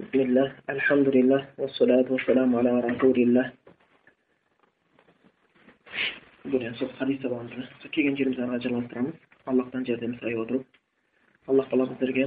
بسم 0.00 0.19
الله 0.19 0.47
الحمد 0.69 1.07
لله 1.17 1.41
والصلاة 1.57 2.07
والسلام 2.13 2.49
على 2.55 2.71
رسول 2.87 3.17
الله 3.25 3.45
бүгін 6.47 6.63
енді 6.67 6.79
сол 6.79 6.91
хадис 6.99 7.19
сабағымызды 7.23 7.89
келген 7.95 8.15
жерімізден 8.19 8.47
қарай 8.47 8.63
жалғастырамыз 8.65 9.15
аллахтан 9.51 9.83
жәрдем 9.89 10.13
сұрай 10.21 10.37
отырып 10.43 10.63
аллах 11.51 11.67
тағала 11.71 11.89
біздерге 11.91 12.23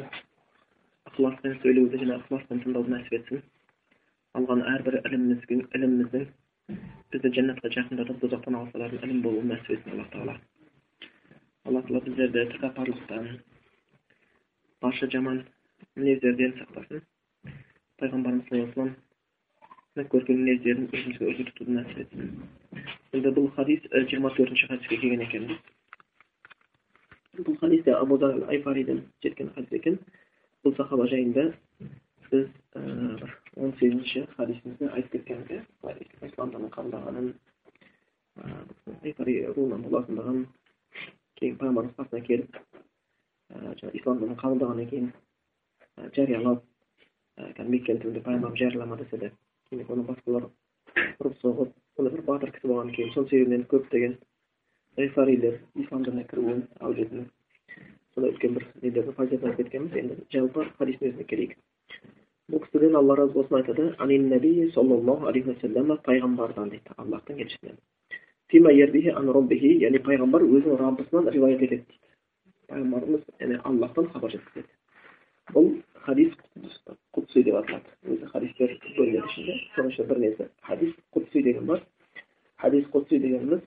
ықыласпен 1.09 1.57
сөйлеуді 1.63 2.03
және 2.03 2.19
ықыласпен 2.19 2.61
тыңдауды 2.67 2.93
нәсіп 2.95 3.17
етсін 3.19 3.43
алған 4.41 4.61
әрбір 4.75 4.99
іліміміздің 5.01 5.65
іліміміздің 5.79 6.29
бізді 7.17 7.33
жәннатқа 7.39 7.73
жақындатып 7.79 8.21
тозақтан 8.27 8.61
алып 8.61 9.01
ілім 9.01 9.25
болуын 9.25 9.51
нәсіп 9.55 9.73
етсін 9.79 9.97
аллах 9.97 10.13
тағала 10.13 10.37
алла 11.65 11.83
тағала 11.89 12.05
біздерді 12.11 12.47
тәкаппарлықтан 12.53 13.33
барша 14.85 15.11
жаман 15.17 15.43
мінездерден 15.97 16.57
сақтасын 16.61 17.05
пайғамбарымыз 18.03 18.47
саллаллаху 18.49 18.93
көрген 20.13 20.41
мінездерін 20.43 20.89
өзімізге 20.91 21.29
үлгі 21.31 21.45
тұтуды 21.51 21.71
нәсіп 21.77 21.99
етсін 22.05 22.25
енді 23.15 23.31
бұл 23.37 23.47
хадис 23.55 23.85
жиырма 23.95 24.31
төртінші 24.35 24.71
хадиске 24.73 24.97
келген 24.99 25.23
екен 25.27 25.45
бұл 27.39 27.59
хадис 27.61 27.85
те 27.87 27.95
абу 27.95 28.19
айфариден 28.25 29.05
жеткен 29.23 29.53
хадис 29.55 29.73
екен 29.79 30.01
бұл 30.65 30.75
сахаба 30.77 31.07
жайында 31.13 31.45
біз 32.33 32.49
бір 32.75 33.31
он 33.55 33.73
сегізінші 33.79 34.27
хадисімізде 34.37 34.91
айтып 34.91 35.13
кеткенбіз 35.13 35.51
иә 35.55 35.63
қалай 35.83 36.31
ислам 36.33 36.51
дінін 36.51 36.71
қабылдағанын 36.75 37.29
руынан 39.55 39.83
болатындығын 39.87 40.41
кейін 41.39 41.55
пайғамбарымыз 41.63 41.97
қасына 42.01 42.21
келіп 42.29 42.51
жаңағы 43.55 43.99
ислам 44.01 44.17
дінін 44.23 44.41
қабылдағаннан 44.43 44.91
кейін 44.91 45.09
жариялап 46.17 46.61
кәдімгі 47.39 47.81
түбінде 48.03 48.23
пайғамбарымыз 48.27 48.61
жариялама 48.63 48.99
десе 49.01 49.21
де 49.23 49.31
кейін 49.71 49.93
оны 49.95 50.05
басқалар 50.11 50.45
ұрып 51.23 51.39
соғып 51.43 51.71
сондай 51.97 52.15
бір 52.15 52.23
батыр 52.29 52.53
кісі 52.55 52.71
болғаннан 52.71 52.95
кейін 52.97 53.15
сол 53.15 53.29
себебінен 53.31 53.65
көптеген 53.73 54.19
ғифарилер 55.01 55.55
ислам 55.85 56.05
дініне 56.07 56.25
кіруін 56.31 56.61
әулетінің 56.81 57.25
сондай 58.15 58.35
үлкен 58.35 58.59
бір 58.59 58.69
нелерді 58.83 59.17
фазилетін 59.19 59.51
айтып 59.51 59.65
кеткенбіз 59.65 59.99
енді 60.03 60.21
жалпы 60.37 60.69
хадистің 60.79 61.11
өзіне 61.11 61.27
келейік 61.33 61.57
бұл 62.53 62.63
кісіден 62.67 63.01
алла 63.01 63.19
разы 63.23 63.35
болсын 63.39 63.59
айтады 63.63 63.91
анин 64.07 64.29
наби 64.31 64.53
саллаллаху 64.77 65.33
алейхи 65.33 65.55
уассалам 65.55 65.99
пайғамбардан 66.07 66.71
дейді 66.77 66.99
аллахтың 67.03 67.43
елшісінен 67.47 67.83
яғни 68.55 70.01
пайғамбар 70.07 70.43
өзінің 70.47 70.77
раббысынан 70.79 71.29
риуаят 71.35 71.63
етеді 71.65 71.83
дейді. 71.83 71.99
Пайғамбарымыз 72.69 73.23
яғни 73.41 73.57
аллахтан 73.71 74.07
хабар 74.13 74.31
жеткізеді. 74.31 74.69
Бұл 75.53 75.71
хадис 76.07 76.33
құдси 77.17 77.45
деп 77.45 77.59
аталады 77.61 78.15
өзі 78.15 78.31
хадистер 78.33 78.73
бөлінеді 78.97 79.29
ішінде 79.31 79.59
соның 79.75 79.91
ішінде 79.93 80.09
бір 80.13 80.23
несі 80.25 80.49
хадис 80.69 80.95
құдси 81.17 81.43
деген 81.49 81.67
бар 81.71 81.83
хадис 82.65 82.87
құдси 82.95 83.21
дегеніміз 83.25 83.63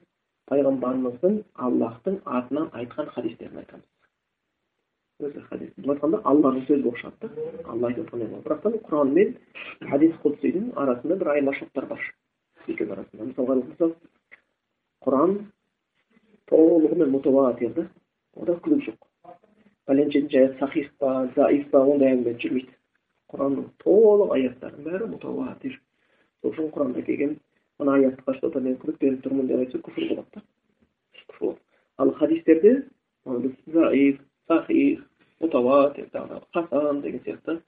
пайғамбарымыздың 0.51 1.37
аллахтың 1.67 2.19
атынан 2.39 2.69
айтқан 2.81 3.09
хадистерін 3.15 3.61
айтамыз 3.63 5.27
өзі 5.27 5.43
хадис 5.49 5.73
былай 5.77 5.95
айтқанда 5.95 6.21
алланың 6.31 6.65
сөзі 6.67 6.83
болып 6.85 7.01
шығады 7.01 7.29
да 7.33 7.71
алла 7.73 7.89
айтып 7.89 8.03
жатқандай 8.05 8.29
болады 8.31 8.47
бірақтан 8.47 8.79
құран 8.87 9.13
мен 9.17 9.35
хадис 9.91 10.15
құдсидің 10.23 10.71
арасында 10.83 11.19
бір 11.23 11.31
айырмашылықтар 11.33 11.89
бар 11.91 12.05
екеуінің 12.67 12.93
арасында 12.97 13.29
мысалға 13.31 13.57
алсақ 13.57 13.95
құран 15.07 15.35
толығымен 16.51 17.13
мутаватир 17.15 17.73
да 17.79 17.87
ода 18.35 18.59
күдік 18.61 18.85
жоқ 18.87 19.06
пәленшенің 19.87 20.31
жайы 20.33 20.53
сахих 20.59 20.91
па 21.01 21.11
заиф 21.35 21.69
па 21.71 21.83
ондай 21.83 22.15
әңгіме 22.15 22.37
жүрмейді 22.43 22.73
құранның 23.33 23.67
толық 23.83 24.33
аяттарының 24.37 24.87
бәрі 24.87 25.09
мутаватир 25.13 25.73
сол 26.41 26.51
үшін 26.51 26.71
құранда 26.75 27.03
келген 27.07 27.37
мына 27.79 27.97
аятқа 27.97 28.37
что 28.37 28.49
то 28.49 28.59
мен 28.59 28.77
күдіктеніп 28.81 29.23
тұрмын 29.25 29.47
деп 29.47 29.59
айтса 29.63 29.77
күфір 29.85 30.09
болады 30.13 30.31
да 30.35 30.41
ал 31.97 32.11
хадистерде 32.19 32.73
заиф 33.25 34.19
сахих 34.47 35.03
мутаватир 35.39 36.09
тағы 36.13 36.41
хасан 36.53 37.01
деген 37.01 37.21
сияқты 37.25 37.61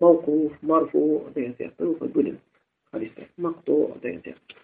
мауқуф 0.00 0.52
марфу 0.62 1.30
деген 1.34 1.54
сияқты 1.58 1.92
осылай 1.92 2.12
бөлеміз 2.16 2.40
хадистер 2.90 3.28
мақто 3.38 4.00
деген 4.02 4.22
сияқты 4.26 4.60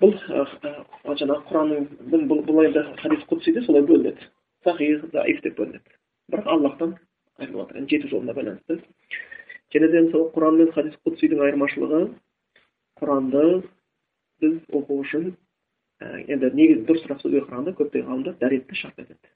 бұл 0.00 0.12
жаңағы 1.22 1.42
құранның 1.50 1.82
бұл 2.28 2.64
енді 2.66 2.86
хадис 3.02 3.24
құдсиде 3.30 3.64
солай 3.66 3.82
бөлінеді 3.82 4.28
деп 4.64 5.58
бөлінеді 5.58 5.96
бірақ 6.32 6.50
аллахтан 6.56 6.96
айтылып 7.38 7.70
жатыр 7.70 7.88
жету 7.90 8.08
жолына 8.08 8.34
байланысты 8.34 8.80
және 9.74 9.90
де 9.92 10.02
мысалы 10.06 10.30
құран 10.34 10.58
мен 10.60 10.72
хадис 10.72 10.96
құдсидің 11.06 11.42
айырмашылығы 11.46 12.02
құранды 13.00 13.44
біз 14.40 14.58
оқу 14.80 15.00
үшін 15.04 15.32
енді 16.00 16.50
негізі 16.58 16.84
дұрысырақ 16.88 17.22
сөзге 17.22 17.44
қарағанда 17.46 17.74
көптеген 17.80 18.10
ғалымдар 18.10 18.38
дәретті 18.40 18.78
шарт 18.80 18.98
етеді 19.02 19.32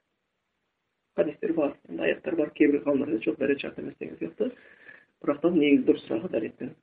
хадистер 1.19 1.53
бар 1.53 1.75
енді 1.89 2.07
аяттар 2.07 2.35
бар 2.39 2.53
кейбір 2.57 2.83
ғалымдар 2.85 3.23
жоқ 3.25 3.39
дәрет 3.39 3.61
шарт 3.65 3.79
емес 3.79 3.97
деген 3.99 4.17
сияқты 4.21 4.51
бірақтан 5.23 5.59
негізі 5.59 5.85
дұрысырағы 5.89 6.31
дәретпен 6.35 6.73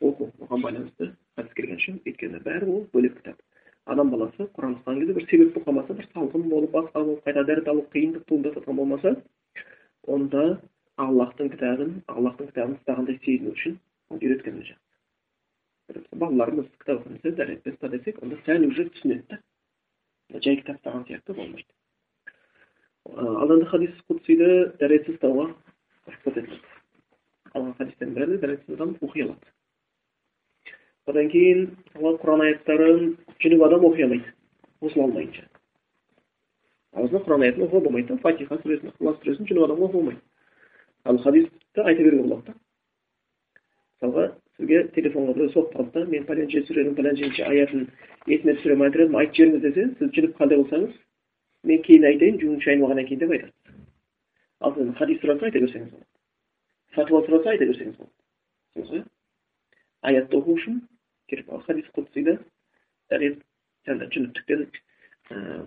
оқу 0.00 0.30
оған 0.42 0.66
байланысты 0.66 1.12
хадис 1.36 1.56
келген 1.58 1.80
үшін 1.82 2.00
өйткені 2.06 2.42
бәрі 2.46 2.70
ол 2.74 2.86
бөлек 2.94 3.18
кітап 3.20 3.38
адам 3.86 4.12
баласы 4.14 4.48
құран 4.56 4.76
ұстаған 4.78 5.00
кезде 5.00 5.16
бір 5.18 5.26
себеп 5.30 5.54
болып 5.54 5.68
қалмаса 5.68 5.96
бір 5.98 6.08
салқын 6.14 6.48
болып 6.50 6.74
басқа 6.76 7.04
болып 7.04 7.24
қайта 7.26 7.44
дәрет 7.48 7.68
алу 7.72 7.86
қиындық 7.94 8.24
туындап 8.28 8.58
жатқан 8.58 8.78
болмаса 8.82 9.16
онда 10.06 10.44
аллахтың 11.06 11.50
кітабын 11.56 11.96
аллахтың 12.06 12.52
кітабын 12.52 12.78
ұстағандай 12.78 13.18
сезіну 13.24 13.56
үшін 13.56 13.78
үйреткені 14.14 14.66
жақсы 14.70 16.16
балаларымыз 16.16 16.68
кітап 16.78 17.00
оқып 17.00 17.16
десе 17.18 17.36
дәретпен 17.36 17.74
ұста 17.76 17.90
десек 17.92 18.22
онда 18.22 18.38
сәл 18.46 18.66
уже 18.68 18.86
түсінеді 18.94 19.24
да 19.28 19.40
жай 20.40 20.56
кітап 20.60 20.78
ұстаған 20.78 21.06
сияқты 21.08 21.34
болмайды. 21.36 21.66
Ал 23.12 23.52
енді 23.56 23.66
хадис 23.68 23.96
құдсиді 24.08 24.50
дәретсіз 24.80 25.16
ұстауға 25.16 25.48
рұқсат 26.08 26.38
етіледі. 26.38 26.70
Қалған 27.52 27.74
хадистердің 27.80 28.14
бәрі 28.16 28.38
дәретсіз 28.44 28.76
адам 28.76 28.94
оқи 29.02 29.26
алады. 29.26 29.52
Одан 31.10 31.28
кейін 31.32 31.64
мысалы 31.96 32.20
құран 32.22 32.44
аяттарын 32.46 33.16
жүніп 33.42 33.64
адам 33.66 33.86
оқи 33.88 34.06
алмайды 34.06 34.34
ғұсыл 34.82 35.04
алмайынша 35.06 35.46
аузына 36.92 37.22
құран 37.24 37.46
аятын 37.46 37.66
оқуға 37.66 37.84
болмайды 37.86 38.14
да 38.14 38.22
фатиха 38.22 38.58
сүресін 38.62 38.92
ықылас 38.92 39.18
сүресін 39.22 39.48
жүніп 39.48 39.64
адам 39.66 39.82
оқуға 39.82 39.92
болмайды 39.92 40.20
ал 41.04 41.18
хадисті 41.24 41.84
айта 41.84 42.02
беруге 42.02 42.22
болады 42.22 42.52
да 42.52 42.54
мысалға 44.02 44.26
сізге 44.58 44.82
телефонға 44.96 45.34
біреу 45.36 45.52
соғып 45.54 45.76
қалды 45.76 45.92
да 45.94 46.10
мен 46.10 46.26
пәленше 46.28 46.62
сүренің 46.68 46.96
пәленшенші 46.98 47.44
аятын 47.46 47.86
есіме 48.26 48.56
түсіремін 48.58 48.86
айтар 48.88 49.04
едім 49.06 49.18
айтып 49.20 49.38
жіберіңіз 49.38 49.62
десе 49.66 49.86
сіз 49.98 50.12
жүніп 50.16 50.36
қалдай 50.38 50.60
болсаңыз 50.62 50.96
мен 51.70 51.82
кейін 51.86 52.06
айтайын 52.10 52.40
жуынып 52.42 52.64
шайынып 52.66 52.86
алғаннан 52.86 53.08
кейін 53.08 53.22
деп 53.22 53.34
айтасыз 53.36 53.54
ал 54.60 54.74
сіз 54.76 54.94
хадис 54.98 55.22
сұраса 55.22 55.48
айта 55.48 55.62
берсеңіз 55.64 55.90
болады 55.94 56.08
фатуа 56.96 57.22
сұраса 57.26 57.54
айта 57.54 57.70
берсеңіз 57.70 57.96
болады 57.96 59.04
аятты 60.02 60.38
оқу 60.38 60.56
үшін 60.58 60.82
керек 61.30 61.50
хадис 61.66 61.88
құдсида 61.96 62.38
дәрет 63.12 63.42
жаңағы 63.86 64.10
жүніптіктен 64.16 64.66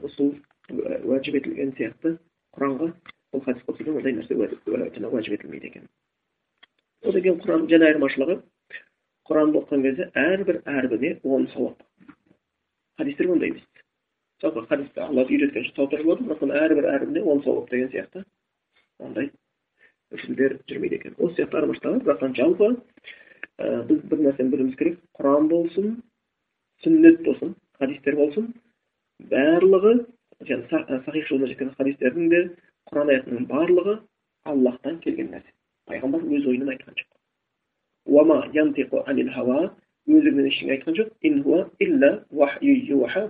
ұсул 0.10 0.34
уәжіп 0.72 1.40
етілген 1.40 1.76
сияқты 1.78 2.18
құранға 2.58 2.90
бұл 3.36 3.44
хадис 3.46 3.66
құдсида 3.68 3.96
ондай 4.00 4.16
нәрсе 4.18 4.36
жаңағы 4.36 5.12
уәжіп 5.12 5.38
етілмейді 5.38 5.72
екен. 5.72 5.88
Одан 7.06 7.22
кейін 7.22 7.40
құран 7.44 7.66
және 7.70 7.90
айырмашылығы 7.90 8.38
құранды 9.30 9.60
оқыған 9.62 9.84
кезде 9.86 10.08
әрбір 10.22 10.62
әрбіне 10.70 11.12
он 11.24 11.48
сауап. 11.54 11.82
Хадистер 12.98 13.30
ондай 13.34 13.52
емес. 13.54 13.66
Жалпы 14.42 14.66
хадисте 14.70 15.02
алла 15.02 15.26
үйреткен 15.26 15.68
сауаптар 15.76 16.04
болады 16.04 16.28
бірақ 16.30 16.56
әрбір 16.64 16.90
әрбіне 16.94 17.24
он 17.24 17.44
сауап 17.44 17.70
деген 17.70 17.92
сияқты 17.92 18.24
ондай 19.00 19.32
үсілдер 20.16 20.60
жүрмейді 20.70 21.00
екен. 21.02 21.16
Осы 21.18 21.42
сияқты 21.42 21.62
айырмашылығы 21.62 22.04
бірақтан 22.06 22.36
жалпы 22.40 22.72
біз 23.90 24.04
бір 24.12 24.26
нәрсені 24.30 24.54
білуіміз 24.54 24.78
керек 24.80 25.00
құран 25.20 25.50
болсын 25.52 25.96
сүннет 26.86 27.22
болсын 27.26 27.56
хадистер 27.80 28.16
болсын 28.20 28.52
барлығы 29.32 29.94
жаңағы 30.50 31.00
сахих 31.06 31.28
жолда 31.30 31.50
жеткен 31.52 31.72
хадистердің 31.80 32.30
де 32.34 32.42
құран 32.92 33.12
аятының 33.14 33.48
барлығы 33.50 33.96
аллахтан 34.52 35.00
келген 35.06 35.32
нәрсе. 35.34 35.52
Пайғамбар 35.90 36.22
өз 36.38 36.46
ойынан 36.52 36.70
айтқан 36.76 36.94
жоқ. 37.00 37.10
Өзігінен 40.06 40.46
ештеңе 40.52 40.76
айтқан 40.76 40.94
жоқ. 41.00 41.10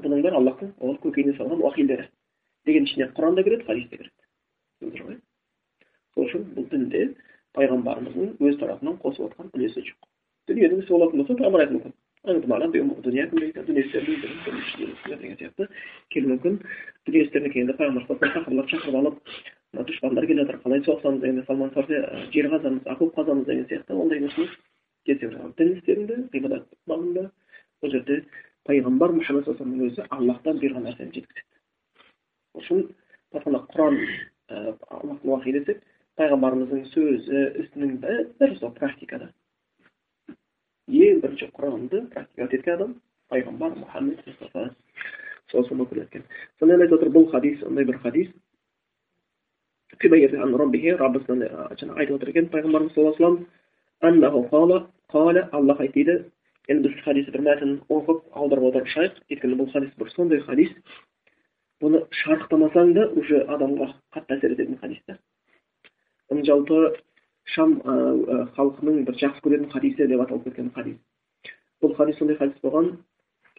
Бұның 0.04 0.20
бәрі 0.26 0.36
аллахтың 0.42 0.74
оған 0.76 0.98
көкейіне 1.06 1.38
салған 1.38 1.62
уахилері 1.64 2.10
деген 2.68 2.84
ішіне 2.84 3.06
құран 3.16 3.38
да 3.38 3.46
кіреді. 3.48 3.64
Хадис 3.64 3.88
те 3.90 3.96
кіреді 3.96 5.22
сол 6.16 6.26
үшін 6.26 6.44
бұл 6.56 6.68
дінде 6.72 7.06
пайғамбарымыздың 7.56 8.36
өз 8.48 8.60
тарапынан 8.60 8.98
қосып 9.04 9.30
отқан 9.30 9.52
үлесі 9.56 9.84
жоқ. 9.88 9.98
Дүниенің 10.50 10.84
ісі 10.84 10.92
болатын 10.94 11.22
болса 11.22 11.36
пайғамбар 11.40 11.64
айтуы 12.26 12.84
мүмкін 12.90 13.04
дүние 13.06 13.84
істерін 13.86 14.22
деген 15.22 15.38
сияқты 15.40 15.68
келуі 16.14 16.32
мүмкін 16.34 16.60
дүние 17.06 17.24
істеріне 17.26 17.52
келгенде 17.54 17.78
пайғамбар 17.80 18.06
тақырлап 18.36 18.70
шақырып 18.74 19.00
алып 19.02 19.18
дұшпандар 19.90 20.28
келе 20.28 20.44
жатыр 20.44 20.60
қалай 20.64 20.84
соғысамыз 20.86 21.22
дегенде 21.22 21.46
салман 21.48 21.72
фарси 21.76 22.02
жер 22.34 22.50
қазамыз 22.54 22.88
окоп 22.96 23.16
қазамыз 23.18 23.46
деген 23.46 23.66
сияқты 23.70 23.94
ондай 23.94 24.20
нәрсе 24.24 24.42
емес 24.42 24.56
келсе 25.06 25.30
дін 25.58 25.74
істерінде 25.78 26.16
ғибадат 26.34 26.70
бағында 26.90 27.30
бұл 27.84 27.92
жерде 27.92 28.22
пайғамбар 28.66 29.14
мұхаммад 29.20 29.46
саллаллаху 29.46 29.90
өзі 29.90 30.08
аллахтан 30.10 30.62
бұйырған 30.62 30.88
нәрсені 30.90 31.14
жеткізеді 31.20 31.56
сол 32.56 32.62
үшін 32.62 32.86
басқанда 33.36 33.62
құран 33.74 34.00
аллахтың 34.50 35.34
уахи 35.34 35.54
десек 35.60 35.84
пайғамбарымыздың 36.20 36.86
сөзі 36.94 37.42
ісінің 37.66 37.98
бәрі 38.40 38.58
сол 38.60 38.72
практикада. 38.78 39.32
Ең 40.88 41.22
бірінші 41.22 41.50
құранды 41.58 42.02
практикат 42.14 42.54
еткен 42.54 42.76
адам 42.76 42.96
пайғамбар 43.34 43.78
мұхаммед 43.82 44.20
мұстафа 44.28 44.68
саллаллаху 45.52 45.96
алейхи 45.96 46.22
айтып 46.62 46.98
отыр 47.00 47.10
бұл 47.16 47.30
хадис 47.32 47.64
ондай 47.64 47.86
бір 47.86 47.98
хадис 48.04 48.30
раббысынан 51.02 51.48
жаңағы 51.80 52.00
айтып 52.00 52.16
отыр 52.16 52.30
екен 52.30 52.52
пайғамбарымыз 52.54 52.94
саллаллаху 52.94 53.46
алейhi 54.02 54.86
қала 55.10 55.50
аллах 55.52 55.80
дейді 55.94 56.16
енді 56.68 56.90
біз 56.90 57.04
хадисті 57.06 57.32
бір 57.32 57.44
мәтінін 57.46 57.76
оқып 57.90 58.24
аударып 58.34 58.64
аударып 58.70 58.90
шығайық 58.94 59.20
өйткені 59.30 59.58
бұл 59.60 59.72
хадис 59.74 59.92
бір 60.00 60.10
сондай 60.14 60.40
хадис 60.46 60.72
бұны 61.82 62.02
шарықтамасаң 62.22 62.94
да 62.98 63.08
уже 63.22 63.44
адамға 63.46 63.92
қатты 64.16 64.38
әсер 64.38 64.56
ететін 64.56 64.80
хадис 64.82 65.02
та 65.06 65.18
жалпы 66.50 66.96
шам 67.54 67.76
халқының 68.58 69.04
бір 69.08 69.20
жақсы 69.22 69.44
көретін 69.46 69.72
хадисі 69.74 70.08
деп 70.08 70.24
аталып 70.26 70.48
кеткен 70.50 70.72
хадис. 70.76 70.98
Бұл 71.82 71.96
хадис 71.98 72.18
сондай 72.18 72.38
хадис 72.40 72.58
болған 72.64 72.96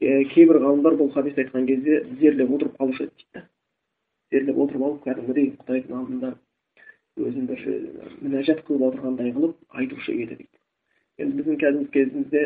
кейбір 0.01 0.59
ғалымдар 0.65 0.99
бұл 0.99 1.13
хадисті 1.15 1.45
айтқан 1.45 1.67
кезде 1.69 2.03
тізерлеп 2.09 2.51
отырып 2.59 2.81
қалушы 2.81 3.07
еді 3.07 3.15
дейді 3.17 3.39
да 3.39 3.47
тізерлеп 4.31 4.59
отырып 4.65 4.83
алып 4.83 5.05
кәдімгідей 5.07 5.49
құдайдың 5.61 5.97
алдында 6.01 6.33
өзін 7.17 7.47
бір 7.49 7.63
мінәжат 8.21 8.63
қылып 8.67 8.85
отырғандай 8.91 9.33
қылып 9.33 9.79
айтушы 9.81 10.13
еді 10.13 10.37
дейді. 10.41 10.59
Енді 11.23 11.39
біздің 11.41 11.61
қазіргі 11.63 11.91
кезімізде 11.95 12.43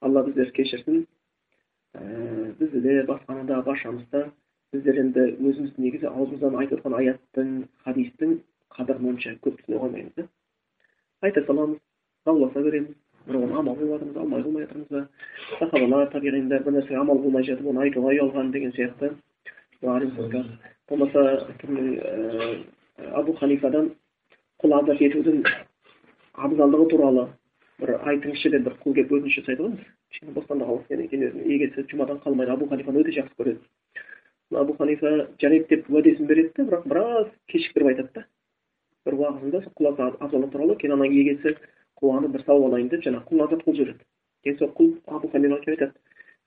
алла 0.00 0.24
біздерді 0.26 0.56
кешірсін. 0.56 1.04
Ә, 1.94 2.02
бізді 2.58 2.80
де 2.80 2.96
басқаны 3.06 3.44
да 3.46 3.60
баршамызды 3.62 4.24
біздер 4.72 4.98
енді 5.04 5.28
өзіміз 5.38 5.76
негізі 5.78 6.10
аузымыздан 6.10 6.58
айтып 6.62 6.80
отырған 6.80 6.98
аяттың 6.98 7.52
хадистің 7.84 8.34
қадірін 8.74 9.12
онша 9.12 9.36
көп 9.44 9.60
түсіне 9.60 9.78
қоймаймыз 9.84 10.16
да. 10.16 10.26
Айта 11.22 11.44
саламыз 11.46 11.78
дауласа 12.26 12.62
береміз 12.62 12.94
бір 13.26 13.36
оны 13.42 13.58
амал 13.58 13.76
қылып 13.76 13.92
жатырмыз 13.92 14.16
алмай 14.16 14.42
қылмай 14.42 14.66
жатырмыз 14.66 14.88
ба 14.90 15.08
сахабалар 15.58 16.10
табиғиндар 16.12 16.62
бір 16.64 16.76
нәрсеге 16.78 17.00
амал 17.00 17.22
қылмай 17.24 17.44
жатып 17.48 17.66
оны 17.66 17.82
айтуға 17.86 18.12
ұялған 18.14 18.52
деген 18.52 18.72
сияқты 18.76 19.10
болмаса 20.88 21.22
абу 23.14 23.32
ханифадан 23.40 23.90
құл 24.62 24.74
азат 24.78 25.02
етудің 25.02 25.42
абзалдығы 26.34 26.88
туралы 26.90 27.26
бір 27.80 27.94
айтыңызшы 27.98 28.50
деп 28.54 28.64
бір 28.68 28.78
құл 28.84 28.94
келіп 28.94 29.12
өтініш 29.18 29.36
жасайды 29.40 29.62
ғой 29.62 29.76
кішкене 30.10 30.32
бостандық 30.38 30.86
кейін 30.88 31.26
өзінің 31.28 31.52
егесі 31.54 31.84
жұмадан 31.92 32.22
қалмайды 32.24 32.54
абу 32.54 32.66
ханифаны 32.70 33.02
өте 33.04 33.14
жақсы 33.18 33.38
көреді 33.38 34.58
абу 34.62 34.74
ханифа 34.80 35.12
жарайды 35.42 35.76
деп 35.76 35.90
уәдесін 35.90 36.26
береді 36.26 36.50
да 36.56 36.64
бірақ 36.70 36.88
біраз 36.88 37.30
кешіктіріп 37.52 37.92
айтады 37.92 38.10
да 38.14 38.26
бір 39.08 39.18
уағызында 39.22 39.64
құл 39.80 39.90
абзалы 39.94 40.50
туралы 40.52 40.76
кейін 40.82 40.96
ана 40.98 41.08
егесі 41.08 41.56
қуанып 42.00 42.36
бір 42.36 42.44
сауап 42.46 42.68
алайын 42.68 42.92
деп 42.92 43.02
жаңағы 43.06 43.28
құлын 43.30 43.46
азат 43.46 43.64
қылып 43.64 43.80
жібереді 43.80 44.04
кейін 44.44 44.58
сол 44.58 44.70
құл 44.78 44.92
абу 45.16 45.30
келіп 45.32 45.56
айтады 45.56 45.92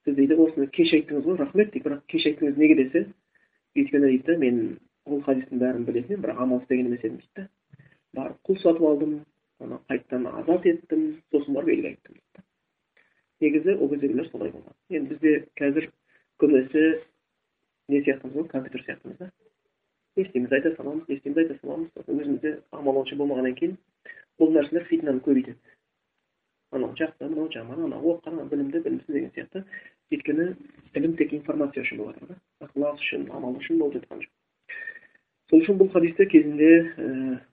сіз 0.05 0.15
дейді 0.15 0.37
осыны 0.45 0.67
кеш 0.77 0.93
айттыңыз 0.97 1.25
ғой 1.27 1.37
рахмет 1.41 1.73
дейді 1.73 1.85
бірақ 1.87 2.05
кеш 2.13 2.27
айттыңыз 2.29 2.57
неге 2.57 2.77
десе 2.79 3.03
өйткені 3.75 4.07
дейді 4.11 4.37
мен 4.43 4.61
ол 5.05 5.21
хадистің 5.27 5.61
бәрін 5.61 5.85
білетін 5.85 6.15
едім 6.15 6.23
бірақ 6.25 6.41
амал 6.45 6.61
істеген 6.63 6.89
емес 6.89 7.03
едім 7.03 7.19
дейді 7.21 7.47
барып 8.17 8.39
құл 8.47 8.61
сатып 8.63 8.87
алдым 8.91 9.13
оны 9.59 9.79
қайтадан 9.91 10.27
азат 10.41 10.65
еттім 10.71 11.05
сосын 11.31 11.57
барып 11.57 11.73
елге 11.75 11.93
айттым 11.93 12.17
дейді 12.17 12.45
негізі 13.45 13.77
ол 13.77 13.89
кездегілер 13.93 14.31
солай 14.31 14.53
болған 14.55 14.75
енді 14.89 15.13
бізде 15.13 15.35
қазір 15.61 15.89
көбінесе 16.41 16.85
не 17.89 18.01
сияқтымыз 18.01 18.37
ғой 18.39 18.47
компьютер 18.55 18.85
сияқтымыз 18.87 19.17
да 19.19 19.31
істейміз 20.25 20.55
айта 20.57 20.73
саламыз 20.77 21.09
істейміз 21.15 21.43
айта 21.43 21.57
саламыз 21.61 21.89
өзімізде 22.07 22.55
амал 22.71 23.01
онша 23.03 23.17
болмағаннан 23.19 23.55
кейін 23.59 23.77
бұл 24.39 24.53
нәрселер 24.57 24.87
фитнаны 24.89 25.23
көбейтеді 25.27 25.57
анау 26.71 26.93
жақсы 26.99 27.27
мынау 27.29 27.49
жаман 27.53 27.85
анау 27.87 28.13
оқыған 28.13 28.37
анау 28.37 28.51
білімді 28.51 28.79
білімсіз 28.85 29.15
деген 29.15 29.31
сияқты 29.35 29.63
өйткені 30.11 30.45
ілім 30.99 31.17
тек 31.19 31.33
информация 31.37 31.83
үшін 31.83 31.99
болып 32.03 32.21
жатыр 32.21 32.37
да 32.37 32.67
ықылас 32.67 33.03
үшін 33.03 33.27
амал 33.35 33.57
үшін 33.59 33.81
болып 33.81 33.97
жатқан 33.99 34.23
жоқ 34.23 34.31
сол 35.51 35.59
үшін 35.65 35.79
бұл 35.81 35.91
хадисте 35.91 36.25
кезінде 36.31 36.69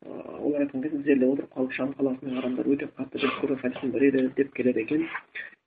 олар 0.06 0.62
айтқан 0.62 0.84
кезде 0.84 1.02
тізерлеп 1.02 1.32
отырып 1.34 1.54
қалып 1.56 1.72
шам 1.74 1.94
қаласының 1.98 2.38
адамдары 2.38 2.74
өте 2.76 2.86
қатты 2.98 3.22
жақсы 3.24 3.40
көрген 3.42 3.62
хадистің 3.64 3.94
бірі 3.96 4.10
еді 4.12 4.22
деп 4.36 4.52
келеді 4.54 4.84
екен 4.86 5.02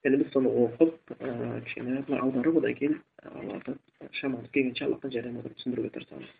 енді 0.08 0.22
біз 0.22 0.32
соны 0.32 0.54
оқып 0.64 0.96
кішкене 1.66 2.00
былай 2.08 2.24
аударып 2.24 2.56
одан 2.62 2.78
кейін 2.80 2.96
шамамыз 4.20 4.48
келгенше 4.56 4.88
аллахтан 4.88 5.12
жәрдем 5.12 5.36
отырып 5.42 5.60
түсіндіруге 5.60 5.92
тырысамыз 5.98 6.32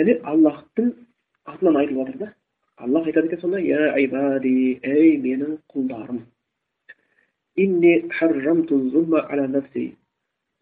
яғни 0.00 0.18
аллахтың 0.32 0.92
атынан 1.52 1.76
айтылып 1.82 2.06
жатыр 2.06 2.18
да 2.24 2.32
аллах 2.84 3.06
айтады 3.06 3.26
екен 3.28 3.40
сонда 3.40 3.58
я 3.60 3.94
ибади 4.00 4.80
ей 4.82 5.16
менің 5.24 5.58
құлдарым 5.74 6.20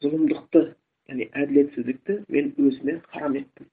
зұлымдықты 0.03 0.63
яғни 1.11 1.27
әділетсіздікті 1.43 2.15
мен 2.35 2.53
өзіме 2.59 2.95
харам 3.13 3.37
еттім 3.41 3.67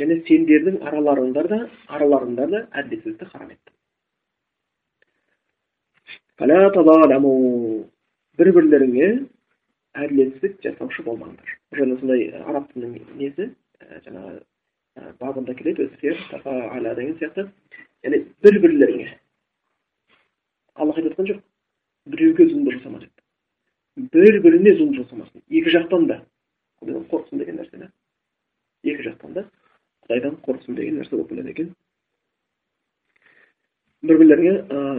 және 0.00 0.16
сендердің 0.28 0.76
араларыңда 0.88 1.42
да 1.52 1.58
араларыңда 1.88 2.44
да 2.54 2.58
әділетсіздікті 2.82 3.30
харам 3.32 3.50
еттім 3.54 3.74
бір 8.38 8.50
бірлеріңе 8.58 9.08
әділетсіздік 9.94 10.58
жасаушы 10.64 11.04
болмаңдар. 11.06 11.54
Бұл 11.70 11.80
жерде 11.80 11.98
сондай 12.00 12.26
араб 12.42 12.70
тілінің 12.72 13.18
несі 13.20 13.50
жаңағы 14.06 14.40
бабында 15.20 15.54
келеді 15.58 15.88
деген 15.98 17.18
сияқты. 17.18 17.48
Яғни 18.04 18.20
бір 18.44 18.58
бірлеріңе 18.60 19.10
аллах 20.74 20.98
айтып 20.98 21.12
жатқан 21.12 21.28
жоқ. 21.30 21.42
Біреуге 22.06 22.46
зұлым 22.50 22.72
жасама 22.74 23.00
деп. 23.00 23.12
Бір 24.12 24.40
біріне 24.44 24.74
зұлым 24.76 24.96
жасамасын. 24.98 25.42
Екі 25.48 25.72
жақтан 25.72 26.08
да. 26.10 26.20
Құдайдан 26.82 27.06
қорықсын 27.08 27.40
деген 27.40 27.60
нәрсе 27.60 27.78
да. 27.80 27.90
Екі 28.84 29.06
жақтан 29.08 29.38
да 29.38 29.46
құдайдан 30.04 30.36
қорықсын 30.44 30.76
деген 30.76 31.00
нәрсе 31.00 31.16
болып 31.16 31.30
келеді 31.32 31.54
екен. 31.54 31.70
Бір 34.04 34.20
бірлеріңе 34.20 34.54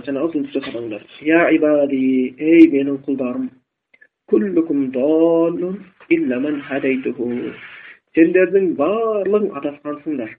жаңағы 0.08 0.32
зұлым 0.34 0.50
жасамаңдар. 0.56 1.06
Я 1.22 1.46
ибади 1.54 2.02
ей 2.40 2.70
менің 2.74 3.04
құлдарым 3.06 3.52
сендердің 8.18 8.72
барлығың 8.80 9.52
адасқансыңдар. 9.60 10.32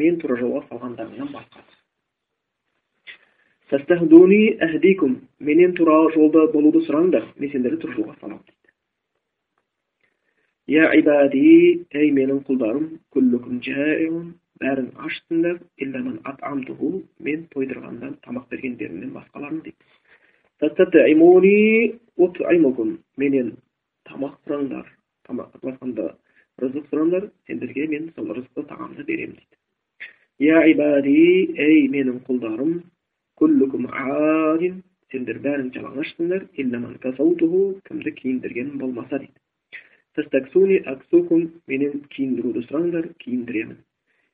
Мен 0.00 0.16
тура 0.18 0.38
жолға 0.40 0.64
салғандарыңнан 0.70 1.30
басқасы 1.36 1.76
менен 5.38 5.76
тура 5.78 6.00
жолда 6.16 6.46
болуды 6.52 6.82
сұраңдар. 6.88 7.28
Мен 7.38 7.52
сендерді 7.52 7.78
тура 7.84 7.94
жолға 8.00 8.16
саламын 8.18 8.42
дейді. 8.42 8.72
Я 10.74 10.90
ибади 10.98 11.44
ей 11.94 12.10
менің 12.18 12.42
құлдарым 12.48 12.90
күллікум 13.14 13.62
бәрің 14.58 14.88
ашсыңдар 15.06 15.62
мен 17.22 17.46
тойдырғандан 17.54 18.18
тамақ 18.26 18.50
бергендерімнен 18.50 19.14
басқаларын 19.14 19.62
дейді. 19.62 19.78
Менен 23.22 23.50
тамақ 24.08 24.34
сұраңдар 24.42 24.86
тамақ 25.28 25.52
рызық 26.62 26.88
сұраңдар 26.90 27.28
сендерге 27.46 27.84
мен 27.92 28.08
сол 28.16 28.32
рызықты 28.34 28.64
тағамды 28.66 29.04
беремін 29.06 29.36
дейді 29.38 30.48
я 30.48 30.64
ибади 30.72 31.14
ей 31.66 31.86
менің 31.94 32.16
құлдарым 32.26 32.72
сендер 35.12 35.38
бәрің 35.46 35.68
жалаңашсыңдар 35.76 36.42
кімді 37.86 38.10
киіндірген 38.18 38.68
болмаса 38.82 39.22
дейді 39.22 39.38
менен 41.70 41.94
киіндіруді 42.16 42.60
сұраңдар 42.66 43.06
киіндіремін 43.22 43.78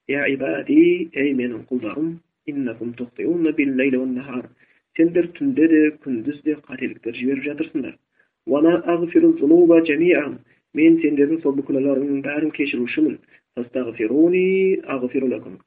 я 0.08 0.24
ибади 0.32 0.80
ей 1.12 1.30
менің 1.36 1.68
құлдарым 1.68 2.08
сендер 4.96 5.28
түнде 5.38 5.68
де 5.68 5.80
күндіз 6.04 6.42
де 6.46 6.56
қателіктер 6.68 7.16
жіберіп 7.18 7.44
жатырсыңдар. 7.48 7.94
Мен 10.74 10.96
сендердің 10.98 11.38
сол 11.42 11.54
күнәларыңның 11.68 12.22
бәрін 12.24 12.50
кешірушімін. 12.54 13.18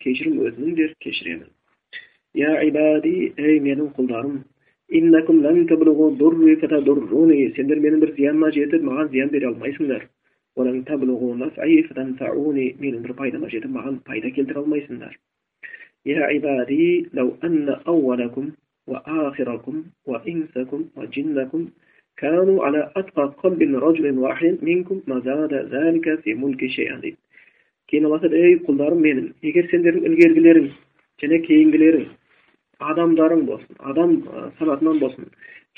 Кешірім 0.03 0.41
өзімдер 0.43 0.93
кешіремін. 0.99 1.47
Я 2.35 2.51
ибади 2.67 3.31
ей 3.37 3.61
менің 3.63 3.93
құлдарым 3.95 4.41
сендер 7.55 7.79
менің 7.83 8.03
бір 8.03 8.13
зияныма 8.19 8.51
жетіп 8.51 8.83
маған 8.83 9.11
зиян 9.11 9.31
бере 9.31 9.47
алмайсыңдар. 9.47 10.07
Менің 12.83 13.01
бір 13.03 13.13
пайдама 13.17 13.49
жетіп 13.49 13.71
маған 13.71 14.03
пайда 14.03 14.31
келтіре 14.31 14.59
алмайсыңдар. 14.59 15.17
وآخركم 18.86 19.84
وإنسكم 20.06 20.80
وجنكم 20.96 21.68
كانوا 22.16 22.64
على 22.64 22.92
أتقى 22.96 23.24
قلب 23.42 23.60
رجل 23.86 24.18
واحد 24.18 24.58
منكم 24.62 25.00
ما 25.06 25.20
زاد 25.20 25.54
ذلك 25.54 26.20
في 26.20 26.34
ملك 26.34 26.66
شيئا 26.66 26.96
дейді 27.02 27.18
кейін 27.92 28.06
алла 28.08 28.16
айтады 28.16 28.38
ей 28.40 28.54
құлдарым 28.64 29.00
менің 29.04 29.26
егер 29.44 29.66
сендердің 29.68 30.06
ілгергілерің 30.08 30.68
және 31.22 31.38
кейінгілерің 31.46 32.06
адамдарың 32.90 33.42
болсын 33.48 33.80
адам 33.90 34.14
санатынан 34.58 35.00
болсын 35.02 35.28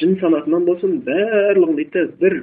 жын 0.01 0.15
санатынан 0.21 0.67
болсын 0.69 1.01
барлығын 1.09 1.81
дейді 1.81 2.05
бір 2.21 2.37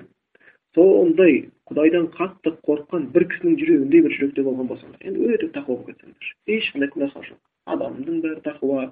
сондай 0.75 1.38
құдайдан 1.71 2.10
қатты 2.17 2.53
қорыққан 2.67 3.07
бір 3.15 3.27
кісінің 3.31 3.55
жүрегіндей 3.62 4.03
бір 4.07 4.17
жүректе 4.17 4.45
болған 4.50 4.67
болсаңдар 4.74 5.07
енді 5.07 5.31
өте 5.38 5.51
тақуа 5.55 5.77
болып 5.77 5.93
кетсеңдер 5.93 6.57
ешқандай 6.57 6.91
күнәһар 6.95 7.29
жоқ 7.29 7.39
адамның 7.75 8.21
бәрі 8.25 8.43
тақуа 8.50 8.86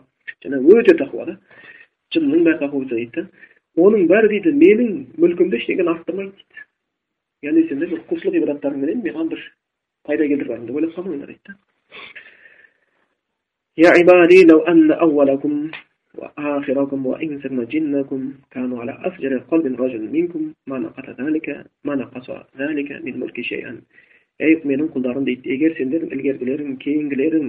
және 0.46 0.62
өте 0.76 0.96
тақуа 1.04 1.26
да 1.30 1.38
жынның 2.16 2.46
бәрі 2.48 2.62
тақуа 2.64 2.90
дейді 2.94 3.22
да 3.22 3.84
оның 3.86 4.08
бәрі 4.12 4.32
дейді 4.34 4.56
менің 4.64 4.94
мүлкімді 5.24 5.62
ештеңені 5.62 5.94
арттырмайды 5.96 6.36
дейді 6.38 7.50
яғни 7.50 7.68
сендер 7.70 7.94
бір 7.94 8.06
құлшылық 8.12 8.40
ғибадаттарыңменен 8.40 9.04
маған 9.08 9.34
бір 9.34 9.46
пайда 10.08 10.28
келтіріп 10.32 10.50
жатырмын 10.52 10.72
деп 10.72 10.82
ойлап 10.82 10.98
қалмаңдар 10.98 11.34
дейді 11.34 11.54
да 11.54 11.60
يا 13.80 13.90
عبادي 13.90 14.44
لو 14.44 14.60
أن 14.60 14.92
أولكم 14.92 15.72
وآخركم 16.20 17.06
وإنسكم 17.06 17.60
وجنكم 17.60 18.34
كانوا 18.52 18.80
على 18.82 18.94
أفجر 19.08 19.38
قلب 19.38 19.82
رجل 19.82 20.04
منكم 20.12 20.54
ما 20.68 20.78
نقص 20.80 21.10
ذلك 21.20 21.66
ما 21.84 21.96
نقص 21.96 22.28
ذلك 22.58 22.92
من 22.92 23.20
ملك 23.20 23.42
شيئا 23.42 23.82
ей 24.40 24.56
менің 24.64 24.88
құлдарым 24.94 25.26
дейді 25.28 25.52
егер 25.52 25.74
сендердің 25.76 26.14
ілгергілерің 26.16 26.76
кейінгілерің 26.84 27.48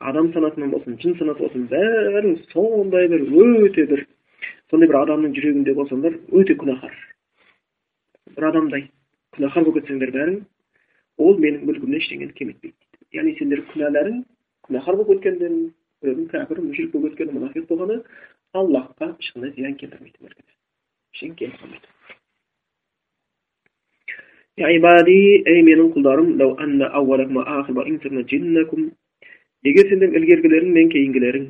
адам 0.00 0.32
санатынан 0.32 0.70
болсын 0.72 0.96
жын 1.02 1.16
санаты 1.18 1.44
болсын 1.44 1.66
бәрін 1.68 2.36
сондай 2.52 3.08
бір 3.12 3.20
өте 3.66 3.86
бір 3.90 4.06
сондай 4.70 4.88
бір 4.88 4.96
адамның 5.02 5.34
жүрегінде 5.36 5.74
болсаңдар 5.76 6.16
өте 6.40 6.56
күнәһар. 6.62 6.94
Бір 8.36 8.44
адамдай 8.50 8.82
күнәһар 9.36 9.66
болып 9.66 9.76
кетсеңдер 9.80 10.10
бәрің 10.16 10.36
ол 11.20 11.34
менің 11.44 11.66
мүлкімнен 11.68 12.00
ештеңені 12.00 12.32
кем 12.38 12.48
яғни 13.12 13.32
сендер 13.38 13.60
күнәларың 13.72 14.16
күнәһар 14.68 14.94
болып 15.00 15.12
өткендерің 15.16 15.56
біреудің 16.00 16.26
кәпір 16.32 16.56
мүшрік 16.64 16.90
болып 16.94 17.12
кеткені 17.18 17.36
мұнафиқ 17.36 17.64
болғаны 17.68 17.96
аллахқа 18.56 19.06
ешқандай 19.20 19.50
зиян 19.56 19.74
келтірмейтін 19.82 20.22
ештеңе 21.12 21.34
қалмайды 21.60 21.88
менің 25.68 25.88
құлдарым 25.96 26.28
егер 29.68 29.88
сендердің 29.90 30.20
ілгергілерің 30.20 30.74
мен 30.76 30.90
кейінгілерің 30.94 31.48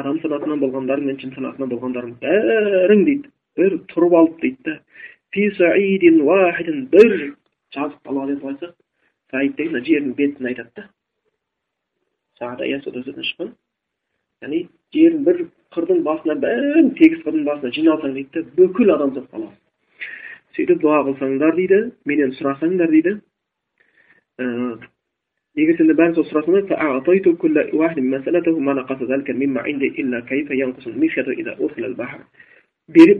адам 0.00 0.18
санатынан 0.22 0.60
болғандарың 0.62 1.08
мен 1.10 1.18
жын 1.22 1.34
санатынан 1.36 1.72
болғандарың 1.72 2.12
бәрің 2.22 3.04
дейді 3.08 3.32
бір 3.58 3.78
тұрып 3.92 4.16
алып 4.20 4.38
дейді 4.44 4.62
да 4.68 4.76
бір 6.94 7.16
жазық 7.74 7.98
далаға 8.06 8.28
деп 8.34 8.44
айтсақ 8.52 8.74
жердің 9.88 10.14
бетін 10.16 10.46
айтады 10.50 10.70
да. 10.76 10.88
Сағада 12.38 12.66
сөзінен 12.84 13.26
шыққан. 13.30 13.52
Яғни 14.44 14.60
жердің 14.94 15.24
бір 15.26 15.44
қырдың 15.74 16.02
басына 16.04 16.36
бәрін 16.42 16.92
тегіс 16.98 17.24
қырдың 17.24 17.44
басына 17.48 17.72
жиналсаң 17.76 18.14
дейді 18.18 18.42
да 18.42 18.56
бүкіл 18.58 18.94
адамзат 18.96 19.30
баласы 19.32 19.56
сөйтіп 20.56 20.82
дуа 20.82 21.00
қылсаңдар 21.06 21.56
дейді 21.56 21.78
менен 22.08 22.34
сұрасаңдар 22.36 22.92
дейді 22.92 23.14
егер 25.60 25.76
сендер 25.76 25.96
бәрін 25.98 26.14
сол 26.16 26.24
сұрасаңдар 26.30 26.68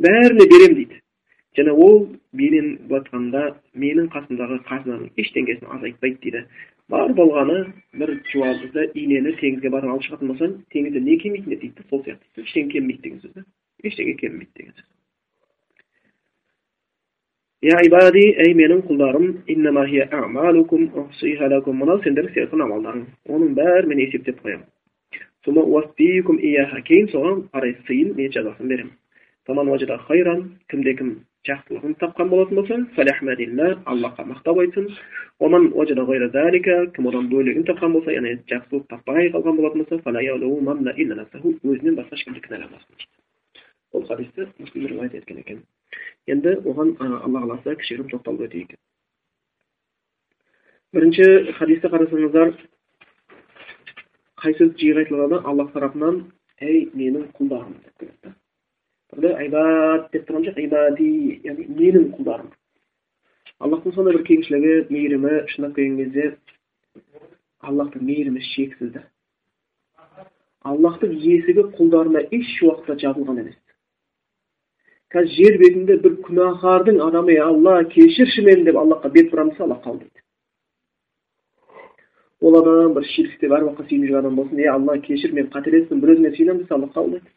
бәріне 0.06 0.46
беремін 0.52 0.76
дейді 0.78 1.00
және 1.58 1.74
ол 1.86 1.98
менен 2.40 2.68
жатқанда 2.92 3.42
менің 3.84 4.08
қасымдағы 4.14 4.58
қазынаның 4.70 5.10
ештеңесін 5.20 5.68
азайтпайды 5.76 6.18
дейді 6.24 6.44
бар 6.88 7.12
болғаны 7.20 7.58
бір 8.00 8.14
жуасызды 8.32 8.88
инені 9.02 9.36
теңізге 9.42 9.74
батырып 9.74 9.92
алып 9.92 10.08
шығатын 10.08 10.32
болсаң 10.32 10.56
теңізде 10.72 11.04
не 11.04 11.18
келмейтін 11.24 11.52
еді 11.58 11.68
дейді 11.68 11.88
сол 11.90 12.02
сияқты 12.06 12.46
ештеңе 12.46 12.72
келмейді 12.72 13.02
деген 13.08 13.20
сөз 13.26 13.36
да 13.36 13.44
ештеңе 13.84 14.16
келмейді 14.24 14.52
деген 14.56 14.74
сөз 14.80 14.88
ей 17.62 18.54
менің 18.58 18.80
құлдарым 18.88 19.26
мынау 21.78 22.00
сендер 22.02 22.26
істеватқан 22.26 22.64
амалдарың 22.64 23.04
оның 23.30 23.50
бәрін 23.58 23.88
мен 23.88 23.98
есептеп 24.02 24.36
қоямынкейін 24.42 27.06
соған 27.12 27.36
қарай 27.54 27.72
сыйын 27.86 28.08
мен 28.16 28.32
жазасын 28.34 28.66
беремін 28.72 28.94
кімде 30.72 30.92
кім 30.98 31.08
жақсылығын 31.46 31.92
тапқан 32.02 32.26
болатын 32.32 32.56
болса 32.58 32.74
аллахқа 33.92 34.22
мақтап 34.32 34.56
айтсын 34.62 34.86
кім 36.94 37.04
одан 37.06 37.24
бөлегін 37.30 37.64
тапқан 37.70 37.90
болса 37.92 38.10
яғни 38.10 38.42
жақсылық 38.50 38.84
таппай 38.90 39.30
қалған 39.36 39.56
болатын 39.58 39.80
болса 39.86 40.02
өзінен 41.62 41.94
басқа 41.94 42.14
ешкімді 42.18 42.40
кінәламасын 42.42 42.94
бұл 43.94 44.02
хадисті 44.08 44.42
мүслим 44.58 44.86
риуаят 44.86 45.14
еткен 45.14 45.38
екен 45.38 45.58
енді 46.26 46.56
оған 46.70 46.94
алла 47.00 47.44
қаласа 47.44 47.76
кішігірім 47.80 48.10
тоқталып 48.12 48.46
өтейік 48.48 48.76
бірінші 50.92 51.26
хадисті 51.58 51.90
қарасаңыздар 51.92 52.54
қай 54.42 54.56
сөз 54.58 54.72
жиі 54.80 54.96
айтылады 55.02 55.40
аллах 55.48 55.72
тарапынан 55.74 56.24
ей 56.60 56.88
менің 56.94 57.28
құлдарым 57.38 57.78
деп 57.84 58.02
келеді 58.02 58.34
да 59.22 59.36
айбат 59.38 60.10
деп 60.12 60.28
тұрған 60.28 60.46
жоқ 60.48 60.60
ибади 60.62 61.08
яғни 61.46 61.66
менің 61.78 62.10
құлдарым 62.16 62.50
аллахтың 63.62 63.94
сондай 63.96 64.16
бір 64.16 64.24
кеңшілігі 64.28 64.76
мейірімі 64.94 65.34
шындап 65.54 65.74
келген 65.76 65.98
кезде 66.00 66.28
аллахтың 67.70 68.06
мейірімі 68.08 68.44
шексіз 68.52 68.94
да 68.96 69.04
аллахтың 70.72 71.12
есігі 71.18 71.66
құлдарына 71.78 72.24
еш 72.30 72.54
уақытта 72.66 72.98
жабылған 73.04 73.42
емес 73.44 73.58
қазір 75.12 75.32
жер 75.36 75.58
бетінде 75.60 75.98
бір 76.00 76.14
күнәһардың 76.26 77.00
адамы 77.06 77.36
алла 77.44 77.82
кешірші 77.92 78.44
мені 78.46 78.64
деп 78.64 78.76
аллахқа 78.80 79.10
бет 79.12 79.28
бұрамын 79.32 79.52
десе 79.52 79.62
аллах 79.66 79.82
қабылдайды 79.84 80.22
ол 82.40 82.56
адам 82.60 82.94
бір 82.96 83.04
ширкте 83.10 83.46
әр 83.46 83.66
уақытта 83.66 83.88
сүйініп 83.90 84.08
жүрген 84.08 84.24
адам 84.24 84.40
болсын 84.40 84.58
е 84.64 84.70
алла 84.72 84.96
кешір 85.04 85.34
мен 85.36 85.50
қателестім 85.52 86.00
бір 86.00 86.14
өзіңе 86.16 86.32
сыйынамын 86.36 86.64
десе 86.64 86.74
аллах 86.74 86.96
қабылдайды 86.96 87.28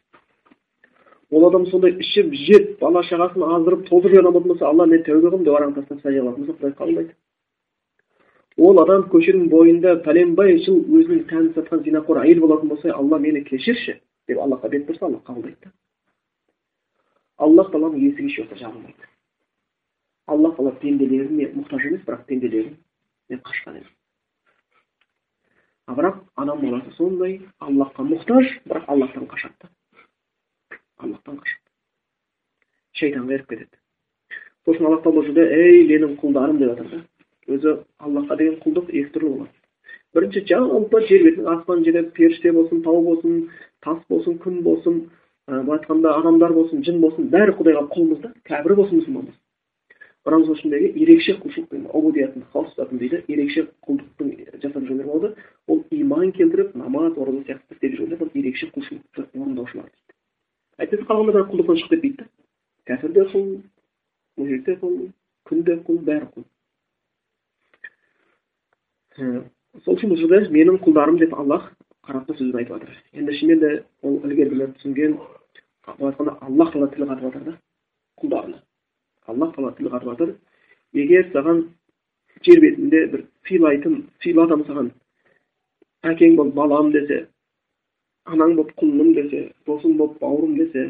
ол 1.30 1.46
адам 1.50 1.66
сондай 1.66 1.92
ішіп 2.00 2.34
жеп 2.48 2.80
бала 2.80 3.04
шағасын 3.10 3.44
аздырып 3.44 3.86
толтырып 3.90 4.16
жүрген 4.16 4.30
адам 4.32 4.48
болса 4.48 4.68
алла 4.72 4.86
мен 4.86 5.02
тәубе 5.04 5.28
қылдым 5.28 5.44
деп 5.44 5.60
араңды 5.60 5.80
тастап 5.82 6.00
сәжде 6.00 6.20
қылатын 6.20 6.46
болса 6.46 6.58
құдай 6.60 6.76
қабылдайды 6.80 7.12
ол 8.56 8.80
адам 8.82 9.08
көшенің 9.12 9.50
бойында 9.52 9.96
пәленбай 10.06 10.56
жыл 10.64 10.80
өзінің 10.80 11.26
тәнін 11.30 11.50
сатқан 11.58 11.82
зинақор 11.84 12.22
әйел 12.24 12.40
болатын 12.40 12.72
болса 12.72 12.94
алла 12.94 13.18
мені 13.18 13.44
кешірші 13.44 14.00
деп 14.28 14.38
аллахқа 14.38 14.70
бет 14.70 14.88
бұрса 14.88 15.10
аллах 15.10 15.26
қабылдайды 15.26 15.58
да 15.64 15.74
аллах 17.36 17.70
тағаланың 17.72 18.02
есігі 18.08 18.30
еш 18.30 18.38
уақытта 18.40 18.60
жабылмайды 18.62 19.08
аллах 20.26 20.56
тағала 20.56 20.74
пенделеріне 20.82 21.50
мұқтаж 21.54 21.86
емес 21.90 22.04
бірақ 22.06 22.24
пенделерінен 22.30 23.42
қашқан 23.48 23.80
емес 23.80 23.92
бірақ 25.86 26.22
адам 26.34 26.62
баласы 26.64 26.94
сондай 26.96 27.40
аллахқа 27.60 28.06
мұқтаж 28.12 28.54
бірақ 28.66 28.88
аллахтан 28.94 29.28
қашады 29.30 29.54
да 29.62 30.80
аллахтан 30.98 31.36
қашады 31.42 31.62
шайтанға 33.00 33.36
еріп 33.38 33.52
кетеді 33.52 33.84
үшін 34.66 34.88
аллах 34.88 35.04
тағала 35.04 35.26
жерде 35.28 35.46
ей 35.60 35.84
менің 35.92 36.16
құлдарым 36.22 36.58
деп 36.58 36.72
жатыр 36.72 36.90
да 36.90 37.54
өзі 37.54 37.76
аллахқа 38.02 38.40
деген 38.40 38.58
құлдық 38.64 38.90
екі 38.90 39.12
түрлі 39.14 39.30
болады 39.36 39.54
бірінші 40.16 40.42
жалпы 40.50 41.02
жер 41.06 41.24
бетінің 41.28 41.52
аспан 41.52 41.84
жерде 41.84 42.02
періште 42.16 42.52
болсын 42.56 42.82
тау 42.82 43.02
болсын 43.04 43.38
тас 43.84 44.02
болсын 44.10 44.40
күн 44.42 44.62
болсын 44.66 45.00
былай 45.46 45.78
айтқанда 45.78 46.14
адамдар 46.18 46.52
болсын 46.52 46.82
жын 46.86 47.00
болсын 47.00 47.28
бәрі 47.30 47.52
құдайға 47.58 47.82
құлмыз 47.92 48.22
да 48.22 48.32
кәпір 48.48 48.74
болсын 48.80 48.98
мұсылман 49.00 49.28
болсын 49.28 49.42
құранымыз 50.26 50.46
сол 50.48 50.56
ішіндегі 50.58 50.88
ерекше 51.04 51.32
құлшылықпен 51.38 51.86
дейді 52.98 53.22
ерекше 53.30 53.60
құлдықтың 53.86 54.28
жасап 54.62 54.82
жүргендер 54.82 55.06
болады 55.06 55.28
ол 55.68 55.84
иман 55.90 56.32
келтіріп 56.34 56.74
намаз 56.74 57.14
ораза 57.14 57.44
сияқты 57.46 57.76
істеп 57.76 57.94
жүргендер 57.94 58.18
бұл 58.24 58.30
ерекше 58.34 58.66
құлшылықты 58.74 59.20
орындаушылар 59.38 59.86
дейді 59.86 60.12
әйтпесе 60.82 61.06
қалғандар 61.06 61.34
бәрі 61.38 61.50
құлдықтан 61.52 61.76
шығып 61.78 61.92
кетпейді 61.94 62.16
да 62.18 62.26
кәпір 62.90 63.10
де 63.14 63.22
құл 63.30 63.46
мужик 64.42 64.60
те 64.66 64.72
құл 64.82 64.94
күн 65.46 65.58
де 65.62 65.78
құл 65.86 66.02
бәрі 66.10 66.26
құл 66.34 66.44
сол 69.84 69.94
үшін 69.94 70.10
бұл 70.10 70.18
жерде 70.24 70.50
менің 70.50 70.82
құлдарым 70.82 71.22
деп 71.22 71.38
аллах 71.38 71.70
қарапты 72.06 72.34
сөзбен 72.34 72.60
айтып 72.64 72.82
жатыр 72.82 72.90
енді 73.14 73.38
шынымен 73.38 73.60
де 73.62 73.70
ол 74.02 74.18
ілгергілер 74.26 74.74
түсінген 74.76 75.16
былай 75.86 76.12
айтқанда 76.12 76.36
аллах 76.40 76.72
тағала 76.74 76.90
тіл 76.94 77.06
қатып 77.06 77.24
жатыр 77.26 77.44
да 77.44 77.56
құлдарына 78.22 78.60
аллах 79.32 79.54
тағала 79.56 79.72
тіл 79.78 79.90
қатып 79.94 80.10
жатыр 80.10 80.34
егер 81.00 81.30
саған 81.32 81.62
жер 82.46 82.60
бетінде 82.64 83.06
бір 83.12 83.24
сыйлайтын 83.48 83.96
сыйладым 84.24 84.64
саған 84.68 84.90
әкең 86.12 86.36
болып 86.36 86.54
балам 86.54 86.92
десе 86.92 87.26
анаң 88.26 88.56
болып 88.58 88.74
құлыным 88.80 89.14
десе 89.14 89.42
досың 89.66 89.96
болып 90.00 90.18
бауырым 90.20 90.56
десе 90.58 90.84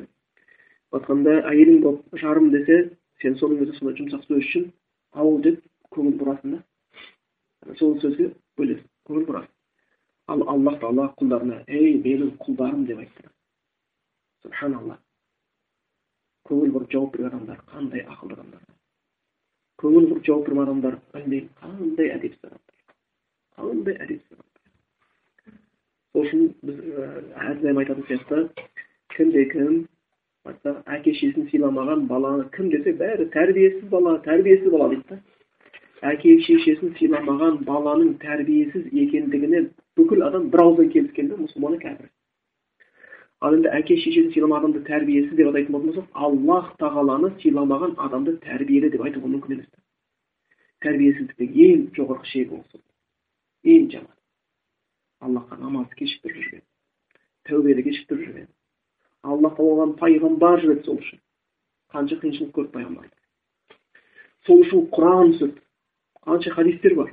айтқанда 0.97 1.37
әйелің 1.53 1.83
болып 1.83 2.19
жарым 2.23 2.51
десе 2.55 2.79
сен 3.23 3.37
соның 3.41 3.67
өзі 3.67 3.79
сондай 3.79 3.99
жұмсақ 4.01 4.27
сөз 4.29 4.43
үшін 4.43 4.67
ау 5.13 5.37
деп 5.45 5.61
көңіл 5.95 6.19
бұрасың 6.23 6.57
да 6.57 7.77
сол 7.81 7.97
сөзге 8.01 8.33
бөлесің 8.59 8.89
көңіл 9.09 9.29
бұрасың 9.31 9.53
ал 10.35 10.45
аллах 10.55 10.81
тағала 10.83 11.11
құлдарына 11.21 11.63
ей 11.69 11.97
менің 12.05 12.37
құлдарым 12.43 12.87
деп 12.89 13.05
айтты 13.05 13.31
субханалла. 14.47 14.99
Көңіл 16.47 16.73
бұрып 16.77 16.93
жауап 16.95 17.17
берген 17.17 17.33
адамдар 17.33 17.63
қандай 17.73 18.05
ақылды 18.07 18.37
адамдар? 18.39 18.63
Көңіл 19.83 20.09
бұрып 20.13 20.27
жауап 20.27 20.47
берген 20.47 20.63
адамдар 20.63 20.99
білмеймін 21.15 21.51
қандай 21.63 22.13
әдепсіз 22.15 22.49
адамдар? 22.51 22.77
Қандай 23.59 23.99
әдепсіз 24.07 24.37
адамдар? 24.37 24.47
Сол 26.13 26.27
үшін 26.27 26.45
біз 26.63 26.83
әрдайым 27.45 27.83
айтатын 27.83 28.07
сияқты 28.09 28.45
кімде 29.17 29.47
кім 29.51 29.81
айтса 30.47 30.77
әке 30.97 31.15
шешесін 31.19 31.49
сыйламаған 31.51 32.07
баланы 32.11 32.47
кім 32.55 32.71
десе 32.71 32.95
бәрі 33.01 33.27
тәрбиесіз 33.35 33.89
бала 33.91 34.17
тәрбиесіз 34.27 34.71
бала 34.71 34.89
дейді 34.93 35.09
да. 35.11 35.19
Әке 36.13 36.37
шешесін 36.47 36.95
сыйламаған 37.01 37.65
баланың 37.67 38.15
тәрбиесіз 38.23 38.87
екендігіне 38.93 39.67
бүкіл 39.99 40.23
адам 40.29 40.51
бір 40.53 40.63
ауыздан 40.63 40.93
келіскен 40.95 41.33
да 41.33 41.41
мұсылманы 41.41 41.81
кәпір. 41.83 42.11
Ал 43.45 43.57
енді 43.57 43.73
әке 43.79 43.99
шешесін 44.01 44.33
сыйламаған 44.33 44.71
адамды 44.71 44.85
тәрбиесіз 44.89 45.37
деп 45.37 45.51
атайтын 45.53 45.77
болатын 45.77 45.93
болсақ 45.93 46.23
аллах 46.27 46.73
тағаланы 46.81 47.33
сыйламаған 47.43 47.97
адамды 48.09 48.39
тәрбиелі 48.47 48.93
деп 48.95 49.05
айтуға 49.09 49.33
мүмкін 49.35 49.59
емес 49.59 49.69
тәрбиесіздіктің 50.85 51.57
ең 51.67 51.85
жоғарғы 51.97 52.31
шегі 52.33 52.61
осы 52.61 52.81
ең 53.67 53.91
жаман. 53.91 54.15
Аллахқа 55.21 55.59
намазды 55.59 55.99
кешіктіріп 55.99 56.37
жүрген. 56.37 56.65
Тәубені 57.49 57.85
кешіктіріп 57.87 58.27
жүрген. 58.27 58.49
Аллах 59.27 59.57
тағала 59.59 59.87
пайғамбар 60.01 60.63
жіберді 60.63 60.87
сол 60.87 61.01
үшін. 61.03 61.21
Қанша 61.95 62.19
қиыншылық 62.23 62.53
көрді 62.55 62.73
пайғамбар. 62.77 63.09
Сол 64.47 64.63
үшін 64.63 64.87
құран 64.95 65.33
түсірді 65.35 65.65
қанша 66.29 66.55
хадистер 66.55 66.95
бар. 66.95 67.13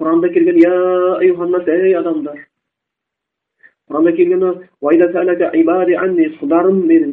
Құранда 0.00 0.32
келген 0.32 0.58
я 0.60 0.74
ей 1.22 1.94
адамдар 1.96 2.46
құранда 3.90 4.12
келгені 4.16 4.50
құлдарым 6.40 6.76
менің 6.90 7.12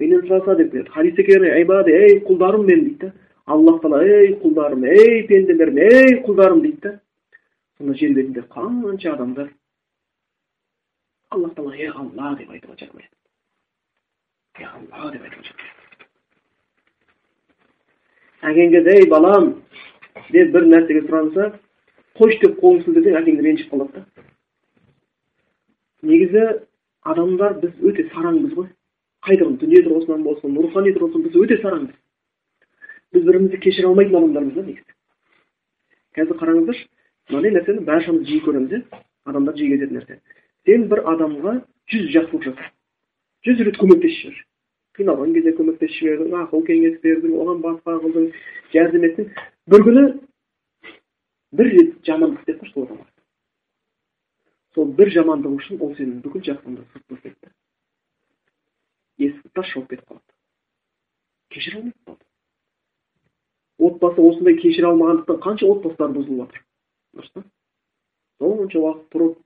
менен 0.00 0.20
сұраса 0.26 0.56
деп 0.58 0.88
хадисте 0.90 1.22
келген 1.22 1.60
ибади 1.60 1.92
ей 1.92 2.20
құлдарым 2.26 2.64
менің 2.66 2.84
дейді 2.84 3.06
да 3.06 3.12
аллах 3.46 3.82
тағала 3.82 4.02
ей 4.08 4.34
құлдарым 4.42 4.86
ей 4.88 5.26
пенделерім 5.28 5.78
ей 5.78 6.16
құлдарым 6.26 6.62
дейді 6.62 6.80
да 6.82 7.00
сонда 7.78 7.94
жер 8.00 8.14
бетінде 8.16 8.42
қанша 8.50 9.12
адамдар 9.14 9.52
аллах 11.30 11.54
тағала 11.54 11.76
ей 11.76 11.88
алла 11.88 12.34
деп 12.38 12.50
айтуға 12.50 12.74
жарамайды 12.80 13.08
ей 14.58 14.66
алла 14.66 15.12
деп 15.12 15.22
айтуға 15.22 15.44
жарамайды 15.50 15.84
әкең 18.50 18.74
кезде 18.74 18.98
ей 18.98 19.08
балам 19.10 19.50
деп 20.30 20.52
бір 20.56 20.66
нәрсеге 20.72 21.06
сұранса 21.06 21.52
қойшы 22.18 22.40
деп 22.46 22.58
қолын 22.62 22.84
сілтесең 22.84 23.20
әкең 23.22 23.42
ренжіп 23.44 23.72
қалады 23.72 24.00
да 24.00 24.24
негізі 26.08 26.44
адамдар 27.02 27.58
біз 27.62 27.72
өте 27.82 28.08
сараңбыз 28.12 28.54
ғой. 28.58 28.68
Қайда 29.24 29.48
дүние 29.60 29.82
тұрғысынан 29.86 30.22
болсын 30.24 30.56
рухани 30.60 30.92
тұрғысынан 30.96 31.26
біз 31.28 31.38
өте 31.42 31.60
сараңбыз. 31.62 31.96
Біз 33.14 33.26
бірімізді 33.28 33.60
кешіре 33.64 33.88
алмайтын 33.88 34.18
адамдармыз 34.20 34.54
да 34.54 34.66
негізі. 34.68 34.96
Қазір 36.16 36.40
қараңыздаршы 36.40 36.86
мынандай 37.30 37.54
нәрсені 37.56 37.84
баршамыз 37.88 38.28
жиі 38.28 38.44
көреміз 38.44 38.78
иә 38.78 39.02
адамдар 39.24 39.56
жиі 39.56 39.74
кететін 39.74 40.00
нәрсе. 40.00 40.20
Сен 40.66 40.88
бір 40.92 41.04
адамға 41.14 41.58
жүз 41.92 42.10
жақсылық 42.14 42.48
жаса 42.50 42.70
жүз 43.44 43.64
рет 43.66 43.80
көмектесіп 43.80 44.32
жібер. 44.32 44.44
Қиналған 44.96 45.34
кезде 45.34 45.52
көмектесіп 45.58 45.96
жібердің 45.98 46.36
ақыл 46.44 46.62
кеңес 46.68 47.00
бердің 47.02 47.34
оған 47.42 47.60
басқа 47.64 47.96
қылдың 48.04 48.30
жәрдем 48.72 49.04
еттің. 49.08 49.28
Бір 49.68 49.84
күні 49.88 50.04
бір 51.58 51.70
рет 51.74 51.98
жамандық 52.08 52.40
істеп 52.40 52.62
қойшы 52.62 52.72
сол 52.72 52.86
адамға. 52.86 53.06
Сол 54.74 54.92
бір 54.98 55.12
жамандығы 55.14 55.60
үшін 55.60 55.80
ол 55.80 55.94
сенің 55.98 56.20
бүкіл 56.24 56.44
жақсыңды 56.50 56.84
сырт 56.92 57.06
тастайды 57.12 57.52
есікті 59.18 59.50
тас 59.54 59.66
жауып 59.70 59.90
кетіп 59.90 60.08
қалады. 60.08 60.30
Кешіре 61.54 61.78
алмайды 61.78 61.98
қалды 62.06 62.24
отбасы 63.78 64.20
осындай 64.22 64.56
кешіре 64.58 64.88
алмағандықтан 64.90 65.40
қанша 65.44 65.68
отбасылар 65.70 66.14
бұзылып 66.14 66.40
жатыр? 66.40 66.64
Дұрыс 67.14 67.30
па? 67.34 67.44
Сонша 68.38 68.78
уақыт 68.80 69.06
тұрып 69.14 69.38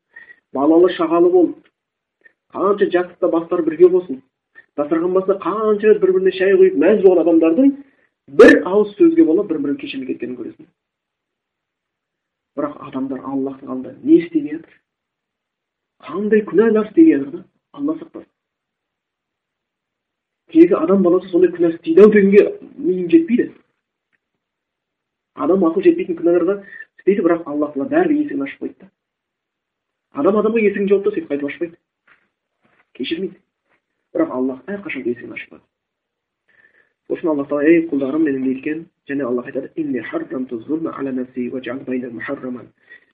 балалы 0.56 0.90
шағалы 0.96 1.30
болып 1.32 1.68
қанша 2.54 2.90
жастықта 2.92 3.28
бастары 3.28 3.64
бірге 3.64 3.88
болсын. 3.88 4.22
Дастархан 4.76 5.12
басында 5.12 5.38
қанша 5.44 5.92
рет 5.92 6.00
бір 6.02 6.12
біріне 6.16 6.32
шай 6.38 6.56
құйып 6.56 6.76
мәз 6.80 7.02
болған 7.04 7.24
адамдардың 7.26 7.72
бір 8.40 8.60
ауыз 8.64 8.94
сөзге 8.96 9.24
бола 9.24 9.44
бір 9.48 9.60
бірін 9.64 9.80
кешірмей 9.80 10.12
кеткенін 10.12 10.36
көресің. 10.38 10.68
Бірақ 12.56 12.76
адамдар 12.88 13.24
аллахтың 13.24 13.68
алдында 13.68 13.96
не 14.02 14.20
істеп 14.22 14.44
жатыр? 14.52 14.78
Қандай 16.06 16.44
күнәлар 16.46 16.86
істеген 16.88 17.30
да 17.30 17.44
алла 17.72 17.94
сақтасын 17.98 18.30
тегі 20.52 20.74
адам 20.78 21.02
баласы 21.02 21.28
сондай 21.32 21.50
күнә 21.54 21.72
істейді 21.74 22.04
ау 22.04 22.12
дегенге 22.12 22.42
миым 22.76 23.08
жетпейді 23.12 23.48
адам 25.34 25.66
ақыл 25.68 25.82
жетпейтін 25.88 26.18
күнәларды 26.20 26.54
істейді 26.98 27.24
бірақ 27.26 27.42
алла 27.50 27.72
тағала 27.72 27.88
бәрібір 27.94 28.22
есігін 28.22 28.46
ашып 28.46 28.62
қойды 28.62 28.78
да 28.80 28.86
адам 30.22 30.34
адамға 30.40 30.64
есігін 30.64 30.88
жауып 30.92 31.10
сөйтіп 31.10 31.30
қайтып 31.32 31.48
ашпайды 31.50 31.76
кешірмейді 32.98 33.36
бірақ 34.14 34.30
аллах 34.38 34.58
әрқашан 34.66 35.02
есігін 35.04 35.34
ашып 35.36 35.50
қойды 35.52 35.66
сол 37.08 37.16
үшін 37.18 37.32
алла 37.34 37.44
тағала 37.50 37.68
ей 37.68 37.86
құлдарым 37.90 38.22
менің 38.28 38.44
екен 38.54 38.78
және 39.10 39.22
аллах 39.26 39.46
айтады 39.50 39.68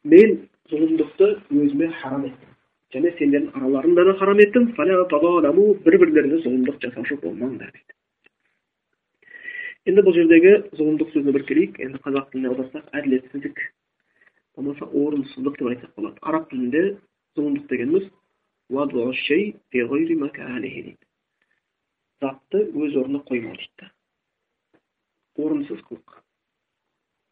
мен 0.05 0.49
зұлымдықты 0.69 1.27
өзіме 1.49 1.87
харам 2.01 2.27
еттім 2.29 2.54
және 2.95 3.11
сендердің 3.19 3.51
араларыңда 3.59 4.05
да 4.07 4.15
харам 4.21 4.41
еттім. 4.45 4.65
Бір 5.85 5.95
бірлеріңе 6.03 6.39
зұлымдық 6.45 6.77
жасаушы 6.85 7.19
болмаңдар 7.23 7.71
дейді. 7.75 7.93
Енді 9.91 10.01
бұл 10.07 10.15
жердегі 10.17 10.53
зұлымдық 10.79 11.09
сөзіне 11.13 11.33
бір 11.37 11.45
келейік. 11.49 11.81
Енді 11.83 11.99
қазақ 12.05 12.31
тіліне 12.31 12.49
аударсақ 12.53 12.85
әділетсіздік 13.01 13.57
болмаса 14.57 14.85
орынсыздық 14.87 15.59
деп 15.59 15.69
айтсақ 15.73 15.93
болады. 15.99 16.19
Араб 16.23 16.49
тілінде 16.51 16.83
зұлымдық 17.37 17.67
дегеніміз 17.73 18.05
затты 22.25 22.61
өз 22.73 22.95
орнына 22.97 23.21
қоймау 23.29 23.57
дейді. 23.59 23.91
Орынсыз 25.37 25.81
қылық. 25.89 26.21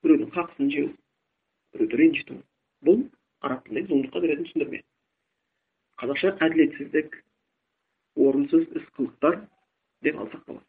Біреудің 0.03 0.33
хақысын 0.35 0.71
жеу 0.75 0.89
біреуді 1.73 2.01
ренжіту. 2.01 2.35
Бұл 2.85 3.07
араб 3.41 3.63
тіліндегі 3.69 3.89
зұлымдыққа 3.93 4.25
беретін 4.27 4.49
түсіндірме 4.51 4.83
қазақша 6.03 6.33
әділетсіздік 6.43 7.15
орынсыз 8.19 8.65
іс 8.75 8.87
қылықтар 8.99 9.37
деп 10.03 10.17
алсақ 10.19 10.43
болады. 10.49 10.67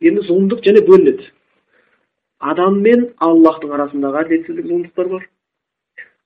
Енді 0.00 0.22
зұлымдық 0.24 0.62
және 0.64 0.80
бөлінеді. 0.86 1.26
Адам 2.40 2.80
мен 2.80 3.12
аллахтың 3.20 3.74
арасындағы 3.76 4.22
әділетсіздік 4.22 4.66
зұлымдықтар 4.70 5.06
бар. 5.12 5.26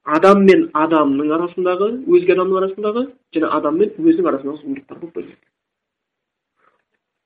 Адам 0.04 0.44
мен 0.46 0.70
адамның 0.74 1.34
арасындағы 1.34 1.88
өзге 2.06 2.36
адамның 2.36 2.60
арасындағы 2.62 3.02
және 3.34 3.50
адам 3.58 3.74
мен 3.82 3.90
өзінің 3.98 4.30
арасындағы 4.30 4.62
зұлымдықтар 4.62 5.02
болып 5.02 5.14
бөлінеді. 5.18 5.44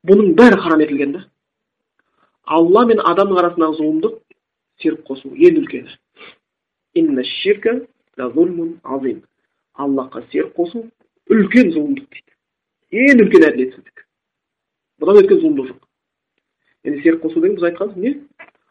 Бұның 0.08 0.34
бәрі 0.40 0.60
харам 0.64 0.80
етілген 0.86 1.12
да. 1.18 1.22
Алла 2.44 2.86
мен 2.88 3.04
адамның 3.04 3.40
арасындағы 3.44 3.78
зұлымдық 3.82 4.18
серік 4.80 5.04
қосу 5.08 5.28
ең 5.36 5.60
үлкені. 5.60 5.92
Аллахқа 9.74 10.22
серік 10.32 10.54
қосу 10.56 10.84
үлкен 11.30 11.72
зұлымдық 11.74 12.06
дейді 12.10 13.10
ең 13.10 13.24
үлкен 13.24 13.46
әділетсіздік 13.48 14.04
бұдан 15.02 15.20
өткен 15.22 15.40
зұлымдық 15.42 15.70
жоқ 15.72 16.90
енді 16.90 17.02
серік 17.02 17.24
қосу 17.24 17.42
деген 17.42 17.56
біз 17.58 17.68
айтқанбыз 17.70 17.96
не 17.96 18.14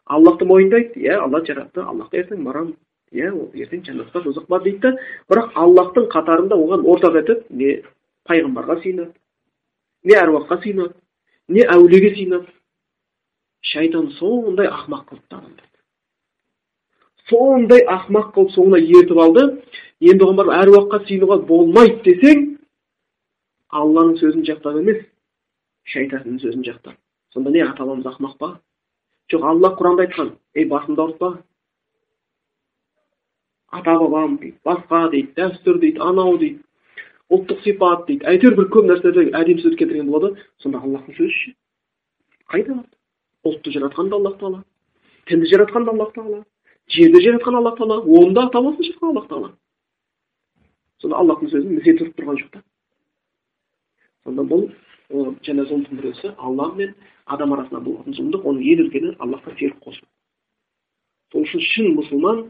аллахты 0.04 0.48
мойындайды 0.48 1.00
иә 1.00 1.18
алла 1.20 1.42
жаратты 1.44 1.84
аллахқа 1.84 2.20
ертең 2.22 2.44
барамын 2.44 2.76
иә 3.12 3.32
ол 3.32 3.50
ертең 3.54 3.84
жәннатқа 3.86 4.24
тозақ 4.24 4.48
бар 4.48 4.62
дейді 4.64 4.80
да 4.80 4.94
бірақ 5.28 5.52
аллахтың 5.54 6.08
қатарында 6.14 6.56
оған 6.56 6.86
ортақ 6.94 7.20
етіп 7.22 7.44
не 7.50 7.70
пайғамбарға 8.28 8.80
сыйынады 8.82 9.12
не 10.04 10.18
әруаққа 10.20 10.60
сыйынады 10.62 10.94
не 11.48 11.64
әулиеге 11.64 12.14
сыйынады 12.16 12.52
шайтан 13.72 14.10
сондай 14.18 14.68
ақымақ 14.68 15.14
адамдарды 15.16 15.64
сондай 17.30 17.84
ақымақ 17.88 18.32
қылып 18.34 18.52
соңына 18.56 18.80
ертіп 18.82 19.20
алды 19.26 19.46
енді 20.00 20.24
оған 20.24 20.38
барып 20.40 20.54
әруаққа 20.58 21.00
сыйынуға 21.06 21.38
болмайды 21.48 22.02
десең 22.06 22.44
алланың 23.70 24.18
сөзін 24.20 24.46
жақтап 24.48 24.78
емес 24.80 25.02
шайтанның 25.94 26.40
сөзін 26.42 26.66
жақтап 26.66 26.96
сонда 27.34 27.50
не 27.50 27.62
ата 27.62 27.84
бабамыз 27.84 28.06
ақымақ 28.12 28.38
па? 28.38 28.50
Жоқ 29.30 29.42
алла 29.44 29.74
құранда 29.78 30.06
айтқан 30.06 30.34
ей 30.54 30.68
басыңды 30.68 31.00
ауыртпа 31.00 31.30
ата 33.70 33.98
бабам 33.98 34.38
дейді 34.38 34.58
басқа 34.64 35.08
дейді 35.10 35.34
дәстүр 35.38 35.80
дейді 35.80 36.00
анау 36.00 36.38
дейді 36.38 36.62
ұлттық 37.32 37.62
сипат 37.64 38.06
дейді. 38.06 38.26
Әйтеуір 38.28 38.56
бір 38.58 38.68
көп 38.70 38.88
нәрселерді 38.90 39.32
әдемі 39.34 39.62
сөз 39.64 39.76
келтірген 39.80 40.10
болады. 40.12 40.36
Сонда 40.62 40.82
аллахтың 40.84 41.16
сөзі 41.16 41.32
ше? 41.32 41.54
Қайда 42.52 42.76
ұлтты 43.48 43.72
жаратқан 43.72 44.10
да 44.10 44.18
аллах 44.20 44.36
тағала 44.40 44.62
тілді 45.28 45.48
жаратқан 45.50 45.86
да 45.86 45.94
аллах 45.94 46.12
тағала 46.14 46.42
жерді 46.92 47.22
жаратқан 47.24 47.58
аллах 47.58 47.78
тағала 47.78 48.02
оны 48.04 48.34
да 48.36 48.46
ата 48.46 48.60
бабасын 48.60 48.84
жаратқан 48.84 49.10
аллах 49.10 49.28
тағала. 49.28 49.50
Сонда 51.04 51.20
аллахтың 51.20 51.52
сөзін 51.52 51.76
місе 51.76 51.94
тұрып 52.00 52.16
тұрған 52.18 52.40
жоқ 52.40 52.50
та 52.56 52.62
сонда 54.24 54.44
бұл 54.48 54.68
жаңа 55.44 55.66
зұлымдықтың 55.68 56.00
біреусі 56.00 56.32
алла 56.38 56.70
мен 56.78 56.94
адам 57.26 57.52
арасында 57.52 57.80
болатын 57.84 58.16
зұлымдық 58.16 58.46
оның 58.48 58.62
ең 58.72 58.84
үлкені 58.86 59.10
аллахқа 59.20 59.52
серік 59.58 59.82
қосу 59.84 60.00
сол 61.32 61.44
үшін 61.44 61.64
шын 61.68 61.90
мұсылман 61.98 62.40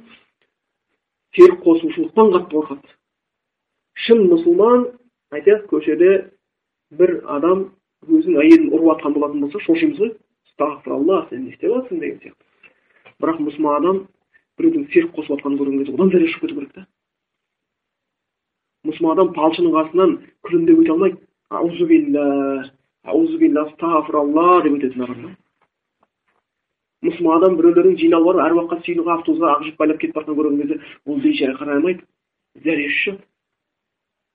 серік 1.34 1.64
қосушылықтан 1.66 2.32
қатты 2.36 2.54
қорқады 2.54 2.94
шын 4.06 4.22
мұсылман 4.30 4.86
айтайық 5.34 5.66
көшеде 5.72 6.12
бір 6.94 7.16
адам 7.36 7.68
өзінің 8.06 8.40
әйелін 8.44 8.70
ұрып 8.70 8.90
жатқан 8.92 9.18
болатын 9.18 9.44
болса 9.46 9.62
шошимыз 9.66 9.98
ғой 9.98 10.14
астағфиралла 10.52 11.24
сен 11.30 11.44
не 11.44 11.54
істеп 11.54 11.74
жатрсың 11.74 12.02
деген 12.04 12.20
сияқты 12.22 13.22
бірақ 13.22 13.40
мұсылман 13.48 13.78
адам 13.80 14.02
біреудің 14.58 14.90
серік 14.92 15.14
қосып 15.16 15.34
жатқанын 15.34 15.58
көрген 15.58 15.80
кезде 15.82 15.96
одан 15.96 16.12
зәре 16.14 16.28
ұшып 16.30 16.46
кету 16.46 16.60
керек 16.60 16.74
та 16.74 16.86
мұсылман 18.88 19.14
адам 19.16 19.32
талшының 19.36 19.74
қасынан 19.78 20.16
күлімдеп 20.46 20.82
өте 20.82 20.92
алмайды 20.94 21.20
аузубилля 21.50 22.26
аузубилля 23.04 23.64
астағфиралла 23.68 24.62
деп 24.64 24.76
өтетін 24.78 25.04
адам 25.06 25.22
да 25.24 25.32
мұсылман 27.08 27.38
адам 27.38 27.56
біреулердің 27.60 27.96
жиналып 28.00 28.28
барып 28.30 28.44
әруаққа 28.48 28.80
сыйынуға 28.84 29.18
автобусқа 29.18 29.54
ақ 29.54 29.64
жіп 29.68 29.80
байлап 29.80 30.00
кетіп 30.02 30.20
жатқанын 30.20 30.38
көрген 30.40 30.60
кезде 30.62 30.78
ол 31.06 31.20
бейшара 31.24 31.56
қарай 31.58 31.80
алмайды 31.80 32.06
зәресі 32.64 32.94
ұшады 32.94 33.20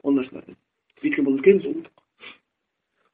ол 0.03 0.17
нәрселерден 0.19 0.59
өйткені 1.03 1.27
бұл 1.27 1.39
үлкен 1.39 1.63
зұлымдық 1.63 1.95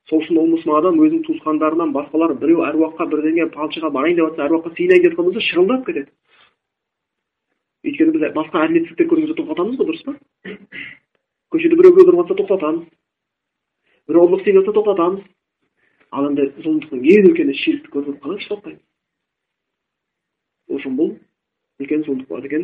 сол 0.10 0.22
үшін 0.22 0.40
ол 0.42 0.52
мұсылман 0.54 0.82
адам 0.82 1.00
өзінің 1.02 1.24
туысқандарынан 1.28 1.94
басқалар 1.96 2.36
біреу 2.42 2.66
әруаққа 2.68 3.08
бірдеңе 3.12 3.48
палшыға 3.56 3.90
барайын 3.96 4.20
деп 4.20 4.30
жатса 4.30 4.46
әруаққа 4.48 4.76
сыйынайын 4.76 5.04
деп 5.06 5.16
жатқан 5.16 5.30
болса 5.30 5.46
шырылдап 5.48 5.86
кетеді 5.88 6.12
өйткені 7.86 8.14
біз 8.18 8.28
басқа 8.36 8.66
әділетсіздіктер 8.66 9.10
көрген 9.10 9.26
кезде 9.26 9.40
тоқтатамыз 9.40 9.80
ғой 9.80 9.90
дұрыс 9.90 10.06
па 10.06 10.14
біреу 11.94 12.18
жатса 12.22 12.36
тоқтатамыз 12.42 12.84
біреу 14.08 14.26
ұрлық 14.26 14.42
істеп 14.42 14.66
тоқтатамыз 14.70 15.22
ал 16.16 16.24
енді 16.30 16.44
зұлымдықтың 16.64 17.00
ең 17.14 17.30
үлкені 17.30 17.54
ширкті 17.62 17.94
көріп 17.94 18.18
қалай 18.24 18.40
тоқтаймыз 18.50 18.82
сол 20.66 20.78
үшін 20.80 20.94
бұл 21.00 21.10
үлкен 21.82 22.06
зұлымдық 22.06 22.30
бар 22.32 22.46
екен 22.48 22.64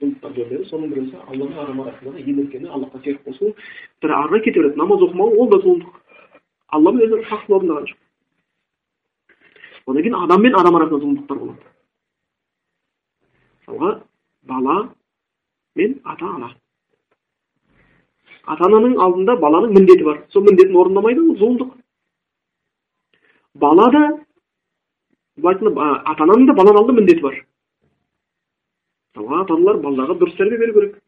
зұлымдықтардың 0.00 0.34
түрлері 0.36 0.68
соның 0.68 0.88
бірісі 0.92 1.16
алла 1.24 1.44
мен 1.48 1.58
адам 1.64 1.80
арасындағы 1.84 2.18
ең 2.26 2.36
үлкені 2.44 2.68
аллахқа 2.68 2.98
серік 3.04 3.22
қосу 3.24 3.44
бір 4.02 4.10
ары 4.18 4.28
қарай 4.28 4.44
кете 4.44 4.60
береді 4.60 4.80
намаз 4.82 5.00
оқымау 5.06 5.28
ол 5.40 5.48
да 5.50 5.58
зұлымдық 5.64 5.94
алла 6.76 6.90
өзінің 6.92 7.26
хақын 7.30 7.56
орындаған 7.56 7.86
жоқ 7.90 7.98
одан 9.86 10.02
кейін 10.02 10.18
адам 10.20 10.40
мен 10.44 10.54
адам 10.60 10.76
арасында 10.76 11.00
зұлымдықтар 11.04 11.38
болады 11.40 11.64
мысалға 13.60 13.90
бала 14.52 14.76
мен 15.76 16.00
ата 16.04 16.26
ана 16.26 16.54
ата 18.54 18.66
ананың 18.68 18.96
алдында 19.06 19.36
баланың 19.44 19.76
міндеті 19.76 20.08
бар 20.08 20.24
сол 20.34 20.46
міндетін 20.48 20.80
орындамайды 20.82 21.22
ол 21.26 21.36
зұлымдық 21.42 21.76
бала 23.64 23.90
да 23.96 24.02
былай 25.36 25.54
айтқанда 25.54 25.92
ата 26.14 26.26
ананың 26.26 26.50
да 26.50 26.58
баланың 26.62 26.82
алдында 26.82 27.00
міндеті 27.00 27.26
бар 27.28 27.38
ата 29.14 29.54
аналар 29.54 29.80
балаларға 29.84 30.16
дұрыс 30.20 30.36
тәрбие 30.38 30.58
беру 30.60 30.74
керек 30.74 30.98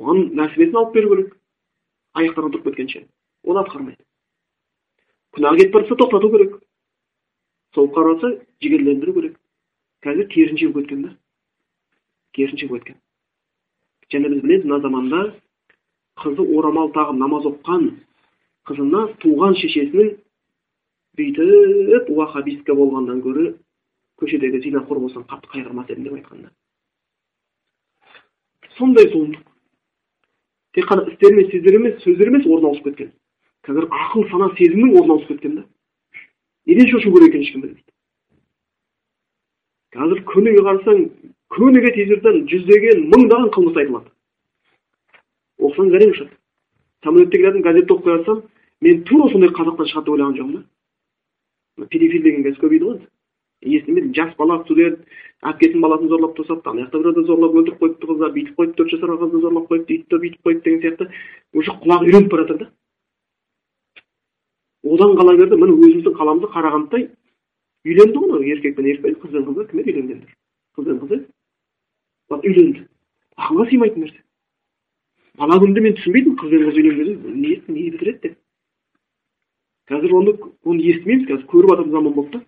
оған 0.00 0.22
нәсібесін 0.38 0.78
алып 0.80 0.94
беру 0.94 1.10
керек 1.12 1.34
аяқтарынан 2.20 2.54
тұрып 2.54 2.68
кеткенше 2.70 3.02
оны 3.44 3.62
атқармайды 3.62 4.02
күнәға 5.36 5.60
кетіп 5.60 5.74
бара 5.76 5.88
жатса 5.88 6.00
тоқтату 6.02 6.30
керек 6.34 6.56
соғып 7.76 7.96
бара 7.96 8.32
жігерлендіру 8.64 9.16
керек 9.18 9.38
қазір 10.06 10.28
керісінше 10.34 10.72
болып 10.72 10.88
кеткен 10.88 11.02
да 11.08 11.16
керісінше 12.32 12.68
болып 12.72 12.84
кеткен 12.84 13.02
және 14.12 14.28
біз 14.32 14.42
білеміз 14.42 14.64
мына 14.64 14.80
заманда 14.80 15.22
қызы 16.22 16.44
орамал 16.58 16.92
тағып 16.94 17.18
намаз 17.18 17.48
оқыған 17.50 17.88
қызына 18.68 19.02
туған 19.22 19.56
шешесінің 19.60 20.14
бүйтіп 21.18 22.10
уахабистка 22.12 22.74
болғаннан 22.76 23.20
гөрі 23.24 23.50
көшедегі 24.20 24.62
зинақор 24.64 25.00
болсаң 25.02 25.26
қатты 25.28 25.50
қайғырмас 25.52 25.90
едім 25.92 26.08
деп 26.08 26.16
айтқанда. 26.18 26.50
Сондай 28.76 29.08
зұлымдық. 29.12 29.44
Тек 30.76 30.88
қана 30.88 31.06
істер 31.10 31.34
мен 31.36 31.50
сөздер 31.52 31.78
емес 31.78 32.02
сөздер 32.04 32.30
емес 32.32 32.46
орын 32.46 32.68
ауысып 32.70 32.90
кеткен. 32.90 33.12
Қазір 33.64 33.88
ақыл 33.88 34.28
сана 34.30 34.50
сезімнің 34.58 34.98
орын 34.98 35.14
ауысып 35.16 35.34
кеткен 35.34 35.56
да. 35.60 35.64
Неден 36.66 36.90
шошу 36.90 37.12
керек 37.12 37.34
екенін 37.34 37.46
ешкім 37.46 37.64
білмейді. 37.64 37.92
Қазір 39.96 40.22
күніге 40.32 40.64
қарасаң 40.66 41.06
күніге 41.54 41.92
телевизордан 41.94 42.42
жүздеген 42.50 43.06
мыңдаған 43.12 43.52
қылмыс 43.54 43.78
айтылады. 43.82 44.10
Оқысаң 45.60 45.92
ұшады 45.94 46.30
самолетте 47.04 47.38
келатып 47.38 47.64
газетті 47.64 47.92
оқып 47.94 48.04
келе 48.04 48.16
жатсам 48.18 48.42
мен 48.80 49.04
тура 49.04 49.28
сондай 49.30 49.50
қазақтан 49.50 49.90
шығады 49.90 50.06
деп 50.06 50.14
ойлаған 50.14 50.38
жоқпын 50.38 50.56
да. 50.56 51.86
Педофил 51.92 52.22
деген 52.22 52.42
қазір 52.46 52.60
көбейді 52.62 52.84
ғой. 52.88 52.98
Енді 53.62 53.76
естімедім 53.78 54.14
жас 54.14 54.34
бала 54.38 54.58
студент 54.64 54.98
әпкесінің 55.42 55.84
баласын 55.84 56.08
зорлап 56.08 56.36
тастапты 56.36 56.70
ана 56.70 56.86
жақта 56.86 56.98
біреуді 57.02 57.26
зорлап 57.26 57.54
өлтіріп 57.60 57.78
қойыпты 57.82 58.10
қыздар 58.10 58.34
бүйтіп 58.36 58.58
қойып 58.58 58.74
төрт 58.76 58.90
жасар 58.92 59.14
қызды 59.22 59.40
зорлап 59.44 59.70
қойыпты 59.70 59.96
өйтті 59.96 60.20
бүйтіп 60.24 60.42
қойыпты 60.44 60.64
деген 60.64 60.82
сияқты. 60.82 61.08
Уже 61.54 61.70
құлағы 61.72 62.08
үйреніп 62.10 62.30
бара 62.30 62.42
жатыр 62.46 62.58
да. 62.58 62.70
Одан 64.84 65.16
қала 65.16 65.36
берді 65.36 65.56
міне 65.56 65.72
өзіміздің 65.76 66.16
қаламызда 66.20 66.52
қарағандыдай 66.52 67.08
үйленді 67.86 68.20
ғой 68.20 68.28
мынау 68.30 68.50
еркек 68.52 68.76
пен 68.76 68.86
еркек 68.92 69.18
қыз 69.22 69.32
бен 69.32 69.48
қыздар 69.48 69.70
кімдер 69.70 69.94
үйленгендер 69.94 70.36
қыз 70.76 70.84
бен 70.84 71.26
қыз 72.30 72.46
үйленді 72.50 72.86
ақылға 73.36 73.68
сыймайтын 73.70 74.04
нәрсе 74.04 74.20
бала 75.38 75.60
күнімде 75.62 75.84
мен 75.84 75.96
түсінбейтінмін 76.00 76.38
қыз 76.40 76.50
бен 76.50 76.66
қыз 76.66 76.80
үйленгенді 76.80 77.34
не 77.36 77.54
не 77.68 77.90
бітіреді 77.94 78.20
деп 78.22 78.36
қазір 79.90 80.14
оны 80.20 80.36
оны 80.64 80.86
естімейміз 80.92 81.28
қазір 81.30 81.46
көріп 81.52 81.72
жатырмыз 81.72 81.96
заман 81.96 82.16
болды 82.16 82.38
да 82.38 82.44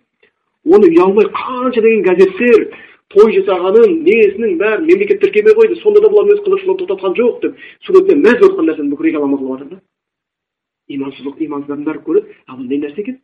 оны 0.75 0.89
ұялмай 0.89 1.29
қанша 1.31 1.81
деген 1.85 2.03
газеттер 2.03 2.65
той 3.13 3.31
жасағанын 3.37 3.95
несінің 4.05 4.57
бәрін 4.59 4.85
мемлекет 4.89 5.21
тіркемей 5.23 5.55
қойды 5.57 5.79
сонда 5.81 6.03
да 6.03 6.11
бұлар 6.11 6.33
өз 6.35 6.43
қызығушылығын 6.45 6.81
тоқтатқан 6.81 7.15
жоқ 7.17 7.39
деп 7.45 7.63
суретпен 7.87 8.21
мәз 8.25 8.37
болып 8.41 8.51
жатқан 8.51 8.69
нәрсені 8.69 8.91
бүкіл 8.91 9.07
реклама 9.07 9.39
қылып 9.39 9.63
жатыр 9.63 9.79
да 9.79 9.81
имансыздық 10.93 11.41
имансыздардың 11.47 11.87
бәрі 11.89 12.03
көреді 12.05 12.35
а 12.45 12.57
не 12.59 12.77
нәрсе 12.83 13.01
екен 13.01 13.17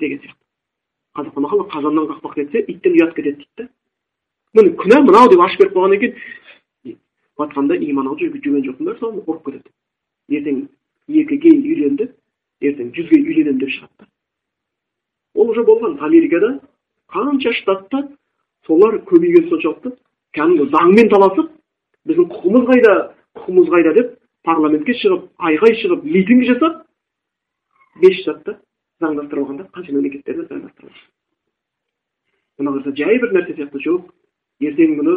деген 0.00 0.22
сияқты 0.22 0.40
қазақта 1.18 1.44
мақал 1.44 1.66
қазаннан 1.74 2.08
қақпақ 2.12 2.34
кетсе 2.38 2.64
иттен 2.72 2.96
ұят 3.00 3.14
кетеді 3.16 3.42
дейді 3.42 3.66
да 3.66 3.68
міне 4.54 4.74
күнә 4.82 5.00
мынау 5.06 5.30
деп 5.32 5.40
ашып 5.46 5.62
беріп 5.62 5.76
қойғаннан 5.76 6.00
кейін 6.02 6.98
жатқанда 7.40 7.78
иман 7.88 8.08
алып 8.08 8.20
жүрген 8.20 8.60
бәрі 8.86 8.98
соған 9.00 9.22
қорқып 9.26 9.44
кетеді 9.46 10.38
ертең 10.38 10.58
екіге 11.22 11.54
үйленді 11.56 12.08
ертең 12.68 12.92
жүзге 12.96 13.20
үйленемін 13.22 13.62
деп 13.62 13.72
шығады 13.76 14.08
ол 15.34 15.50
уже 15.50 15.64
болған 15.64 15.98
америкада 15.98 16.60
қанша 17.08 17.52
штатта 17.60 18.02
солар 18.66 19.00
көбейген 19.08 19.48
соншалықты 19.48 19.96
кәдімгі 20.36 20.68
заңмен 20.74 21.08
таласып 21.12 21.50
біздің 22.08 22.28
құқымыз 22.36 22.68
қайда 22.70 22.92
құқымыз 23.40 23.72
қайда 23.72 23.94
деп 23.98 24.14
парламентке 24.44 24.94
шығып 25.00 25.28
айғай 25.48 25.76
шығып 25.80 26.04
митинг 26.04 26.46
жасап 26.50 26.82
бес 28.02 28.20
штатта 28.22 28.58
заңдастырылған 29.02 29.60
да 29.60 29.68
қанша 29.74 29.92
мемлекеттерде 29.92 30.46
заңдастырылған. 30.48 31.04
Мына 32.58 32.94
жай 32.96 33.18
бір 33.22 33.32
нәрсе 33.36 33.56
сияқты 33.58 33.82
жоқ. 33.82 34.10
Ертеңгі 34.68 34.98
күні 35.00 35.16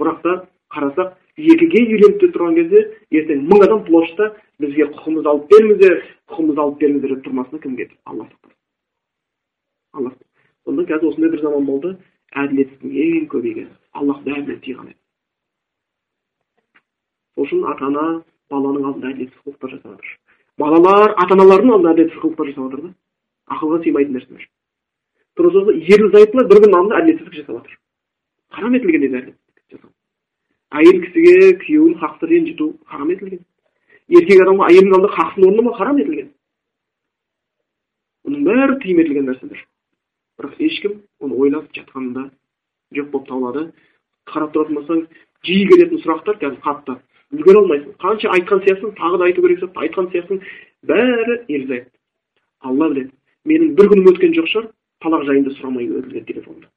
бірақта 0.00 0.34
қарасақ 0.74 1.14
екіге 1.52 1.84
үйленіп 1.86 2.18
те 2.20 2.32
тұрған 2.34 2.58
кезде 2.60 2.82
ертең 3.20 3.46
мың 3.52 3.66
адам 3.68 3.84
площадьта 3.88 4.32
бізге 4.62 4.88
құқығымызды 4.96 5.32
алып 5.32 5.48
беріңіздер 5.52 5.96
құқығымызды 6.32 6.64
алып 6.66 6.82
беріңіздер 6.82 7.14
деп 7.14 7.24
тұрмасына 7.28 7.62
кім 7.62 7.76
келді 7.80 7.98
алла 8.04 8.28
алла 9.92 10.12
сонда 10.64 10.86
қазір 10.88 11.10
осындай 11.10 11.30
бір 11.32 11.42
заман 11.42 11.66
болды. 11.66 11.96
Әділетсіздің 12.32 12.92
ең 13.04 13.24
көбейгені. 13.28 13.72
Аллах 13.92 14.22
бәріне 14.24 14.56
тиған 14.64 14.88
еді. 14.88 14.98
Сол 17.34 17.44
үшін 17.44 17.66
ата 17.68 17.84
ана 17.90 18.04
баланың 18.52 18.86
алдында 18.88 19.10
әділетсіз 19.12 19.42
қылықтар 19.44 19.74
жасап 19.74 19.92
жатыр 19.92 20.16
балалар 20.62 21.12
ата 21.16 21.36
аналарының 21.36 21.74
алдында 21.76 21.92
әділетсіз 21.92 22.22
қылықтар 22.22 22.50
жасап 22.52 22.70
жатыр 22.70 22.84
да. 22.86 22.94
Ақылға 23.52 23.82
сыймайтын 23.84 24.16
нәрселер 24.16 24.48
тура 25.36 25.76
ерлі 25.76 26.10
зайыптылар 26.14 26.48
бір 26.48 26.62
бірінің 26.62 26.78
алдында 26.78 27.00
әділетсіздік 27.02 27.38
жасап 27.40 27.58
жатыр 27.58 27.78
харам 28.56 28.76
етілген 28.78 29.06
жасау 29.72 29.90
әйел 30.80 31.00
кісіге 31.04 31.56
күйеуін 31.64 31.98
хақты 32.00 32.28
ренжіту 32.30 32.68
харам 32.86 33.10
етілген 33.14 33.42
еркек 34.18 34.42
адамға 34.44 34.68
әйелдің 34.70 34.96
алдында 34.96 35.12
хақсын 35.16 35.46
орындамау 35.48 35.76
харам 35.78 36.00
етілген 36.02 36.30
бұның 38.26 38.44
бәрі 38.48 38.78
тыйым 38.82 39.02
етілген 39.04 39.28
нәрселер 39.30 39.64
бірақ 40.40 40.60
ешкім 40.68 40.98
оны 41.20 41.38
ойлап 41.44 41.70
жатқанында 41.76 42.26
жоқ 42.96 43.10
болып 43.14 43.28
табылады 43.30 43.64
қарап 44.32 44.52
тұратын 44.54 44.78
болсаң 44.80 45.06
жиі 45.46 45.66
келетін 45.70 46.02
сұрақтар 46.04 46.38
қазір 46.42 46.60
қатты 46.66 46.98
үлгере 47.32 47.62
алмайсың 47.62 47.96
қанша 48.02 48.30
айтқан 48.36 48.62
сияқтысың 48.66 48.94
тағы 49.00 49.18
да 49.18 49.28
айту 49.28 49.42
керек 49.42 49.62
сияқты 49.62 49.84
айтқан 49.86 50.10
сияқтысың 50.12 50.42
бәрі 50.90 51.38
ерлі 51.48 51.66
зайыпты 51.72 51.98
алла 52.68 52.88
біледі 52.92 53.12
менің 53.48 53.74
бір 53.78 53.90
күнім 53.92 54.10
өткен 54.12 54.36
жоқ 54.38 54.50
шығар 54.52 54.68
талақ 55.04 55.26
жайында 55.30 55.54
сұрамай 55.56 55.88
өтілген 55.88 56.28
телефонда 56.28 56.68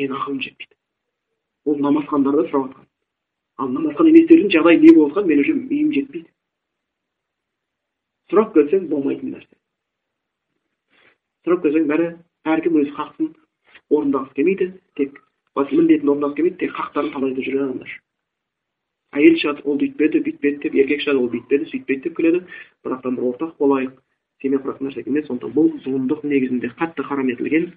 менің 0.00 0.18
ақылым 0.18 0.42
жетпейді 0.46 0.76
ол 1.70 1.80
намазхандарда 1.86 2.46
сұрап 2.48 2.68
жатқан 2.70 2.86
ал 3.60 3.72
намазхан 3.76 4.10
еместердің 4.10 4.52
жағдайы 4.56 4.80
не 4.80 4.94
болып 4.96 5.14
жатқан 5.14 5.30
мен 5.30 5.42
уже 5.44 5.54
миым 5.60 5.92
жетпейді 5.96 6.28
сұрап 8.32 8.52
келсең 8.56 8.86
болмайтын 8.92 9.34
нәрсе 9.36 9.56
сұрап 11.44 11.64
келсең 11.64 11.88
бәрі 11.90 12.12
әркім 12.54 12.78
өз 12.82 12.92
хақын 12.98 13.32
орындағысы 13.90 14.36
келмейді 14.38 14.70
тек 15.00 15.18
міндетін 15.56 16.12
орындағысы 16.14 16.38
келмейді 16.38 16.60
тек 16.62 16.76
хақтарын 16.78 17.12
талайды 17.14 17.44
жүрген 17.46 17.66
адамдар 17.66 17.96
әйел 19.18 19.38
шығады 19.42 19.66
ол 19.66 19.80
бүйтпеді 19.80 20.22
бүйтпеді 20.26 20.62
деп 20.64 20.76
еркек 20.84 21.02
шығады 21.04 21.24
ол 21.24 21.30
бүйтпеді 21.34 21.70
сөйтпеді 21.72 22.04
деп 22.06 22.16
келеді 22.16 22.42
бірақтан 22.86 23.16
бір 23.18 23.26
ортақ 23.32 23.56
болайық 23.58 23.96
семья 24.42 24.60
құратын 24.62 24.88
нәрсе 24.88 25.04
емес 25.06 25.26
сондықтан 25.26 25.56
бұл 25.56 25.72
зұлымдық 25.84 26.22
негізінде 26.30 26.70
қатты 26.78 27.04
харам 27.08 27.32
етілген 27.34 27.72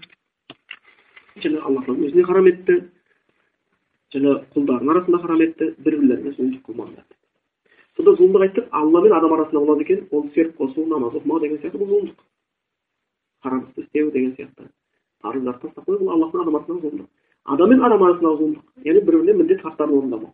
және 1.41 1.61
алла 1.61 1.81
тағала 1.85 2.05
өзіне 2.07 2.23
харам 2.27 2.47
етті 2.51 2.75
және 4.13 4.35
құлдарының 4.53 4.93
арасында 4.93 5.21
харам 5.23 5.41
етті 5.47 5.69
бір 5.79 5.97
бірлеріне 5.99 6.35
зұлымдық 6.37 6.67
қылмаңдар 6.67 7.05
сонда 7.97 8.15
зұлымдық 8.19 8.45
айттық 8.47 8.69
алла 8.81 9.01
мен 9.01 9.17
адам 9.17 9.33
арасында 9.33 9.65
болады 9.65 9.87
екен 9.87 10.07
ол 10.11 10.29
серік 10.35 10.55
қосу 10.59 10.85
намаз 10.87 11.17
оқымау 11.19 11.41
деген 11.41 11.59
сияқты 11.61 11.81
бұл 11.81 11.91
зұлымдық. 11.93 12.23
Харам 13.43 13.67
істі 13.69 13.81
істеу 13.81 14.11
деген 14.11 14.35
сияқты. 14.37 14.69
Парыздарды 15.21 15.67
тастап 15.67 15.85
қою 15.85 15.99
бұл 15.99 16.13
аллах 16.13 16.31
пен 16.31 16.41
адам 16.41 16.55
арасындағы 16.55 16.81
зұлымдық. 16.87 17.09
Адам 17.43 17.69
мен 17.69 17.83
адам 17.83 18.03
арасындағы 18.03 18.39
зұлымдық. 18.39 18.63
Яғни 18.85 19.05
бір 19.05 19.17
біріне 19.19 19.37
міндет 19.37 19.61
хақтарын 19.61 19.97
орындамау 19.97 20.33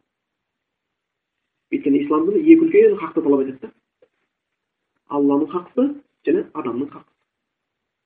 өйткені 1.69 2.03
исламда 2.03 2.33
екі 2.39 2.65
үлкен 2.65 2.97
хақты 2.97 3.21
талап 3.21 3.43
етеді 3.43 3.59
да. 3.61 3.71
Алланың 5.09 5.49
хақысы 5.51 5.83
және 6.25 6.45
адамның 6.57 6.89
хақысы. 6.89 7.13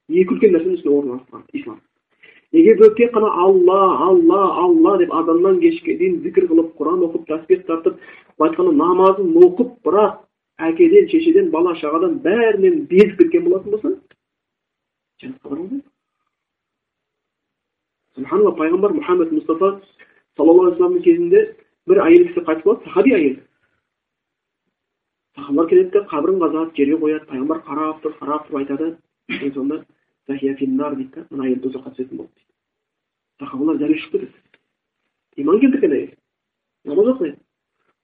Екі 0.10 0.36
үлкен 0.36 0.53
нәрсенің 0.56 0.77
үстіне 0.77 0.95
орналасқан 0.97 1.45
ислам. 1.53 1.79
Егер 2.53 2.77
біреу 2.77 2.95
тек 2.97 3.13
қана 3.13 3.29
алла 3.45 3.79
алла 4.07 4.41
алла 4.63 4.97
деп 4.97 5.13
адамнан 5.13 5.59
кешке 5.61 5.97
дейін 5.97 6.21
зікір 6.25 6.49
қылып 6.51 6.75
құран 6.79 7.05
оқып 7.07 7.25
тәсбих 7.31 7.65
тартып 7.69 7.97
былай 8.37 8.49
айтқанда 8.51 8.75
намазын 8.81 9.33
оқып 9.47 9.73
бірақ 9.85 10.21
әкеден 10.69 11.09
шешеден 11.11 11.49
бала 11.51 11.73
шағадан 11.81 12.19
бәрінен 12.27 12.85
безіп 12.91 13.17
кеткен 13.23 13.49
болатын 13.49 13.71
болса 13.77 13.95
жәннатқа 15.23 15.81
субханалла 18.15 18.53
пайғамбар 18.57 18.93
мұхаммед 18.99 19.31
мұстафа 19.33 19.69
саллаллаху 20.37 20.67
алейхи 20.67 20.75
вассаламның 20.75 21.03
кезінде 21.07 21.41
бір 21.89 22.01
әйел 22.05 22.27
кісі 22.27 22.43
қайтыс 22.45 22.65
болады 22.67 22.85
сахаби 22.85 23.13
әйел. 23.17 23.35
Сахабалар 25.35 25.69
келеді 25.69 25.91
де 25.95 26.03
қабірін 26.11 26.39
қазады 26.43 26.77
жерге 26.77 26.99
қояды. 27.01 27.25
Пайғамбар 27.31 27.63
қарап 27.67 28.03
тұр 28.03 28.15
қарап 28.19 28.47
тұрып 28.47 28.59
айтады. 28.61 28.89
Сонда 29.55 29.79
дейді 30.97 31.25
мына 31.31 31.43
әйел 31.47 31.59
тозаққа 31.63 31.93
түсетін 31.95 32.17
болды 32.17 32.33
дейді 32.38 32.51
сахабалар 33.43 33.77
зәре 33.81 33.97
ұшып 33.97 34.12
кетеді 34.15 35.43
иман 35.43 35.59
келтірген 35.59 35.95
әйел 35.97 36.12
намаз 36.89 37.07
оқиды 37.13 37.38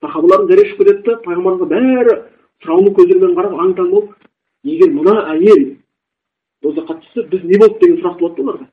сахабалардың 0.03 0.47
зәре 0.51 0.65
ұшып 0.67 0.79
кетеді 0.83 1.01
да 1.07 1.13
пайғамбарға 1.25 1.65
бәрі 1.73 2.15
сұраулы 2.63 2.89
көздермен 2.97 3.35
қарап 3.39 3.53
аң 3.63 3.71
таң 3.79 3.87
болып 3.93 4.09
егер 4.67 4.89
мына 4.93 5.13
әйел 5.35 5.61
тозаққа 6.63 6.99
түссе 7.03 7.27
біз 7.31 7.41
не 7.43 7.57
болды 7.61 7.79
деген 7.83 7.99
сұрақ 8.01 8.15
туады 8.19 8.35
да 8.35 8.41
оларға 8.43 8.67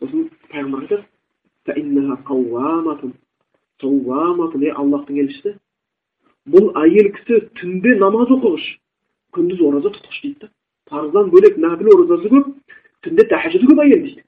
сосын 0.00 0.20
пайғамбар 0.52 0.80
айтады 0.84 1.04
аллахтың 4.82 5.16
елшісі 5.24 5.56
бұл 6.52 6.70
әйел 6.82 7.08
кісі 7.16 7.40
түнде 7.60 7.96
намаз 8.00 8.28
оқығыш 8.36 8.66
күндіз 9.36 9.62
ораза 9.66 9.90
тұтқыш 9.96 10.18
дейді 10.22 10.38
да 10.46 10.48
парыздан 10.90 11.30
бөлек 11.34 11.58
нәпіл 11.62 11.92
оразасы 11.94 12.32
көп 12.32 12.46
түнде 13.06 13.26
тәхажүді 13.32 13.70
көп 13.70 13.82
әйел 13.84 14.02
дейді 14.06 14.22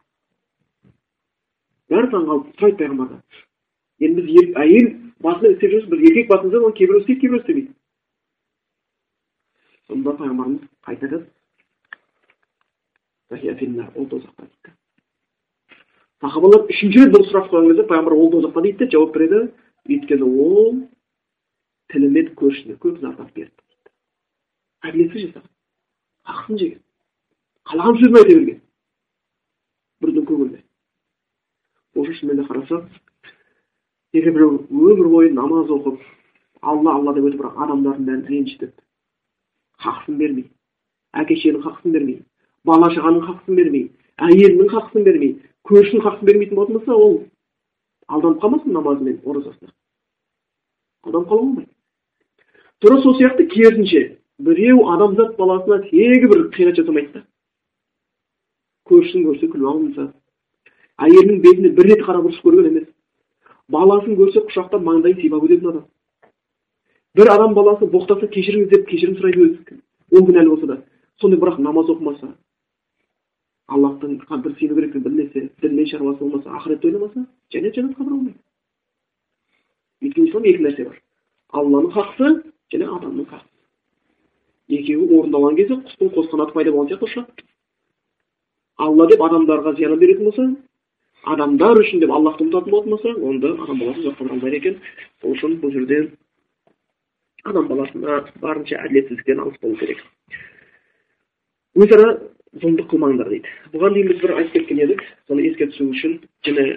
бәрі 1.92 2.10
таңқалып 2.14 2.46
сұрайды 2.58 2.78
пайғамбардан 2.82 3.20
енді 4.06 4.24
біз 4.28 4.54
әйел 4.64 4.88
басында 5.24 5.52
істеп 5.54 5.74
жүрміз 5.74 5.90
біз 5.92 6.06
еркек 6.10 6.30
басында 6.32 6.62
оны 6.62 6.78
кейбіреу 6.78 7.00
істейді 7.02 7.20
кейбіреу 7.22 7.42
істемейді 7.42 7.72
сонда 9.88 10.16
пайғамбарымыз 10.20 10.62
қайта 10.86 11.04
айтады 13.30 13.96
ол 13.96 14.06
тозақта 14.12 14.42
дейді 14.46 14.74
сахабалар 16.22 16.66
үшінші 16.72 17.04
рет 17.04 17.14
бұл 17.14 17.26
сұрақ 17.28 17.50
қойған 17.52 17.68
кезде 17.72 17.84
пайғамбар 17.92 18.14
ол 18.18 18.32
тозақта 18.34 18.64
дейді 18.66 18.78
деп 18.84 18.94
жауап 18.96 19.14
береді 19.16 19.40
өйткені 19.88 20.26
ол 20.46 20.74
тілімен 21.92 22.34
көршісіне 22.40 22.78
көп 22.82 23.00
зардап 23.02 23.30
берді 23.36 23.54
әділетсіз 24.84 25.28
жасаған 25.28 25.54
ақысын 26.32 26.58
жеген 26.62 26.80
қалаған 27.70 27.98
сөзін 28.00 28.18
айта 28.20 28.34
берген 28.34 28.60
бірдің 30.02 30.26
көңіліне 30.30 30.62
осы 32.02 32.18
шынымен 32.18 32.48
қарасақ 32.50 32.84
егер 34.18 34.34
біреу 34.36 34.60
өмір 34.70 35.08
бойы 35.14 35.32
намаз 35.32 35.72
оқып 35.78 36.02
алла 36.62 36.94
алла 36.98 37.14
деп 37.14 37.28
өтіп 37.30 37.42
бірақ 37.42 37.62
адамдардың 37.64 38.06
бәрін 38.10 38.26
ренжітіп 38.32 38.74
хақысын 39.84 40.18
бермей 40.20 40.46
әке 41.12 41.36
шешенің 41.36 41.64
хақысын 41.66 41.96
бермей 41.96 42.20
бала 42.64 42.90
шағаның 42.94 43.26
хақысын 43.28 43.58
бермей 43.60 43.88
әйелінің 44.28 44.70
хақысын 44.74 45.04
бермей 45.08 45.34
көршінің 45.70 46.04
хақысын 46.06 46.30
бермейтін 46.30 46.56
болатын 46.56 46.78
болса 46.78 46.96
ол 46.96 47.18
алданып 48.08 48.42
қалмасын 48.42 48.72
намазы 48.72 49.04
мен 49.04 49.20
оразасына 49.24 49.72
алданып 51.04 51.28
қалуға 51.28 51.44
болмайды 51.44 51.70
тура 52.80 53.02
сол 53.02 53.18
сияқты 53.18 53.48
керісінше 53.54 54.17
біреу 54.38 54.86
адамзат 54.94 55.36
баласына 55.36 55.80
тегі 55.88 56.30
бір 56.30 56.48
қиянат 56.54 56.78
жасамайды 56.78 57.12
да. 57.12 57.22
Көршісін 58.88 59.26
көрсе 59.26 59.50
күліп 59.52 59.68
алынса 59.72 60.08
әйелінің 60.98 61.42
бетіне 61.44 61.74
бір 61.76 61.90
рет 61.92 62.04
қарап 62.06 62.28
ұрысып 62.28 62.46
көрген 62.46 62.70
емес. 62.72 62.88
Баласын 63.68 64.16
көрсе 64.16 64.44
құшақтап 64.48 64.84
маңдайын 64.84 65.20
сипап 65.20 65.44
өтетін 65.44 65.70
адам. 65.72 65.86
Бір 67.16 67.32
адам 67.34 67.54
баласы 67.54 67.90
боқтаса 67.90 68.30
кешіріңіз 68.30 68.70
деп 68.72 68.86
кешірім 68.88 69.18
сұрайды 69.18 69.44
өзі 69.44 69.80
он 70.10 70.26
кінәлі 70.26 70.54
болса 70.54 70.66
да. 70.66 70.82
Сондай 71.20 71.40
бірақ 71.40 71.58
намаз 71.60 71.90
оқымаса 71.92 72.32
аллахтың 73.68 74.20
қадір 74.24 74.54
сену 74.58 74.78
керектігін 74.78 75.04
білмесе 75.04 75.50
дінмен 75.60 75.86
шаруасы 75.90 76.22
болмаса 76.22 76.54
ақыретті 76.56 76.88
ойламаса 76.88 77.24
жәннат 77.52 77.76
жәннатқа 77.76 78.04
бара 78.04 78.14
алмайды. 78.16 78.38
Өйткені 80.00 80.28
ислам 80.30 80.46
екі 80.48 80.64
нәрсе 80.64 80.86
бар. 80.88 81.02
Алланың 81.52 81.92
хақысы 81.92 82.30
және 82.72 82.88
адамның 82.88 83.28
хақы. 83.28 83.47
Екеуі 84.68 85.10
орындалған 85.18 85.56
кезде 85.58 85.80
құстың 85.82 86.14
қос 86.16 86.30
қанаты 86.32 86.56
пайда 86.56 86.72
болған 86.72 86.90
сияқты 86.92 87.08
ұшады 87.08 87.46
алла 88.78 89.06
деп 89.10 89.22
адамдарға 89.26 89.74
зиянын 89.78 90.00
беретін 90.00 90.28
болса 90.28 90.48
адамдар 91.26 91.80
үшін 91.82 92.00
деп 92.02 92.12
аллахты 92.14 92.44
ұмытатын 92.44 92.70
болатын 92.70 92.94
болса 92.94 93.14
онда 93.30 93.52
адам 93.64 93.80
баласы 93.80 94.02
ұзаққа 94.04 94.24
бара 94.24 94.34
алмайды 94.36 94.56
екен. 94.56 94.76
Сол 95.20 95.34
үшін 95.34 95.58
бұл 95.62 95.72
жерде 95.74 95.98
адам 97.44 97.68
баласына 97.68 98.20
барынша 98.42 98.78
әділетсіздіктен 98.84 99.42
алыс 99.42 99.58
болу 99.62 99.76
керек. 99.80 100.04
Өзара 101.74 102.12
зұлымдық 102.54 102.88
қылмаңдар 102.92 103.32
дейді. 103.32 103.50
Бұған 103.74 103.96
дейін 103.96 104.12
біз 104.12 104.22
бір 104.22 104.34
айтып 104.36 104.54
кеткен 104.60 104.82
едік. 104.84 105.02
Соны 105.28 105.44
еске 105.48 105.68
түсіру 105.72 105.90
үшін 105.92 106.20
және 106.46 106.68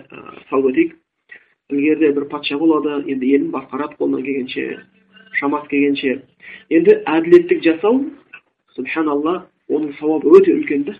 салып 0.49 0.71
өтейік. 0.71 0.97
Ілгеріде 1.71 2.11
бір 2.17 2.27
патша 2.33 2.57
болады 2.59 3.01
енді 3.07 3.29
елін 3.35 3.51
басқарады 3.53 3.95
қолынан 3.99 4.25
келгенше 4.25 4.81
шамасы 5.41 5.67
келгенше 5.73 6.17
енді 6.71 6.97
әділеттік 7.09 7.63
жасау 7.65 8.03
субханалла 8.75 9.41
оның 9.71 9.95
сауабы 9.99 10.35
өте 10.37 10.53
үлкен 10.55 10.85
да. 10.87 10.95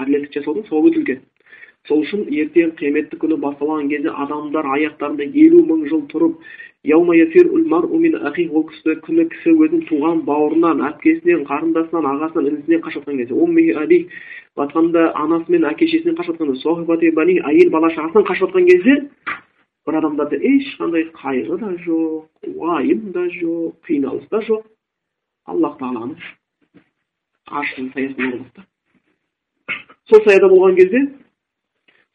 Әділеттік 0.00 0.40
жасаудың 0.40 0.66
сауабы 0.68 0.90
өте 0.90 1.00
үлкен. 1.02 1.22
Сол 1.88 2.04
үшін 2.04 2.26
ертең 2.30 2.76
қияметтік 2.78 3.22
күні 3.24 3.38
басталған 3.42 3.88
кезде 3.90 4.12
адамдар 4.24 4.68
аяқтарында 4.76 5.26
елу 5.44 5.64
мың 5.66 5.88
жыл 5.90 6.04
тұрып 6.12 6.36
ол 8.58 8.64
кісі 8.70 8.94
күні 9.06 9.26
кісі 9.32 9.54
өзінің 9.54 9.82
туған 9.88 10.22
бауырынан 10.26 10.82
әпкесінен 10.88 11.44
қарындасынан 11.46 12.08
ағасынан 12.12 12.48
інісінен 12.50 12.82
қашып 12.86 13.04
жатқан 13.04 13.20
кезде 13.22 13.34
айтқанда 14.56 15.12
анасы 15.14 15.52
мен 15.54 15.66
әке 15.70 15.86
шешесінен 15.86 16.16
қашып 16.18 16.40
жатқан 16.40 16.50
әйел 17.50 17.70
бала 17.70 17.90
шағасынан 17.94 18.26
қашып 18.26 18.50
жатқан 18.50 18.66
кезде 18.70 18.94
бір 19.86 19.98
адамдарда 19.98 20.38
ешқандай 20.38 21.08
қайғы 21.16 21.58
да 21.60 21.70
жоқ 21.84 22.52
уайым 22.54 23.10
да 23.12 23.24
жоқ 23.34 23.88
қиналыс 23.88 24.28
та 24.30 24.42
жоқ 24.46 24.66
аллах 25.46 25.78
тағаланың 25.80 26.18
аршының 27.50 27.88
саясында 27.94 28.30
болады 28.30 28.52
да 28.56 28.66
сол 30.10 30.22
саяда 30.26 30.50
болған 30.52 30.76
кезде 30.78 31.00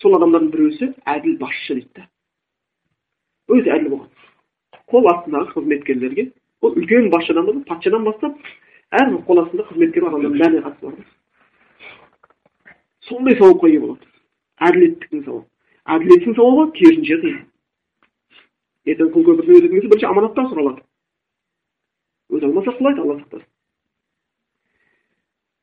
сол 0.01 0.15
адамдардың 0.19 0.53
біреусі 0.53 0.91
әділ 1.15 1.36
басшы 1.41 1.80
дейді 1.80 1.91
да 1.99 2.08
өте 3.58 3.75
әділ 3.75 3.91
болған 3.95 4.10
қол 4.93 5.12
астындағы 5.12 5.51
қызметкерлерге 5.58 6.32
ол 6.62 6.80
үлкен 6.80 7.12
басшыдан 7.12 7.45
бастап 7.45 7.67
патшадан 7.73 8.08
бастап 8.08 8.39
әрбір 9.01 9.21
қол 9.27 9.43
астында 9.43 9.67
қызметкер 9.73 10.08
адамдардың 10.08 10.39
бәріне 10.39 10.63
қатысы 10.69 10.86
бар 10.88 11.06
сондай 13.10 13.38
сауапқа 13.41 13.73
ие 13.73 13.84
болады 13.84 14.08
әділеттіктің 14.69 15.27
сауабы 15.27 15.45
әділеттің 15.97 16.39
сауабы 16.39 16.71
керісінше 16.80 17.21
қиын 17.25 17.38
ертең 18.88 19.12
күн 19.13 19.28
көпірден 19.28 19.60
өтетін 19.60 19.76
кезде 19.76 19.91
бірінші 19.93 20.10
аманаттан 20.12 20.50
сұралады 20.52 20.84
өте 22.32 22.50
алмаса 22.50 22.73
құлайды 22.80 23.04
алла 23.04 23.17
сақтасын 23.21 23.47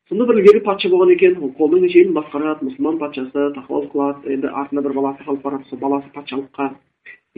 сонда 0.09 0.27
бір 0.29 0.41
ілгері 0.41 0.61
патша 0.65 0.91
болған 0.93 1.13
екен 1.15 1.39
ол 1.41 1.53
қолдың 1.59 1.85
неше 1.85 2.03
елін 2.03 2.17
басқарады 2.19 2.69
мұсылман 2.69 2.99
патшасы 3.01 3.47
тақуалық 3.57 3.91
қылады 3.95 4.35
енді 4.37 4.51
артында 4.53 4.83
бір 4.85 4.97
баласы 4.99 5.25
қалып 5.25 5.43
барады 5.47 5.69
сол 5.71 5.81
баласы 5.81 6.11
патшалыққа 6.15 6.69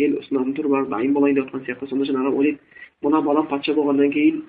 ел 0.02 0.16
ұсынатын 0.20 0.56
түрі 0.58 0.72
бар 0.74 0.88
дайын 0.90 1.14
болайын 1.14 1.38
деп 1.38 1.46
жатқан 1.46 1.64
сияқты 1.66 1.88
сонда 1.90 2.08
жаңағы 2.10 2.34
ойлайды 2.34 2.58
мына 3.06 3.22
балам 3.22 3.46
патша 3.52 3.74
болғаннан 3.78 4.10
кейін 4.12 4.42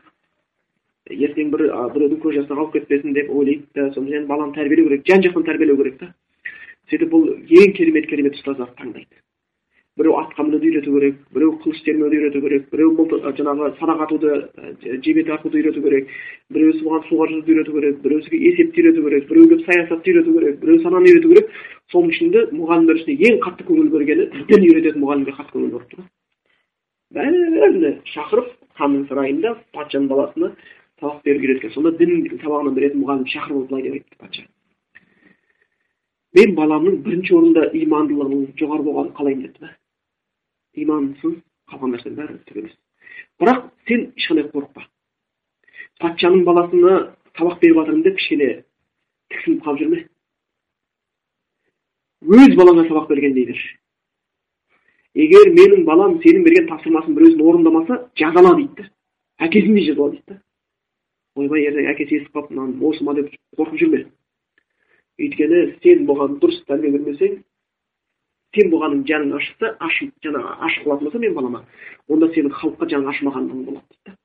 ертең 1.13 1.53
бір 1.53 1.63
біреудің 1.93 2.21
көз 2.25 2.39
жасына 2.39 2.57
қалып 2.57 2.73
кетпесін 2.79 3.13
деп 3.13 3.29
ойлайды 3.29 3.67
да 3.75 3.91
сонда 3.93 4.25
баланы 4.25 4.57
тәрбиелеу 4.57 4.89
керек 4.89 5.07
жан 5.07 5.23
жақтан 5.23 5.45
тәрбиелеу 5.51 5.77
керек 5.77 5.99
та 6.01 6.11
сөйтіп 6.89 7.13
бұл 7.13 7.29
ең 7.61 7.77
керемет 7.77 8.09
керемет 8.09 8.35
ұстаздарды 8.39 8.75
таңдайды 8.81 9.21
біреу 9.97 10.13
атқа 10.21 10.43
мінуді 10.45 10.69
үйрету 10.69 10.93
керек 10.93 11.15
біреу 11.33 11.55
қылыш 11.63 11.79
термеуді 11.85 12.17
үйрету 12.19 12.41
керек 12.41 12.69
біреу 12.71 12.91
жаңағы 13.39 13.69
садақ 13.79 14.03
атуды 14.05 14.29
жебе 15.05 15.23
тартуды 15.25 15.57
үйрету 15.57 15.81
керек 15.81 16.11
біреусі 16.53 16.83
бұған 16.85 17.07
суға 17.09 17.27
жүзуді 17.31 17.55
үйрету 17.55 17.73
керек 17.77 18.01
біреусіге 18.03 18.37
есепті 18.51 18.83
үйрету 18.83 19.03
керек 19.07 19.27
біреу 19.29 19.49
келіп 19.49 19.65
саясатты 19.65 20.13
үйрету 20.13 20.35
керек 20.37 20.59
біреу 20.61 20.83
сананы 20.83 21.09
үйрету 21.09 21.33
керек 21.33 21.49
соның 21.91 22.13
ішінде 22.13 22.45
мұғалімдер 22.53 23.01
ішінде 23.01 23.31
ең 23.31 23.39
қатты 23.47 23.65
көңіл 23.67 23.89
бергені 23.95 24.27
дін 24.51 24.67
үйрететін 24.69 25.01
мұғалімге 25.01 25.33
қатты 25.39 25.57
көңіл 25.57 25.73
бөліпті 25.77 26.05
бәріне 27.17 27.93
шақырып 28.13 28.53
ханның 28.77 29.07
сарайында 29.09 29.55
патшаның 29.73 30.11
баласына 30.11 30.51
сабақ 31.01 31.23
беріп 31.25 31.43
үйреткен 31.47 31.73
сонда 31.73 31.95
дін 31.97 32.27
сабағынан 32.43 32.77
беретін 32.77 33.01
мұғалім 33.01 33.27
шақырып 33.33 33.69
былай 33.71 33.83
деп 33.87 33.97
айтты 33.97 34.21
патша 34.21 34.45
мен 36.37 36.55
баламның 36.57 37.01
бірінші 37.05 37.35
орында 37.37 37.67
имандылығының 37.81 38.47
жоғары 38.61 38.87
болғанын 38.87 39.13
қалаймын 39.17 39.45
деді 39.47 39.71
имансыз 40.83 41.39
қалған 41.71 41.95
нәрсенің 41.95 42.19
бәрі 42.19 42.37
түк 42.47 42.61
емес 42.61 42.75
бірақ 43.41 43.65
сен 43.87 44.05
ешқандай 44.19 44.49
қорықпа 44.53 44.85
патшаның 46.01 46.45
баласына 46.47 46.93
сабақ 47.37 47.59
беріп 47.61 47.81
жатырмын 47.81 48.05
деп 48.05 48.17
кішкене 48.19 48.49
тіксініп 49.33 49.63
қалып 49.65 49.81
жүрме 49.83 50.05
өз 52.41 52.55
балаңа 52.59 52.87
сабақ 52.89 53.09
бергендей 53.11 53.47
берші 53.51 53.75
егер 55.17 55.51
менің 55.53 55.85
балам 55.85 56.19
сенің 56.23 56.45
берген 56.45 56.69
тапсырмасын 56.69 57.15
біреусін 57.17 57.41
орындамаса 57.41 57.99
жазала 58.21 58.55
дейді 58.57 58.83
да 58.83 58.89
әкесіндей 59.47 59.87
жазала 59.89 60.11
дейді 60.13 60.33
да 60.33 60.41
ойбай 61.41 61.67
ертең 61.69 61.89
әкесі 61.93 62.21
естіп 62.21 62.37
қалып 62.37 62.53
мынаны 62.53 62.85
осы 62.89 63.05
ма 63.05 63.15
деп 63.17 63.33
қорқып 63.57 63.81
жүрме 63.81 64.03
өйткені 65.17 65.63
сен 65.83 66.05
бұған 66.09 66.37
дұрыс 66.41 66.63
тәрбие 66.69 66.93
бермесең 66.97 67.39
сен 68.55 68.71
бұғаның 68.71 69.03
жаның 69.09 69.35
ашыса 69.39 69.73
ашып 69.89 70.13
жаңағы 70.23 70.55
ашық 70.69 70.87
қылатын 70.87 71.09
болса 71.09 71.19
мен 71.25 71.35
балама 71.35 71.65
онда 72.07 72.31
сенің 72.35 72.55
халыққа 72.61 72.89
жаның 72.93 73.11
ашымағандығың 73.13 73.65
болады 73.67 73.85
дейді 73.91 74.11
да. 74.11 74.17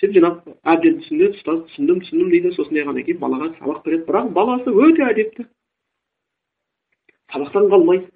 Сөйтіп 0.00 0.14
жаңағы 0.16 0.54
әбден 0.72 0.94
түсінеді 1.02 1.36
ұстаз 1.36 1.58
түсіндім 1.68 1.98
түсіндім 2.00 2.28
дейді. 2.32 2.52
Сосын 2.56 2.78
не 2.96 3.02
кейін 3.04 3.18
балаға 3.20 3.50
сабақ 3.58 3.82
береді. 3.84 4.06
Бірақ 4.08 4.30
баласы 4.32 4.72
өте 4.72 5.04
әдепті. 5.04 5.44
Сабақтан 7.34 7.68
қалмайды. 7.68 8.08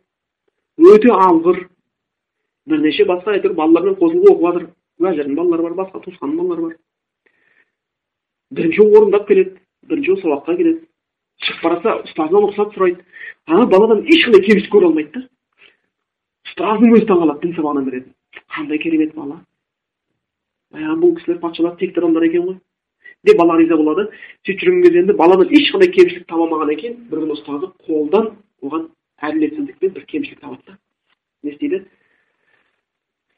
Өте 0.81 1.12
алғыр. 1.12 1.61
Бірнеше 2.64 3.05
басқа 3.05 3.37
әйтеуір 3.37 3.57
балалармен 3.59 3.99
қосылып 4.01 4.31
оқып 4.33 4.47
жатыр 4.47 4.66
уәзірдің 5.05 5.37
балалары 5.37 5.66
бар 5.66 5.77
басқа 5.83 6.01
туысқанның 6.07 6.40
балалары 6.40 6.62
бар. 6.62 6.79
Бірінші 8.57 8.88
орындап 8.88 9.29
келеді. 9.29 9.61
Бірінші 9.85 10.16
сабаққа 10.23 10.57
келеді. 10.57 10.87
Шығып 11.42 11.62
бара 11.64 11.97
ұстазынан 12.05 12.47
рұқсат 12.49 12.75
сұрайды. 12.77 13.05
Ана 13.47 13.66
баладан 13.66 14.05
ешқандай 14.07 14.44
кемшілік 14.47 14.70
көре 14.73 14.90
алмайды 14.90 15.18
да. 15.18 15.27
Ұстаздың 16.49 16.94
өзі 16.94 17.09
таңқалады 17.09 17.42
дін 17.42 17.57
сабағынан 17.57 17.88
береді 17.88 18.14
қандай 18.55 18.79
керемет 18.79 19.14
бала. 19.14 19.40
Ә, 20.75 20.94
бұл 20.99 21.14
кісілер 21.18 21.40
патшалар 21.42 21.77
текті 21.79 22.01
адамдар 22.01 22.27
екен 22.29 22.47
ғой. 22.47 22.57
Деп 23.25 23.38
бала 23.38 23.59
риза 23.59 23.77
болады. 23.77 24.09
Сөйтіп 24.47 24.64
жүрген 24.68 24.83
кезде 24.85 25.03
енді 25.03 25.16
баладан 25.18 25.51
ешқандай 25.51 25.90
кемшілік 25.92 26.27
таба 26.29 26.47
алмағаннан 26.47 26.81
кейін 26.81 26.97
бір 27.11 27.25
күні 27.25 27.37
ұстазы 27.38 27.70
қолдан 27.87 28.33
оған 28.62 28.88
әділетсіздікпен 29.23 29.94
бір 29.94 30.07
кемшілік 30.11 30.40
табады 30.40 30.62
да. 30.66 30.79
Не 31.42 31.53
істейді? 31.55 31.85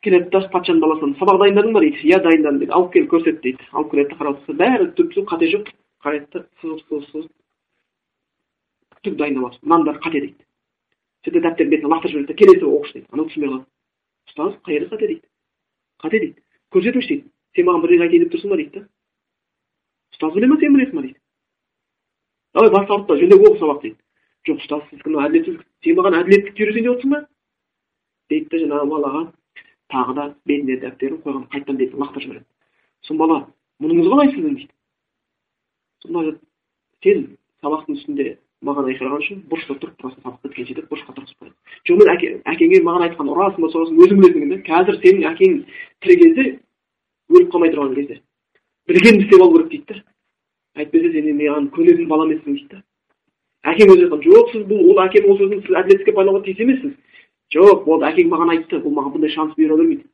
Келеді 0.02 0.30
да 0.30 0.42
патшаның 0.52 0.82
баласына 0.82 1.18
сабақ 1.20 1.40
дайындадың 1.42 1.72
ба 1.74 1.82
дейді. 1.84 2.02
Иә 2.02 2.22
дайындадым 2.22 2.60
дейді. 2.62 2.72
Алып 2.72 2.92
кел 2.92 3.08
көрсет 3.10 3.40
дейді. 3.42 3.68
Алып 3.72 3.90
келеді 3.90 4.14
да 4.14 4.20
қарап 4.20 4.46
бәрі 4.60 4.90
түп 4.98 5.12
түзу 5.14 5.26
қате 5.30 5.50
жоқ 5.54 5.72
қарайды 6.04 6.26
да 6.32 6.46
сызып 6.60 6.82
сызып 6.88 7.10
сызып. 7.10 7.32
Түк 9.06 9.16
дайындамапсың 9.20 9.62
мынаның 9.66 9.86
бәрі 9.88 10.02
қате 10.04 10.20
дейді. 10.24 10.46
Сөйтіп 11.26 11.42
дәптердің 11.46 11.72
бетіне 11.72 11.90
лақтырып 11.92 12.12
жібереді 12.12 12.38
келесі 12.40 12.66
оқышы 12.66 12.92
дейді. 12.96 13.08
Анау 13.12 13.26
түсінбей 13.30 13.50
қалады 13.50 13.66
ұстаз 14.26 14.58
қай 14.66 14.80
қате 14.90 15.06
дейді. 15.06 15.26
Қате 16.02 16.20
дейді. 16.20 16.42
Көрсетіңізші 16.74 17.12
дейді. 17.14 17.30
Сен 17.56 17.66
маған 17.66 17.84
бірдеңе 17.84 18.06
айтайын 18.06 18.24
деп 18.24 18.32
тұрсың 18.34 18.52
ба 18.52 18.58
дейді 18.60 18.80
да? 18.80 18.88
Ұстаз 20.14 20.34
біле 20.36 20.50
ма 20.50 20.58
сен 20.60 20.76
білесің 20.76 20.96
ба 20.96 21.02
дейді? 21.06 21.18
Давай 22.54 22.70
бас 22.74 22.90
ауыртпа 22.90 23.16
жөндеп 23.20 23.46
оқы 23.46 23.60
сабақ 23.62 23.82
дейді. 23.82 23.98
Жоқ 24.46 24.60
ұстаз 24.62 24.84
сіздікі 24.90 25.10
мынау 25.10 25.26
әділетсіздік 25.26 25.64
сен 25.84 25.98
маған 25.98 26.18
әділеттікті 26.20 26.62
үйретейін 26.66 26.86
деп 26.86 26.94
отырсың 26.96 27.14
ба? 27.14 27.20
Дейді 28.30 28.48
да 28.52 28.60
жаңағы 28.62 28.90
балаға 28.92 29.22
тағы 29.92 30.14
да 30.18 30.24
бетіне 30.46 30.78
дәптерін 30.82 31.20
қойған 31.24 31.44
қайтадан 31.52 31.80
бетін 31.80 32.02
лақтырып 32.02 32.26
жібереді. 32.26 32.46
Сосын 33.02 33.20
бала 33.20 33.38
мұныңыз 33.82 34.10
қалай 34.10 34.32
сіздің 34.32 34.56
дейді? 34.56 34.72
Сонда 36.02 36.38
сен 37.02 37.24
сабақтың 37.62 37.98
үстінде 37.98 38.36
маған 38.66 38.88
айқайлаған 38.90 39.22
үшін 39.22 39.38
бұрышта 39.50 39.76
тұрып 39.80 39.96
тұрасың 40.00 40.22
сабақ 40.22 40.40
біткенше 40.46 40.74
деп 40.76 40.90
бұрышқа 40.90 41.14
тұрғызып 41.16 41.38
қояды. 41.40 41.54
Жоқ 41.86 42.00
мен 42.00 42.10
әке 42.12 42.30
әкеңе 42.52 42.80
маған 42.86 43.04
айтқан 43.06 43.30
ұрасың 43.32 43.64
ба 43.64 43.70
соғасың 43.72 44.00
өзің 44.04 44.20
білесің 44.22 44.50
да 44.52 44.58
қазір 44.66 44.98
сенің 45.02 45.28
әкең 45.30 45.56
тірі 46.02 46.18
кезде 46.22 46.44
өліп 47.30 47.50
қалмай 47.54 47.72
тұрған 47.74 47.94
кезде. 47.96 48.20
Білгенді 48.90 49.24
істеп 49.24 49.42
алу 49.42 49.56
керек 49.56 49.70
дейді 49.70 49.86
да 49.94 50.82
әйтпесе 50.82 51.12
сен 51.14 51.30
маған 51.40 51.70
көнетін 51.74 52.08
бала 52.10 52.26
емессің 52.26 52.58
дейді 52.58 52.68
да 52.74 52.82
әкең 53.72 53.92
өзі 53.94 54.06
айтқан 54.06 54.22
жоқ 54.26 54.52
сіз 54.52 54.68
бұл 54.70 54.92
ол 54.92 55.02
әкенің 55.06 55.30
ол 55.32 55.40
сөзін 55.40 55.62
сіз 55.64 55.78
әділетсіздікке 55.80 56.16
байлауға 56.18 56.44
тиіс 56.46 56.60
емессіз 56.66 56.92
жоқ 57.54 57.82
болды 57.86 58.06
әкең 58.10 58.30
маған 58.30 58.52
айтты 58.54 58.78
ол 58.82 58.94
маған 58.94 59.16
бұндай 59.16 59.32
шанс 59.34 59.56
бере 59.56 59.74
бермейді 59.74 60.04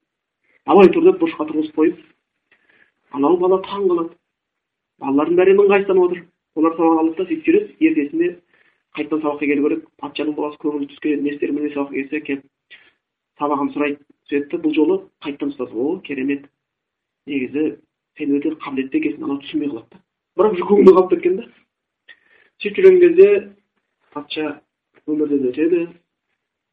давай 0.71 0.89
тұр 0.95 1.09
деп 1.09 1.21
бұрышқа 1.21 1.49
тұрғызып 1.51 1.77
қойып 1.77 2.01
анау 3.13 3.37
бала 3.37 3.61
таң 3.67 3.89
қалады. 3.91 4.15
Балалардың 5.03 5.39
бәрі 5.39 5.55
ыңғайсызданып 5.59 6.05
отыр 6.07 6.21
олар 6.57 6.77
сабақ 6.77 7.17
да 7.17 7.27
сөйтіп 7.29 7.47
жүреді. 7.47 7.77
Ертесінде 7.81 8.29
қайтадан 8.97 9.23
сабаққа 9.23 9.47
келу 9.47 9.69
керек. 9.69 9.87
Патшаның 10.01 10.37
баласы 10.37 10.59
көңілі 10.63 10.91
түскен 10.93 11.23
не 11.23 11.35
істерін 11.35 11.57
білмей 11.57 11.75
сабаққа 11.75 11.95
келсе 11.95 12.21
келіп 12.27 12.43
сабағын 13.41 13.73
сұрайды. 13.75 14.03
Сөйтті 14.29 14.61
бұл 14.63 14.75
жолы 14.77 14.99
қайтадан 15.25 15.53
ұстаз 15.53 15.73
о 15.73 16.01
керемет 16.05 16.47
негізі 17.27 17.79
сен 18.19 18.37
өте 18.37 18.53
қабілетті 18.61 19.01
екенсің 19.01 19.25
анау 19.27 19.41
түсінбей 19.43 19.71
қалады 19.73 19.97
да. 19.97 20.01
Бірақ 20.37 20.57
уже 20.57 20.69
көңілі 20.69 20.95
қалып 20.97 21.11
кеткен 21.15 21.37
да 21.41 21.49
сөйтіп 22.63 22.79
жүрген 22.79 23.01
кезде 23.03 23.29
патша 24.13 24.61
өмірден 25.07 25.49
өтеді 25.51 25.83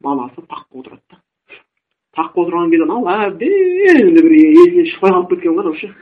баласы 0.04 0.42
таққа 0.42 0.82
отырады 0.82 1.02
да. 1.10 1.20
Таққа 2.18 2.44
отырған 2.44 2.70
кезде 2.74 2.86
анау 2.86 3.08
әбден 3.08 4.14
бір 4.16 4.30
есінен 4.36 4.90
шықпай 4.92 5.14
қалып 5.16 5.34
кеткен 5.34 5.58
ғой 5.58 5.78
ше 5.80 5.94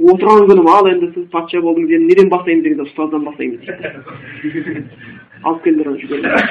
отырған 0.00 0.48
күнім 0.50 0.72
ал 0.72 0.88
енді 0.90 1.12
сіз 1.14 1.28
патша 1.34 1.60
болдыңыз 1.64 1.94
енді 1.98 2.10
неден 2.12 2.32
бастаймыз 2.32 2.64
дегенде 2.64 2.88
ұстаздан 2.88 3.24
бастаймыз 3.28 3.60
дейді 3.66 4.84
алып 5.44 5.64
келділер 5.64 5.92
ана 5.92 6.48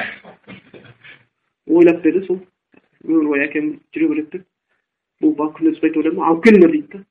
ойлап 1.70 2.02
берді 2.02 2.24
сол. 2.26 2.40
Өмір 3.06 3.28
бойы 3.30 3.46
әкем 3.46 3.70
жүре 3.94 4.08
береді 4.10 4.38
деп. 4.38 4.46
Бұл 5.22 5.36
бала 5.36 5.54
күнде 5.56 5.74
түспайды 5.76 5.94
деп 5.94 6.02
ойлады 6.02 6.18
ма 6.18 6.26
алып 6.30 6.44
келіңдер 6.46 6.72
дейді 6.74 6.98
да 6.98 7.04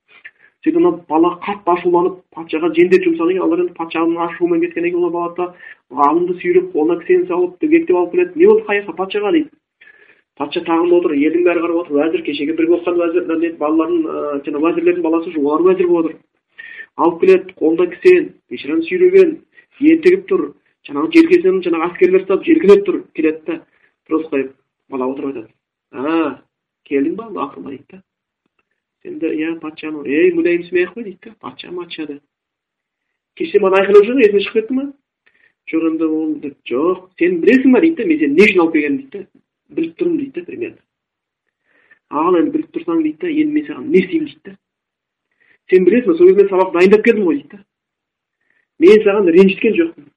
сөйтіп 0.59 0.79
ана 0.81 0.91
бала 1.07 1.29
қатты 1.45 1.71
ашуланып 1.71 2.17
патшаға 2.35 2.71
жендет 2.75 3.05
жұмсаған 3.05 3.31
екен. 3.31 3.43
Алар 3.45 3.63
енді 3.63 3.75
патшаның 3.77 4.19
ашуымен 4.25 4.61
кеткеннен 4.65 4.93
кейін 4.93 5.05
ол 5.07 5.13
бала 5.13 5.33
да. 5.37 5.47
Ғалымды 5.89 6.35
сүйреп 6.41 6.73
қолына 6.73 6.99
кісен 7.03 7.25
салып 7.27 7.55
дігектеп 7.63 7.95
алып 7.95 8.11
келеді. 8.11 8.35
Не 8.35 8.49
болды 8.49 8.65
қай 8.67 8.81
жаққа 8.83 8.97
патшаға 8.99 9.31
дейді. 9.37 9.49
Патша 10.39 10.63
тағында 10.67 10.99
отыр 10.99 11.15
елдің 11.15 11.47
бәрі 11.47 11.63
қарап 11.63 11.79
отыр. 11.83 11.95
Уәзір 11.99 12.25
кешегі 12.27 12.55
бірге 12.59 12.77
оқыған 12.79 12.99
уәзір 12.99 13.55
балалардың 13.59 14.03
жаңағы 14.45 14.65
уәзірлердің 14.67 15.03
баласы 15.07 15.31
уже 15.31 15.39
олар 15.39 15.65
уәзір 15.67 15.87
болып 15.87 16.11
отыр. 16.11 16.19
Алып 16.99 17.21
келеді 17.21 17.55
қолында 17.59 17.87
кісен 17.95 18.29
бейшараны 18.51 18.85
сүйреген 18.87 19.35
ентігіп 19.79 20.27
тұр. 20.29 20.45
Жаңағы 20.87 21.11
желкесінен 21.15 21.63
жаңағы 21.65 21.89
әскерлер 21.89 22.23
ұстап 22.23 22.45
желкелеп 22.47 22.85
тұр. 22.87 23.01
Келеді 23.15 23.41
да 23.47 23.59
қойып 24.09 24.53
бала 24.89 25.07
отырып 25.11 25.35
айтады. 25.35 25.49
А 25.91 26.41
келдің 26.89 27.15
ба? 27.15 27.29
Ақырма 27.45 27.73
дейді 27.73 27.85
да. 27.91 28.01
Енді 29.05 29.31
иә 29.37 29.59
патшаны 29.61 30.03
ей 30.07 30.33
мүләйімсімей 30.35 30.87
ақ 30.87 30.95
қой 30.97 31.03
дейді 31.03 31.29
да. 31.29 31.35
Патша 31.39 31.71
матша 31.71 32.05
да 32.07 32.19
кеше 33.39 33.61
маған 33.63 33.79
айқайлап 33.79 34.07
жүрдің 34.07 34.25
есіңнен 34.25 34.45
шығып 34.45 34.57
кетті 34.59 34.75
ма? 34.75 34.85
Жоқ 35.71 35.85
енді 35.91 36.09
ол 36.09 36.33
деп 36.43 36.57
жоқ 36.67 37.05
сен 37.19 37.39
білесің 37.43 37.73
ба? 37.73 37.81
дейді 37.81 37.95
да. 38.01 38.07
Мен 38.09 38.19
сені 38.19 38.33
не 38.35 38.47
үшін 38.47 38.63
алып 38.63 38.73
келгенімді 38.73 39.03
дейді 39.03 39.23
да. 39.23 39.41
Біліп 39.75 39.99
тұрмын 39.99 40.17
дейді 40.17 40.39
да 40.39 40.45
примерно. 40.49 40.81
Ал 42.09 42.39
енді 42.39 42.51
біліп 42.57 42.73
тұрсаң 42.75 43.03
дейді 43.03 43.17
да. 43.21 43.29
Енді 43.29 43.53
мен 43.53 43.69
саған 43.69 43.87
не 43.87 44.03
істеймін? 44.03 44.25
дейді 44.25 44.41
да. 44.45 44.57
Сен 45.69 45.85
білесің 45.87 46.17
сол 46.17 46.31
кезде 46.31 46.49
сабақ 46.49 46.73
дайындап 46.75 47.05
келдім 47.05 47.29
ғой 47.29 47.41
дейді 47.41 47.57
да. 47.57 47.63
Мен 48.79 49.01
саған 49.05 49.31
ренжіткен 49.35 49.75
жоқпын. 49.79 50.09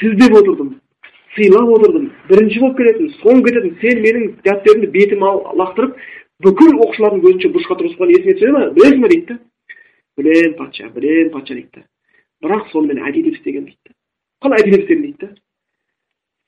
Сіздеп 0.00 0.36
отырдым 0.40 0.74
сыйлап 1.34 1.70
отырдым 1.76 2.10
бірінші 2.28 2.60
болып 2.62 2.76
кетесің 2.78 3.08
соңғы 3.22 3.48
кетесің 3.48 3.74
сен 3.80 4.02
менің 4.04 4.26
дәптерімді 4.46 4.90
бетіме 4.94 5.30
лақтырып 5.60 5.96
бүкіл 6.44 6.78
оқушылардың 6.84 7.22
көзінше 7.24 7.50
бұрышқа 7.54 7.76
тұрғызған 7.80 8.12
есіңе 8.14 8.34
түсіре 8.38 8.52
ма? 8.54 8.68
Білесің 8.76 9.02
ба 9.02 9.10
дейді 9.10 9.26
да. 9.32 9.38
Білемін 10.18 10.54
патша 10.58 10.90
білемін 10.94 11.32
патша 11.34 11.54
дейді 11.58 11.70
да. 11.74 11.84
Бірақ 12.44 12.70
сонымен 12.70 13.02
әдейілеп 13.02 13.38
істеген 13.40 13.66
дейді 13.70 13.94
қалай 14.44 14.62
әдейілеп 14.62 14.84
істедім 14.84 15.04
дейді 15.08 15.26
да. 15.26 15.30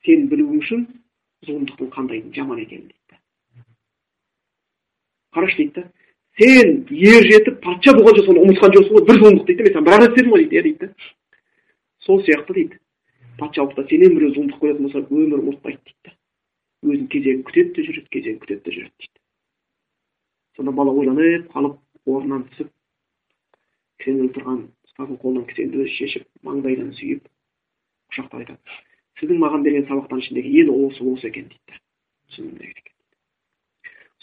Сен 0.07 0.27
білуің 0.31 0.63
үшін 0.63 0.87
зұлымдықтың 1.47 1.91
қандай 1.97 2.23
жаман 2.35 2.63
екенін 2.63 2.87
дейді 2.87 3.11
да. 3.11 3.19
Қарашы 5.35 5.57
дейді 5.57 5.81
да. 5.81 5.87
Сен 6.37 6.85
ер 6.89 7.27
жетіп 7.31 7.61
патша 7.63 7.93
болғанша 7.97 8.25
соны 8.27 8.43
ұмытқан 8.45 8.75
жоқсың 8.75 8.97
ғой 8.97 9.05
бір 9.09 9.21
зұлымдық 9.21 9.47
дейді 9.47 9.63
да 9.63 9.67
мен 9.67 9.73
саған 9.75 9.87
бір 9.87 9.95
ақ 9.97 10.07
істедім 10.07 10.33
ғой 10.33 10.43
дейді 10.43 10.57
иә 10.57 10.63
дейді 10.67 10.79
да 10.85 10.93
сол 12.05 12.21
сияқты 12.23 12.53
дейді. 12.53 12.79
Патшалықта 13.37 13.87
сенен 13.89 14.15
біреу 14.15 14.33
зұлымдық 14.35 14.59
көретін 14.61 14.85
болса 14.85 15.01
өмірі 15.01 15.41
ұмытпайды 15.43 15.81
дейді 15.83 16.01
да 16.05 16.15
өзінің 16.87 17.07
кезегін 17.13 17.43
күтеді 17.47 17.73
де 17.73 17.87
жүреді 17.87 18.09
кезегін 18.13 18.39
күтеді 18.43 18.63
де 18.63 18.75
жүреді 18.77 18.93
дейді 19.01 19.17
сонда 20.57 20.71
бала 20.77 20.93
ойланып 20.93 21.51
қалып 21.53 21.77
орнынан 22.05 22.45
түсіп 22.51 22.69
кісендеулі 24.01 24.33
тұрған 24.37 24.61
ұстаздың 24.87 25.19
қолынан 25.21 25.45
кісенді 25.49 25.83
өзі 25.83 25.93
шешіп 25.97 26.25
маңдайынан 26.47 26.93
сүйіп 26.97 27.25
құшақтап 28.13 28.41
айтады. 28.41 28.77
Сіздің 29.19 29.41
маған 29.41 29.65
берген 29.65 29.85
сабақтың 29.89 30.21
ішіндегі 30.23 30.53
ең 30.63 30.71
ұлысы 30.73 31.05
осы 31.11 31.29
екен 31.29 31.49
дейді 31.51 31.79
түсіндім 32.31 32.69
екен. 32.71 32.93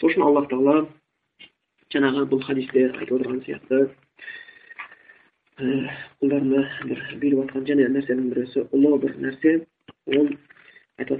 Сол 0.01 0.11
үшін 0.11 0.27
аллах 0.27 0.49
тағала 0.51 0.87
жаңағы 1.95 2.25
бұл 2.31 2.41
хадисте 2.43 2.89
айтып 2.89 3.15
отырған 3.17 3.41
сияқты. 3.47 3.77
Құлдарына 6.21 6.63
бір 6.91 6.99
бұйырып 7.21 7.39
жатқан 7.45 7.67
және 7.69 7.87
нәрсенің 7.95 8.27
бірісі 8.33 8.65
ұлы 8.75 8.99
бір 9.05 9.13
нәрсе 9.23 9.53
ол 10.19 10.29
айтып 10.99 11.19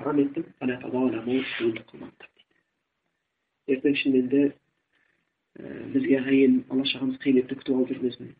харам 0.00 0.18
еттім. 0.24 0.44
Ертең 3.70 3.94
шынымен 4.00 4.26
де 4.30 4.42
бізге 5.94 6.16
әйел 6.18 6.56
бала 6.70 6.84
шағамыз 6.90 7.20
қиын 7.22 7.44
күтіп 7.50 7.74
алып 7.76 7.92
жүрмесін. 7.92 8.32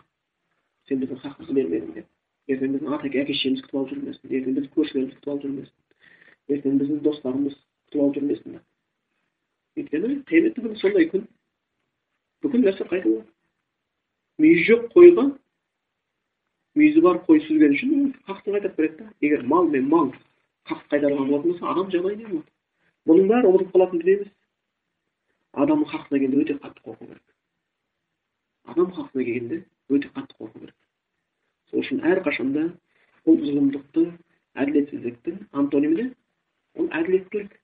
Сен 0.89 0.97
біздің 1.03 1.20
хақымызды 1.22 1.55
бермедің 1.55 1.93
деп. 2.01 2.07
Ертең 2.51 2.74
біздің 2.74 2.95
ата 2.97 3.07
әке 3.07 3.26
шешеміз 3.28 3.62
күтіп 3.66 3.78
алып 3.78 3.93
жүрмесін. 3.93 4.24
Ертең 4.31 4.57
біздің 4.57 4.72
көршілеріміз 4.74 5.14
күтіп 5.18 5.31
алып 5.31 5.45
жүрмесін. 5.45 5.76
Ертең 6.57 6.81
біздің 6.83 6.99
достарымыз 7.07 7.55
күтіп 7.55 8.01
алып 8.03 8.18
жүрмесін 8.18 8.59
өйткені 9.79 10.16
қияметтің 10.31 10.66
күні 10.66 10.81
сондай 10.81 11.11
күн. 11.12 11.29
Бүкіл 12.43 12.64
нәрсе 12.64 12.87
қайталанады 12.89 13.29
мүйізі 14.41 14.66
жоқ 14.71 14.87
қойға 14.95 15.25
мүйізі 16.79 17.03
бар 17.05 17.18
қой 17.27 17.43
сүзген 17.45 17.75
үшін. 17.77 18.12
Хақты 18.27 18.55
қайтарып 18.55 18.77
береді 18.77 19.05
да 19.05 19.12
егер 19.21 19.43
мал 19.45 19.68
мен 19.68 19.89
мал 19.89 20.12
хақты 20.68 20.89
қайтарған 20.95 21.29
болатын 21.29 21.53
болса 21.53 21.71
адам 21.71 21.91
жағдайы 21.93 22.16
не 22.16 22.27
болады? 22.31 22.51
Бұның 23.09 23.29
бәрі 23.31 23.51
ұмытып 23.51 23.75
қалатын 23.75 24.01
дүние 24.01 24.16
емес. 24.21 24.33
Адамның 25.53 25.91
хақына 25.91 26.21
келгенде 26.21 26.41
өте 26.45 26.57
қатты 26.62 26.85
қорқу 26.87 27.07
керек. 27.07 27.23
Адам 28.64 28.93
хақына 28.97 29.25
келгенде 29.25 29.64
өте 29.91 30.12
қатты 30.14 30.37
қорқу 30.39 30.61
керек. 30.61 30.77
Сол 31.71 31.85
үшін 31.85 32.05
әрқашанда 32.07 32.66
бұл 33.27 33.41
зұлымдықты 33.45 34.07
әділетсіздіктің 34.62 35.41
антонимі 35.53 35.97
не 36.01 36.07
ол 36.79 36.89
әділеттілік. 37.01 37.60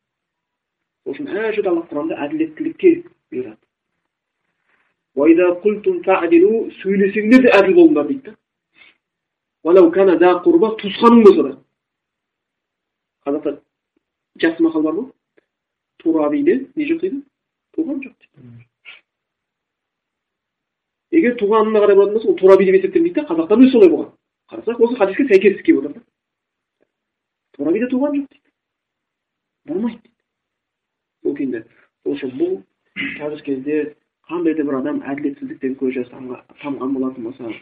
Үшін 1.07 1.29
әр 1.31 1.55
жерде 1.55 1.71
алла 1.71 1.85
құранда 1.91 2.19
әділеттілікке 2.27 2.91
бұйырады 3.31 3.63
сөйлесеңдер 6.81 7.47
де 7.47 7.53
әділ 7.57 7.77
болыңдар 7.79 8.07
дейді 8.11 8.35
да 10.21 10.33
туысқаның 10.83 11.23
болса 11.27 11.43
да 11.47 11.53
қазақта 13.27 13.51
жақсы 14.43 14.67
мақал 14.67 14.83
бар 14.87 14.95
ғой 14.99 15.07
тура 16.03 16.31
биде 16.31 16.55
не 16.77 16.89
жоқ 16.91 17.01
дейді 17.05 17.23
туған 17.77 18.03
жоқ 18.03 18.15
дейді 18.21 18.67
егер 21.21 21.39
туғанына 21.41 21.85
қарай 21.85 21.97
болатын 21.97 22.19
болса 22.19 22.29
ол 22.29 22.39
тура 22.43 22.59
би 22.59 22.67
деп 22.67 22.79
есептелмейді 22.81 23.21
да 23.21 23.29
қазақтан 23.31 23.65
өзі 23.65 23.73
солай 23.73 23.91
болған 23.95 24.11
қарасақ 24.53 24.85
осы 24.85 24.99
хадиске 25.01 25.29
сәйкестік 25.31 25.65
келіп 25.67 25.79
отыр 25.81 25.93
да 25.95 26.01
тура 27.57 27.73
биде 27.73 27.91
туған 27.95 28.19
жоқ 28.19 28.29
дейді 28.29 28.47
болмайды 29.73 30.16
күйінде 31.35 31.63
сол 32.05 32.15
үшін 32.15 32.33
бұл 32.41 32.55
қазіргі 33.19 33.45
кезде 33.49 33.79
қандай 34.31 34.57
да 34.59 34.65
бір 34.69 34.79
адам 34.81 35.03
әділетсіздіктен 35.13 35.77
көз 35.81 35.95
жасанға 35.99 36.41
тамған 36.63 36.95
болатын 36.97 37.29
болса 37.29 37.53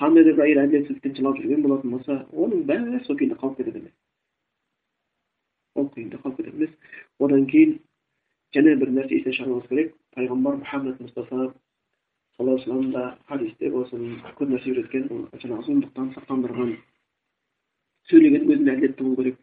қандай 0.00 0.24
да 0.24 0.34
бір 0.36 0.44
әйел 0.46 0.62
әділетсіздіктен 0.64 1.16
жылап 1.18 1.40
жүрген 1.40 1.64
болатын 1.66 1.96
болса 1.96 2.18
оның 2.32 2.64
бәрі 2.70 3.00
сол 3.06 3.18
күйінде 3.18 3.38
қалып 3.40 3.58
кетеді 3.58 3.82
емес. 3.82 3.94
Сол 5.74 5.88
күйінде 5.94 6.20
қалып 6.22 6.36
кетеді 6.38 6.56
емес. 6.56 6.76
Одан 7.18 7.46
кейін 7.52 7.78
және 8.56 8.76
бір 8.82 8.92
нәрсе 8.98 9.18
есте 9.18 9.34
шығаруымыз 9.38 9.68
керек. 9.72 9.96
Пайғамбар 10.16 10.60
мұхаммед 10.62 11.02
мұстафа 11.02 11.50
саллаллаху 12.38 12.70
алейхи 12.72 12.92
да 12.92 13.18
хадисте 13.28 13.70
болсын 13.70 14.20
көп 14.38 14.52
нәрсе 14.54 14.70
үйреткен 14.72 15.08
жаңағы 15.42 15.66
зұлымдықтан 15.66 16.12
сақтандырған 16.16 16.76
сөйлеген 18.10 18.46
өзінде 18.46 18.76
әділетті 18.76 19.02
болу 19.02 19.16
керек. 19.22 19.40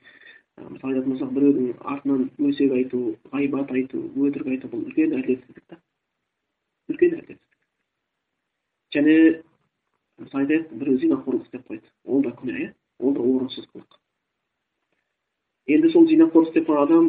Мысалы 0.57 0.93
айтатын 0.93 1.11
болсақ 1.11 1.33
біреудің 1.35 1.65
артынан 1.93 2.21
өсек 2.49 2.71
айту 2.77 3.01
ғайбат 3.33 3.71
айту 3.75 4.03
өтірік 4.27 4.47
айту 4.53 4.71
бұл 4.71 4.85
үлкен 4.87 5.17
әділетсіздік 5.17 5.65
та 5.73 5.79
үлкен 6.91 7.17
әділетсіздік 7.19 8.95
және 8.95 9.15
мысалы 10.23 10.45
айтайық 10.45 10.71
біреу 10.79 11.01
зинақорлық 11.03 11.45
істеп 11.49 11.67
қойды 11.67 11.91
ол 12.05 12.23
да 12.23 12.31
күнә 12.39 12.55
иә 12.61 12.71
ол 12.99 13.13
да 13.17 13.25
орынсыз 13.33 13.67
қылық 13.73 13.99
енді 15.75 15.89
сол 15.91 16.07
зинақор 16.07 16.47
істеп 16.47 16.69
қойған 16.69 16.83
адам 16.87 17.05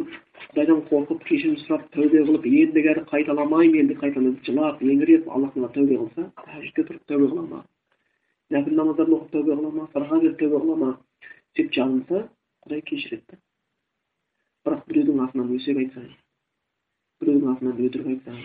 құдайдан 0.49 0.83
қорқып 0.91 1.23
кешірім 1.29 1.57
сұрап 1.63 1.87
тәубе 1.95 2.23
қылып 2.27 2.47
ендігі 2.51 2.93
әрі 2.93 3.03
қайталамаймын 3.11 3.83
енді 3.83 3.97
қайталамын 4.01 4.39
жылап 4.47 4.81
еңіреп 4.81 5.27
аллахқа 5.29 5.69
тәубе 5.75 5.99
қылса 6.01 6.31
тәждке 6.43 6.87
тұрып 6.87 7.03
тәубе 7.11 7.29
қыла 7.31 7.45
ма 7.51 7.61
нәпіл 8.55 8.79
намаздарын 8.81 9.19
оқып 9.19 9.35
тәубе 9.35 9.59
қыла 9.59 9.71
ма 9.75 9.87
садақа 9.93 10.19
беріп 10.23 10.39
тәубе 10.41 10.61
қыла 10.63 10.77
ма 10.83 10.91
деп 11.55 11.71
жалынса 11.77 12.23
құдай 12.67 12.83
кешіреді 12.83 13.23
да? 13.31 13.39
Бірақ 14.67 14.83
біреудің 14.89 15.21
артынан 15.23 15.53
өсек 15.55 15.79
айтсаң 15.79 16.07
біреудің 17.21 17.51
артынан 17.53 17.81
өтірік 17.87 18.09
айтсаң 18.13 18.41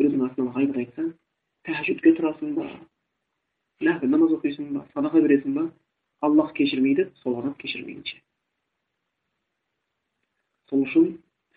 біреудің 0.00 0.24
артынан 0.28 0.52
ғайбат 0.56 0.80
айтсаң 0.82 1.10
тәжүдке 1.68 2.14
тұрасың 2.16 2.54
ба? 2.56 2.68
Нәпіл 3.84 4.12
намаз 4.14 4.32
оқисың 4.38 4.72
ба? 4.78 4.86
Садақа 4.94 5.20
бересің 5.26 5.58
ба? 5.58 5.66
Аллах 6.24 6.54
кешірмейді 6.56 7.10
сол 7.20 7.36
адам 7.42 7.54
кешірмейінше. 7.60 8.20
Сол 10.70 10.86
үшін 10.88 11.10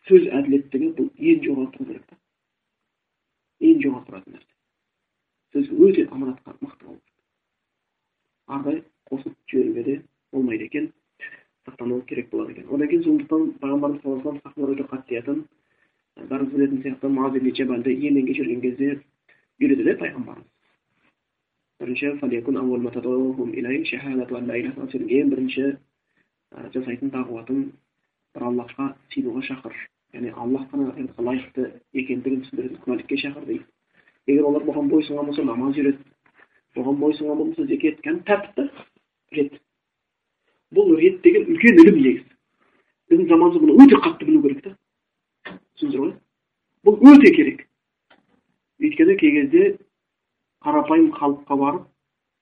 сөз 0.10 0.28
әділеттігі 0.42 0.92
бұл 1.00 1.12
ең 1.16 1.44
жоғары 1.48 1.72
тұру 1.78 1.88
керек 1.92 2.08
та 2.12 2.20
ең 3.64 3.82
жоғары 3.86 4.10
тұратын 4.10 4.36
нәрсе. 4.36 4.54
Сөзге 5.56 5.80
өте 5.88 6.08
аманатқа 6.12 6.58
мықты 6.60 6.90
болу 6.90 7.00
керек 7.00 7.18
қарай 8.48 8.84
қосып 9.10 9.36
жіберуге 9.48 9.84
де 9.84 9.96
болмайды 10.32 10.68
екен. 10.68 10.92
Сақтану 11.68 12.02
керек 12.08 12.30
болады 12.32 12.52
екен. 12.52 12.66
Одан 12.72 12.88
кейін 12.88 13.04
сондықтан 13.04 13.42
пайғамбарымыз 13.62 14.02
саллаллаху 14.02 14.40
вассалам 14.44 14.72
өте 14.74 14.84
қатты 14.92 15.08
тиятын 15.12 15.44
бәріміз 16.30 16.54
білетін 16.54 16.82
сияқты 16.84 17.10
муаз 17.10 17.36
ибн 17.36 17.56
жабалды 17.56 17.92
йеменге 17.94 18.34
жүрген 18.40 18.62
кезде 18.62 18.88
үйретеді 19.60 19.98
пайғамбарымыз. 20.02 20.48
Бірінші 21.82 22.06
ең 25.20 25.30
бірінші 25.30 25.78
жасайтын 26.74 27.12
дағуатың 27.14 27.58
бір 28.34 28.46
аллахқа 28.50 28.86
сыйынуға 29.14 29.44
шақыр. 29.46 29.74
Яғни 30.16 30.32
аллах 30.32 30.68
қана 30.72 30.94
лайықты 31.18 31.68
екендігін 31.94 32.44
түсіндіретін 32.46 32.82
куәлікке 32.86 33.18
шақыр 33.22 33.46
дейді. 33.46 33.66
Егер 34.28 34.48
олар 34.48 34.64
бұған 34.66 34.90
бойсұнған 34.92 35.30
болса 35.30 35.44
намаз 35.44 35.78
үйрет. 35.78 36.00
Бұған 36.78 37.00
бойсұнған 37.04 37.42
болмаса 37.42 37.68
зекет 37.68 38.00
кәдімгі 38.06 38.26
тәртіп 38.30 38.56
та 38.56 38.64
рет 39.36 39.60
бұл 40.76 40.96
рет 41.00 41.22
деген 41.24 41.48
үлкен 41.54 41.82
ілім 41.84 42.00
негізі 42.02 42.38
біздің 43.12 43.30
заманымызда 43.32 43.64
бұны 43.64 43.86
өте 43.86 44.00
қатты 44.04 44.28
білу 44.28 44.42
керек 44.44 44.64
та. 44.66 44.74
Түсіндіңіздер 45.78 46.02
ғой 46.04 46.14
бұл 46.88 47.14
өте 47.14 47.32
керек. 47.36 47.64
Өйткені 48.84 49.16
кей 49.22 49.32
кезде 49.38 49.64
қарапайым 50.66 51.12
халыққа 51.16 51.58
барып 51.64 51.88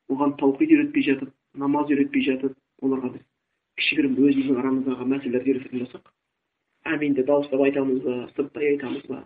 оған 0.09 0.36
таухид 0.39 0.73
үйретпей 0.73 1.05
жатып 1.05 1.34
намаз 1.53 1.89
үйретпей 1.91 2.26
жатып 2.26 2.57
оларға 2.82 3.13
біз 3.15 3.23
кішігірім 3.80 4.17
өзіміздің 4.17 4.59
арамыздағы 4.61 5.07
мәселелерді 5.11 5.53
үйрететін 5.53 5.84
болсақ 5.86 6.11
әминді 6.95 7.26
дауыстап 7.28 7.63
айтамыз 7.65 8.01
ба 8.03 8.15
сырттай 8.36 8.71
айтамыз 8.73 9.05
ба 9.09 9.21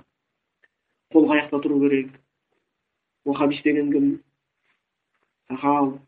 қол 1.14 1.30
аяқта 1.34 1.62
тұру 1.64 1.80
керек 1.84 2.12
уахабис 3.26 3.62
деген 3.64 3.92
кім? 3.92 4.08
Сақал 5.50 6.00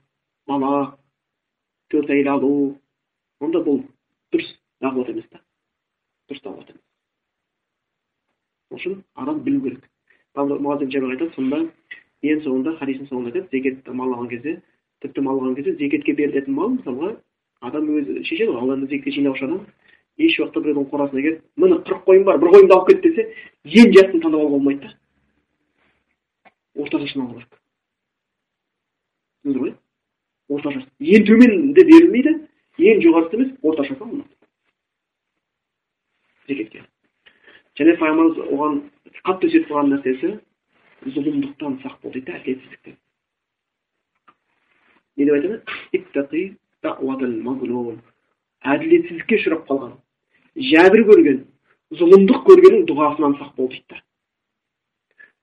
бала 0.48 0.98
төрт 1.90 2.10
әйел 2.10 2.32
алу 2.36 2.52
онда 3.42 3.62
бұл 3.66 3.82
дұрыс 4.34 4.50
дағуат 4.84 5.10
емес 5.14 5.28
та 5.32 5.42
дұрыс 6.30 6.44
дағуат 6.46 6.70
емес 6.74 6.84
сол 8.70 8.78
үшін 8.80 9.04
адам 9.16 9.42
білу 9.46 9.62
керек 9.66 9.88
айтады 10.36 11.32
сонда 11.36 11.64
ең 12.22 12.44
соңында 12.46 12.78
хадистің 12.80 13.10
соңында 13.10 13.32
айтады 13.34 13.50
зекет 13.52 13.88
мал 13.94 14.14
алған 14.14 14.30
кезде 14.30 14.62
тіпті 15.02 15.22
мал 15.26 15.40
алған 15.40 15.56
кезде 15.58 15.76
зекетке 15.80 16.14
берілетін 16.14 16.54
мал 16.56 16.70
мысалға 16.76 17.16
адам 17.62 17.90
өзі 17.98 18.22
шешеді 18.24 18.52
ғой 18.52 18.62
алланы 18.62 18.88
зекетке 18.88 19.16
жинаушы 19.18 19.46
адам 19.46 19.66
еш 20.18 20.38
уақытта 20.40 20.62
біреудің 20.62 20.90
қорасына 20.92 21.22
келіп 21.26 21.42
міне 21.58 21.80
қырық 21.88 22.06
қойым 22.06 22.24
бар 22.30 22.40
бір 22.42 22.54
қойымды 22.56 22.76
алып 22.76 22.88
кет 22.92 23.02
десе 23.06 23.28
ең 23.66 23.94
жақсысын 23.98 24.22
таңдап 24.22 24.42
алуға 24.42 24.58
болмайды 24.58 24.82
да 24.86 24.92
орташасын 26.84 27.22
алу 27.26 27.34
керек 27.40 27.60
түсіндіңіз 29.42 29.62
ғой 29.66 29.74
орташасы 30.58 30.88
ең 31.18 31.28
төменде 31.30 31.86
берілмейді 31.92 32.36
ең 32.80 33.02
жоғарысы 33.04 33.36
емес 33.38 33.52
орташасы 33.62 34.04
алынады 34.04 34.36
зекетке 36.48 36.80
және 37.80 37.98
пайғамбарымыз 38.00 38.38
оған 38.48 38.74
қатты 39.28 39.44
өсиет 39.50 39.66
қылған 39.70 39.88
нәрсесі 39.96 40.30
зұлымдықтан 41.16 41.74
сақ 41.84 41.96
бол 42.04 42.12
дейді 42.16 42.30
әділетсіздіктен 42.38 42.96
не 45.18 45.24
деп 45.26 45.36
айтады 45.38 45.56
әділетсіздікке 48.62 49.38
ұшырап 49.40 49.64
қалған 49.68 49.94
жәбір 50.70 51.02
көрген 51.10 51.40
зұлымдық 51.98 52.44
көргеннің 52.46 52.84
дұғасынан 52.90 53.34
сақ 53.40 53.56
бол 53.58 53.70
дейді 53.74 53.98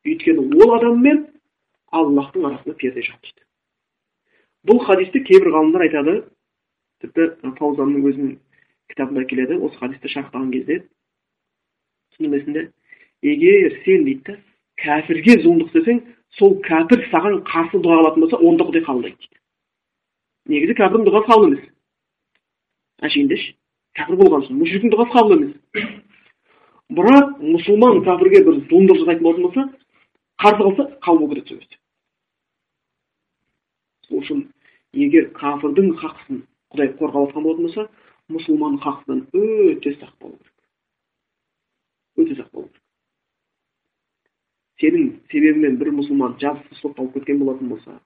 өйткені 0.07 0.63
ол 0.63 0.75
адам 0.77 1.01
мен 1.03 1.25
аллахтың 1.91 2.47
арасында 2.49 2.77
перде 2.79 3.03
жоқ 3.07 3.19
дейді 3.27 3.43
бұл 4.71 4.79
хадисті 4.87 5.25
кейбір 5.27 5.51
ғалымдар 5.57 5.87
айтады 5.89 6.15
тіпті 7.03 7.53
фаузанның 7.59 8.07
өзінің 8.11 8.35
кітабында 8.93 9.25
келеді 9.31 9.59
осы 9.63 9.79
хадисті 9.79 10.11
шарықтаған 10.15 10.51
кезде. 10.53 10.79
Түсіндірмесінде 12.15 12.69
егер 13.23 13.77
сен 13.85 14.05
дейді 14.09 14.39
кәпірге 14.83 15.39
зұлымдық 15.43 15.71
істесең 15.71 16.03
сол 16.39 16.59
кәпір 16.67 17.05
саған 17.13 17.41
қарсы 17.49 17.81
дұға 17.83 18.01
қылатын 18.03 18.25
болса 18.25 18.41
онда 18.43 18.67
құдай 18.69 18.85
қабылдайды 18.87 19.19
дейді 19.19 19.39
негізі 20.55 20.77
кәпірдің 20.79 21.09
дұғасы 21.09 21.29
қабыл 21.29 21.49
емес. 21.49 21.65
Әшейіндеші 23.05 23.55
кәпір 23.99 24.21
болған 24.23 24.47
соң 24.47 24.61
мүшриктің 24.63 24.95
дұғасы 24.95 25.15
қабыл 25.15 25.37
емес. 25.39 25.91
Бірақ 26.99 27.35
мұсылман 27.43 28.03
кәпірге 28.07 28.45
бір 28.47 28.61
зұлымдық 28.71 29.03
жасайтын 29.03 29.27
болатын 29.27 29.49
болса 29.49 29.67
қарсы 30.43 30.63
қылса 30.63 30.87
қабыл 31.05 31.35
кетеді 31.35 31.59
сол 31.59 31.69
сол 34.09 34.23
үшін 34.23 34.45
егер 34.95 35.29
кәпірдің 35.37 35.93
хақысын 36.01 36.45
құдай 36.75 36.93
қорғап 36.99 37.29
жатқан 37.29 37.47
болатын 37.47 37.67
болса 37.69 37.85
мұсылманның 38.35 38.83
хақысынан 38.85 39.21
өте 39.33 39.95
сақ 40.01 40.13
болу 40.21 40.37
керек 40.39 42.25
өте 42.25 42.37
сақ 42.41 42.51
болу 42.53 42.69
керек 42.69 42.85
сенің 44.83 45.09
себебіңмен 45.33 45.79
бір 45.81 45.93
мұсылман 46.01 46.37
жазықсыз 46.43 46.83
сотталып 46.83 47.19
кеткен 47.19 47.41
болатын 47.43 47.73
болса 47.73 48.01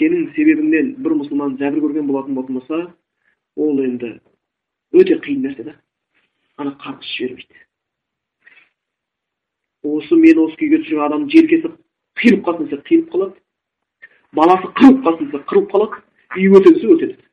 сенің 0.00 0.30
себебіңнен 0.36 0.94
бір 1.04 1.16
мұсылман 1.22 1.58
жәбір 1.60 1.84
көрген 1.86 2.06
болатын 2.08 2.38
болатын 2.38 2.60
болса 2.60 2.78
ол 3.56 3.82
енді 3.84 4.14
өте 4.92 5.18
қиын 5.24 5.42
нәрсе 5.46 5.66
да. 5.66 5.76
Ана 6.60 6.76
қарғыс 6.80 7.12
жібермейді 7.16 7.60
осы 9.82 10.16
мен 10.16 10.38
осы 10.38 10.56
күйге 10.60 10.82
түсірген 10.84 11.04
адам 11.06 11.28
желкесі 11.32 11.72
қиылып 12.20 12.44
қалсын 12.46 12.68
десе 12.70 12.82
қиылып 12.86 13.08
қалады. 13.12 13.36
Баласы 14.32 14.68
қырылып 14.78 15.00
қалсын 15.06 15.30
десе 15.32 15.44
қырылып 15.50 15.70
қалады. 15.72 16.02
Үй 16.36 16.48
өртенсе 16.56 16.86
өртенеді 16.86 17.31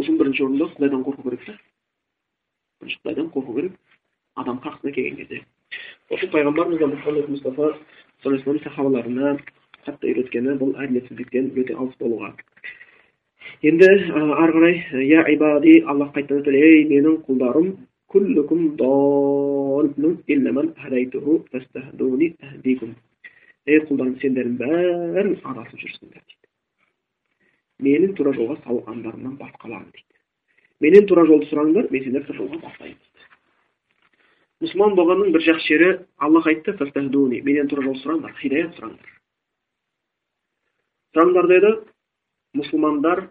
үшін 0.00 0.18
бірінші 0.20 0.44
орында 0.46 0.68
құдайдан 0.74 1.04
қорқу 1.06 1.22
керек 1.28 1.46
та 1.46 1.56
бірінші 2.80 3.00
құдайдан 3.04 3.30
қорқу 3.34 3.56
керек 3.56 3.72
адам 4.36 4.60
қақсына 4.64 4.94
келген 4.96 5.16
кезде 5.20 5.42
осы 6.10 6.28
пайғамбарымыз 6.34 6.82
мұхаммед 6.94 7.28
мұстафа 7.34 7.74
сахабаларына 8.64 9.36
қатты 9.86 10.10
үйреткені 10.12 10.56
бұл 10.60 10.74
әділетсіздіктен 10.84 11.52
өте 11.60 11.76
алыс 11.76 11.94
болуға 12.00 12.34
енді 13.62 13.88
ары 14.16 14.52
қарай 14.56 15.06
я 15.08 15.24
ибади 15.34 15.80
аллах 15.86 16.12
қайтадан 16.16 16.42
айтады 16.42 16.58
ей 16.58 16.84
менің 16.90 17.22
құлдарым 17.28 17.68
ей 23.70 23.78
құлдарым 23.86 24.16
сендердің 24.22 24.56
бәрің 24.60 25.34
адасып 25.44 25.82
жүрсіңдер 25.84 26.22
дейді 26.24 26.39
менің 27.84 28.16
тура 28.18 28.32
жолға 28.36 28.58
салғандарымнан 28.64 29.36
басқаларын 29.40 29.90
дейді. 29.92 30.18
Менен 30.80 31.06
тура 31.06 31.26
жолды 31.28 31.50
сұраңдар 31.50 31.90
мен 31.90 32.04
сендерді 32.04 32.36
жолға 32.38 32.60
бастаймын 32.64 32.98
мұсылман 34.60 34.96
болғанның 34.96 35.32
бір 35.32 35.44
жақсы 35.46 35.68
жері 35.72 35.88
аллах 36.20 36.46
айтты 36.50 36.74
менен 37.42 37.68
тура 37.68 37.82
жол 37.82 37.96
сұраңдар 38.02 38.34
хидаят 38.40 38.74
сұраңдар. 38.76 39.12
Сұраңдар 41.14 41.48
деді 41.48 41.70
мұсылмандар 42.60 43.22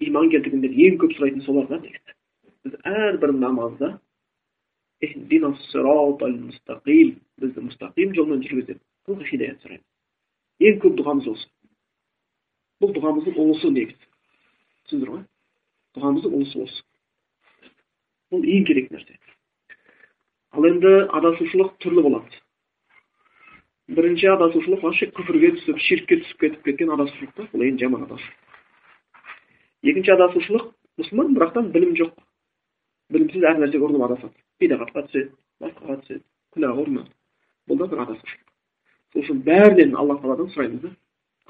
иман 0.00 0.30
келтіргендер 0.32 0.74
ең 0.74 0.98
көп 1.02 1.14
сұрайтын 1.14 1.44
солар 1.46 1.68
да 1.70 1.78
негізі 1.84 2.16
біз 2.66 2.74
әрбір 2.82 3.32
намазда 3.38 3.92
бізді 7.38 7.68
мұстақим 7.68 8.14
жолмен 8.16 8.42
жүргіз 8.42 8.72
деп 8.72 8.80
хидаят 9.30 9.62
сұраймыз. 9.62 9.86
Ең 10.66 10.80
көп 10.82 10.98
дұғамыз 10.98 11.30
осы. 11.30 11.48
Бұл 12.82 12.92
дұғамыздың 12.96 13.38
ұлысы 13.42 13.70
негізі 13.72 14.08
түсіндіңіздер 14.86 15.12
ғой 15.12 15.22
дұғамыздың 15.96 16.36
ұлысы 16.38 16.64
осы 16.64 16.82
бұл 18.32 18.48
ең 18.56 18.66
керек 18.68 18.90
нәрсе 18.94 19.16
ал 20.56 20.68
енді 20.68 20.92
адасушылық 21.20 21.76
түрлі 21.84 22.04
болады 22.06 22.42
бірінші 23.96 24.32
адасушылық 24.34 24.82
вообще 24.82 25.08
күфірге 25.14 25.52
түсіп 25.60 25.80
ширкке 25.86 26.20
түсіп 26.22 26.40
кетіп 26.42 26.68
кеткен 26.68 26.92
адасушылық 26.96 27.34
та 27.36 27.48
бұл 27.52 27.66
ең 27.68 27.78
жаман 27.80 28.06
адасушылық 28.08 29.90
екінші 29.92 30.14
адасушылық 30.16 30.70
мұсылман 31.00 31.34
бірақтан 31.36 31.70
білім 31.74 31.94
жоқ 32.00 32.12
білімсіз 33.14 33.46
әр 33.46 33.60
нәрсеге 33.62 33.86
ұрынып 33.86 34.06
адасады 34.08 34.34
бидағатқа 34.60 35.06
түседі 35.06 35.30
басқаға 35.62 35.98
түседі 36.02 36.24
күнәға 36.56 36.82
ұрынады 36.82 37.12
бұл 37.70 37.80
да 37.82 37.90
бір 37.92 38.02
адасушылық 38.06 38.42
сол 39.12 39.22
үшін 39.22 39.42
бәрінен 39.46 39.94
алла 39.94 40.18
тағаладан 40.18 40.50
сұраймыз 40.54 40.82
да 40.82 40.90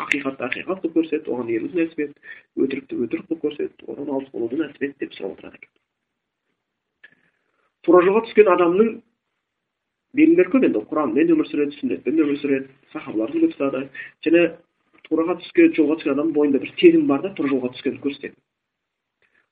ақиқатты 0.02 0.44
ақиқат 0.44 0.82
қылып 0.82 0.94
көрсет 0.96 1.28
оған 1.30 1.50
еруді 1.52 1.80
нәсіп 1.80 2.00
ет 2.04 2.14
өтірікті 2.60 2.98
өтірік 3.06 3.28
қылып 3.30 3.42
көрсет 3.46 3.84
одан 3.88 4.10
алыс 4.12 4.28
болуды 4.32 4.58
нәсіп 4.60 4.82
ет 4.84 4.96
деп 5.00 5.14
сұрап 5.16 5.36
отырады 5.36 5.56
екен. 5.56 5.72
Тура 7.86 8.02
жолға 8.04 8.24
түскен 8.26 8.50
адамның 8.52 8.90
белгілері 10.16 10.52
көп 10.52 10.66
енді 10.68 10.82
құранмен 10.90 11.32
өмір 11.32 11.48
сүреді 11.48 11.78
сүннетпен 11.80 12.22
өмір 12.24 12.40
сүреді 12.42 12.68
сахабалар 12.92 13.32
үлгі 13.36 13.52
тұтады. 13.54 13.82
Және 14.26 14.42
тураға 15.08 15.38
түскен 15.40 15.72
жолға 15.76 15.98
түскен 16.00 16.16
адамның 16.16 16.34
бойында 16.36 16.62
бір 16.64 16.72
сезім 16.80 17.06
бар 17.08 17.22
да 17.24 17.32
тура 17.38 17.52
жолға 17.52 17.72
түскенін 17.76 18.00
көрсетеді. 18.04 18.36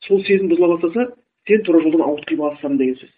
Сол 0.05 0.25
сезім 0.29 0.51
бұзыла 0.53 0.75
бастаса 0.75 1.15
сен 1.49 1.63
тура 1.65 1.81
жолдан 1.85 2.05
ауытқи 2.09 2.37
бастадың 2.37 2.79
деген 2.81 2.99
сөз. 3.01 3.13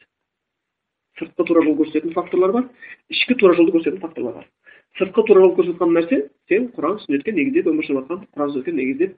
Сыртқы 1.19 1.47
тура 1.49 1.65
жол 1.65 1.79
көрсететін 1.81 2.15
факторлар 2.15 2.53
бар 2.53 2.69
ішкі 3.11 3.39
тура 3.41 3.57
жолды 3.57 3.73
көрсететін 3.79 4.03
факторлар 4.05 4.41
бар. 4.43 4.51
Сыртқы 4.99 5.27
тура 5.29 5.45
жатқан 5.45 5.93
нәрсе 5.93 6.19
сен 6.49 6.71
құран 6.77 6.99
сүннетке 7.05 7.33
негіздеп 7.37 7.67
өмір 7.73 7.85
сүріп 7.87 7.99
жатқан 8.01 8.21
құран 8.33 8.53
сүннетке 8.53 8.73
негіздеп 8.73 9.17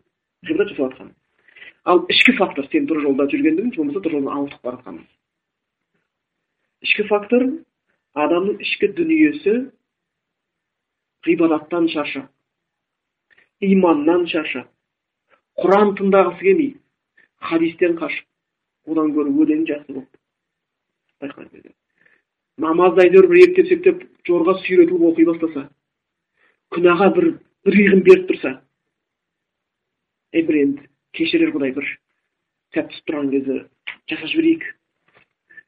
ғибрат 0.49 0.73
жасап 0.73 0.93
жатқан 0.93 1.13
ал 1.85 2.05
ішкі 2.11 2.35
фактор 2.39 2.67
сен 2.73 2.87
тура 2.87 3.01
жолда 3.05 3.29
жүргендігің 3.31 3.77
болмаса 3.77 4.03
тура 4.03 4.19
жолдан 4.19 4.35
ауытқып 4.39 4.63
бара 4.67 4.77
жатқаның 4.81 5.05
ішкі 6.89 7.07
фактор 7.09 7.47
адамның 8.25 8.59
ішкі 8.67 8.91
дүниесі 8.99 9.55
ғибадаттан 11.29 11.89
шаршап 11.95 12.27
иманнан 13.61 14.27
шаршап 14.35 14.69
құран 15.63 15.95
тыңдағысы 15.99 16.43
келмей 16.43 16.73
хадистен 17.51 17.99
қашып 18.03 18.93
одан 18.93 19.13
гөрі 19.15 19.35
өлең 19.43 19.67
жақсы 19.71 19.95
болып 19.95 20.11
кезде 21.53 21.75
намазды 22.59 23.07
әйтеуір 23.07 23.29
бір 23.31 23.43
ептеп 23.47 23.69
септеп 23.73 24.07
жорға 24.29 24.59
сүйретіліп 24.63 25.07
оқи 25.11 25.27
бастаса 25.29 25.65
күнәға 26.75 27.11
бір 27.17 27.29
бір 27.67 27.81
иығын 27.83 28.05
беріп 28.07 28.29
тұрса 28.31 28.55
ей 30.37 30.47
бір 30.49 30.61
енді 30.63 30.87
кешірер 31.19 31.55
құдай 31.57 31.75
бір 31.79 31.89
сәт 32.77 32.93
түсіп 32.93 33.11
тұрған 33.11 33.33
кезде 33.35 33.59
жасап 34.13 34.33
жіберейік 34.35 34.71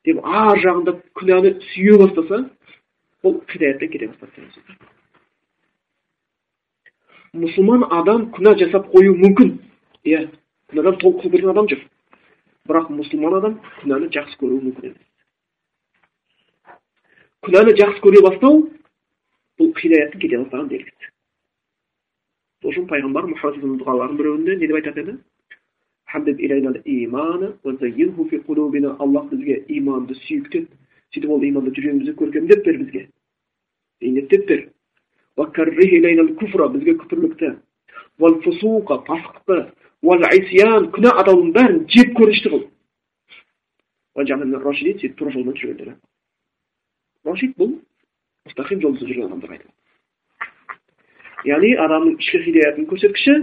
деп 0.08 0.22
ар 0.24 0.62
жағында 0.64 0.96
күнәні 1.18 1.56
сүйе 1.72 1.98
бастаса 2.04 2.44
ол 3.22 3.42
хидаяттан 3.48 3.92
кете 3.92 4.12
бастады 4.12 4.80
мұсылман 7.36 7.84
адам 7.94 8.24
күнә 8.34 8.56
жасап 8.58 8.88
қоюы 8.90 9.14
мүмкін. 9.20 9.52
Иә 10.04 10.24
күнәдан 10.72 10.98
толық 10.98 11.22
құтылып 11.22 11.52
адам 11.52 11.68
жоқ. 11.70 11.84
Бірақ 12.66 12.90
мұсылман 12.96 13.36
адам 13.38 13.54
күнәні 13.82 14.10
жақсы 14.16 14.38
көруі 14.40 14.64
мүмкін 14.64 14.90
емес 14.90 15.09
күнәні 17.46 17.72
жақсы 17.78 18.02
көре 18.04 18.20
бастау 18.24 18.58
бұл 19.60 19.70
хидаяттың 19.78 20.20
кете 20.20 20.38
бастаған 20.42 20.66
белгісі 20.68 21.06
сол 22.60 22.72
үшін 22.72 22.88
пайғамбар 22.90 23.28
мұхаммад 23.30 23.80
дұғаларының 23.80 24.18
біреуінде 24.18 24.56
не 24.60 24.68
деп 24.68 24.76
айтатын 24.80 25.06
еді 25.06 25.14
бізге 29.32 29.56
иманды 29.78 30.18
сүйіктет 30.26 30.68
сөйтіп 31.14 31.32
ол 31.32 31.46
иманды 31.48 31.72
жүрегімізде 31.78 32.16
көркемдеп 32.20 32.60
бер 32.66 32.78
бізге 32.82 33.06
бейнеттеп 34.04 34.46
бер 34.50 34.60
бізге 36.76 36.98
күпірлікті 37.00 37.54
пасықтықты 39.08 39.58
күнә 40.92 41.16
атаудың 41.24 41.56
бәрін 41.56 41.82
жек 41.88 42.12
көрінішті 42.20 42.52
қыл 42.52 42.68
жолдан 45.32 45.56
жүргендер 45.56 45.94
рашид 47.28 47.56
бұл 47.60 47.70
мұстақим 48.48 48.80
жолда 48.82 49.06
жүрген 49.06 49.26
адамдарға 49.28 49.54
айтылады 49.58 49.78
яғни 51.50 51.70
адамның 51.84 52.14
ішкі 52.20 52.38
хидаятының 52.46 52.86
көрсеткіші 52.90 53.34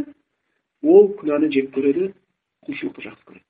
ол 0.94 1.04
күнәні 1.20 1.48
жек 1.54 1.68
көреді 1.76 2.04
құлшылықты 2.68 3.02
жақсы 3.08 3.24
көреді 3.32 3.48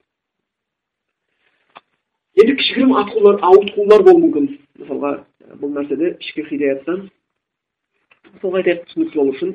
енді 2.43 2.53
кішігірім 2.61 2.91
атқулар 3.01 3.35
ауытқулар 3.49 4.01
болуы 4.07 4.21
мүмкін 4.25 4.45
мысалға 4.81 5.11
бұл 5.61 5.71
нәрседе 5.77 6.07
ішкі 6.21 6.41
хидаяттан 6.51 6.99
мысалға 8.35 8.61
айтайық 8.61 8.81
түсінікті 8.91 9.17
болу 9.21 9.31
үшін 9.35 9.49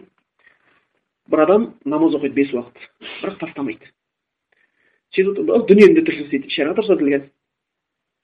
бір 1.33 1.45
адам 1.47 1.63
намаз 1.85 2.17
оқиды 2.19 2.35
бес 2.41 2.51
уақыт 2.53 2.77
бірақ 3.21 3.37
тастамайды 3.45 3.87
де 5.95 6.03
тіршілік 6.09 6.27
істейді 6.27 6.53
шариғат 6.57 6.81
рұқсат 6.81 6.99
етілген 6.99 7.25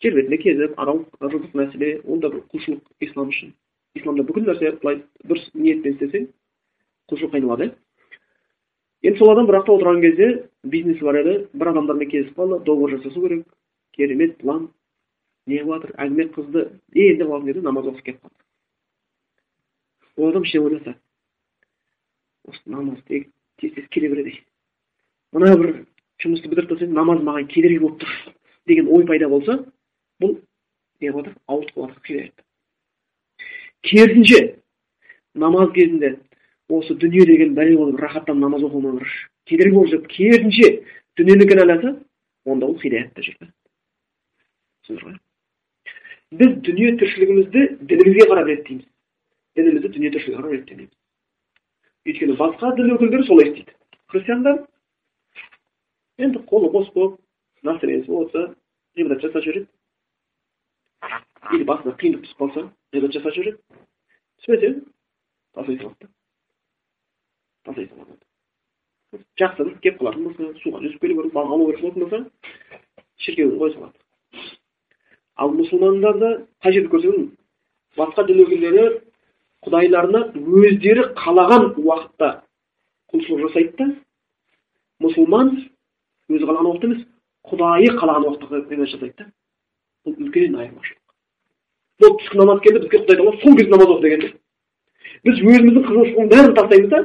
жер 0.03 0.15
бетінде 0.15 0.39
кезіп 0.43 0.79
анау 0.79 1.05
рызық 1.21 1.55
мәселе 1.59 2.01
ол 2.05 2.21
да 2.23 2.31
бір 2.31 2.45
құлшылық 2.53 2.83
ислам 3.07 3.33
үшін 3.33 3.53
исламда 3.99 4.23
бүкіл 4.29 4.47
нәрсе 4.47 4.73
былай 4.83 5.03
дұрыс 5.25 5.49
ниетпен 5.55 5.97
істесең 5.97 6.29
құлшылыққа 7.11 7.41
айналады 7.41 7.71
иә 7.71 9.11
енді 9.11 9.19
сол 9.19 9.33
адам 9.33 9.47
бірақ 9.51 9.67
та 9.67 9.73
отырған 9.73 10.01
кезде 10.03 10.29
бизнесі 10.65 11.05
бар 11.05 11.21
еді 11.23 11.35
бір 11.53 11.73
адамдармен 11.73 12.11
кездесіп 12.11 12.39
қалды 12.39 12.65
договор 12.65 12.91
жасасу 12.97 13.23
керек 13.23 13.47
керемет 13.97 14.39
план 14.39 14.69
не 15.47 15.63
қылып 15.63 15.91
әңгіме 15.97 16.29
қызды 16.35 16.67
енді 16.95 17.25
қалған 17.25 17.47
кезде 17.47 17.63
намаз 17.63 17.91
оқып 17.91 18.05
кетіп 18.05 18.23
қалды 18.23 18.43
ол 20.17 20.31
адам 20.31 20.43
ішінен 20.43 20.67
ойласа 20.67 20.95
осы 22.47 22.61
намаз 22.67 23.03
тез 23.09 23.25
тез 23.59 23.89
келе 23.91 24.09
береді 24.15 24.37
мына 25.33 25.57
бір 25.57 25.75
жұмысты 26.23 26.51
бітіріп 26.51 26.71
тастайын 26.75 26.95
намаз 26.95 27.23
маған 27.23 27.49
кедергі 27.51 27.83
болып 27.83 28.03
тұр 28.03 28.35
деген 28.67 28.89
ой 28.91 29.07
пайда 29.07 29.29
болса 29.29 29.65
бұл 30.23 30.39
не 31.01 31.13
қылып 31.13 31.29
жатыр 31.29 31.37
ауытқып 31.49 32.11
жатыр 32.11 32.45
керісінше 33.83 34.41
намаз 35.35 35.73
кезінде 35.75 36.17
осы 36.69 36.95
дүние 36.95 37.27
деген 37.27 37.55
бәле 37.55 37.77
болып 37.77 38.01
рахаттан 38.01 38.41
намаз 38.41 38.63
бір 38.63 39.07
кедергі 39.47 39.75
болып 39.75 39.93
жүріп 39.95 40.11
керісінше 40.17 40.73
дүниені 41.17 41.49
кінәласа 41.49 41.97
онда 42.45 42.67
ол 42.67 42.79
хидаятта 42.81 43.23
жүр 43.23 43.49
түсіндіңіз 44.89 45.05
ғой? 45.05 45.17
Біз 46.39 46.55
дүние 46.65 46.97
тіршілігімізді 47.01 47.61
дінімізге 47.89 48.27
қарап 48.29 48.49
реттейміз. 48.49 48.85
Дінімізді 49.57 49.89
дүние 49.89 50.11
тіршілігіне 50.13 50.43
қарап 50.43 50.53
реттемейміз. 50.53 50.95
Өйткені 52.09 52.37
басқа 52.37 52.75
дін 52.77 52.93
өкілдері 52.97 53.27
солай 53.27 53.49
істейді. 53.49 53.73
Христиандар 54.09 54.67
енді 56.19 56.39
қолы 56.49 56.71
бос 56.73 56.89
болып 56.95 57.21
настроениесі 57.63 58.09
болса 58.09 58.55
ғибадат 58.97 59.25
жасап 59.25 59.45
жүреді. 59.45 59.67
Басына 61.49 61.95
қиындық 62.01 62.25
түсіп 62.25 62.41
қалса 62.43 62.65
ғибадат 62.93 63.15
жасап 63.17 63.35
жүреді 63.37 63.59
түспесе 64.39 64.71
тастай 65.55 65.79
салады 65.79 65.97
да 66.01 66.09
тастай 67.65 67.89
салады 67.89 68.19
жақсы 69.41 69.65
бір 69.65 69.79
келіп 69.85 70.01
қалатын 70.03 70.27
болса 70.29 70.51
суға 70.63 70.83
жүзіп 70.85 71.01
келу 71.01 71.23
керек 71.23 71.37
аулау 71.37 71.71
керек 71.71 71.81
болатын 71.81 72.03
болса 72.05 72.19
шіркеуін 73.25 73.59
қоя 73.59 73.75
салады 73.75 73.97
ал 75.37 75.55
мұсылмандарда 75.57 76.33
қай 76.65 76.77
жерде 76.77 76.93
көрсең 76.93 77.31
басқа 77.97 78.27
дін 78.29 78.45
өкілдері 78.45 78.87
құдайларына 79.65 80.23
өздері 80.37 81.09
қалаған 81.19 81.73
уақытта 81.81 82.31
құлшылық 83.13 83.49
жасайды 83.49 83.77
да 83.81 83.89
мұсылман 85.07 85.55
өзі 86.29 86.45
қалаған 86.45 86.71
уақытта 86.71 86.91
емес 86.93 87.05
құдайы 87.49 87.93
қалаған 87.97 88.29
уақытта 88.29 88.65
ғибадат 88.69 88.95
жасайды 88.95 89.25
да 89.25 89.31
бұл 90.05 90.19
үлкен 90.27 90.59
айырмашылық 90.59 90.98
бұл 92.03 92.15
түскі 92.21 92.41
намаз 92.43 92.61
келді 92.67 92.85
бізге 92.85 92.99
құдай 93.05 93.17
тағала 93.17 93.41
сол 93.43 93.57
кезде 93.59 93.73
намаз 93.75 93.95
оқы 93.95 94.03
деген 94.07 94.21
біз 95.25 95.43
өзіміздің 95.43 95.85
қызығушылықтың 95.89 96.31
бәрін 96.35 96.55
тастаймыз 96.59 96.91
да 96.93 97.01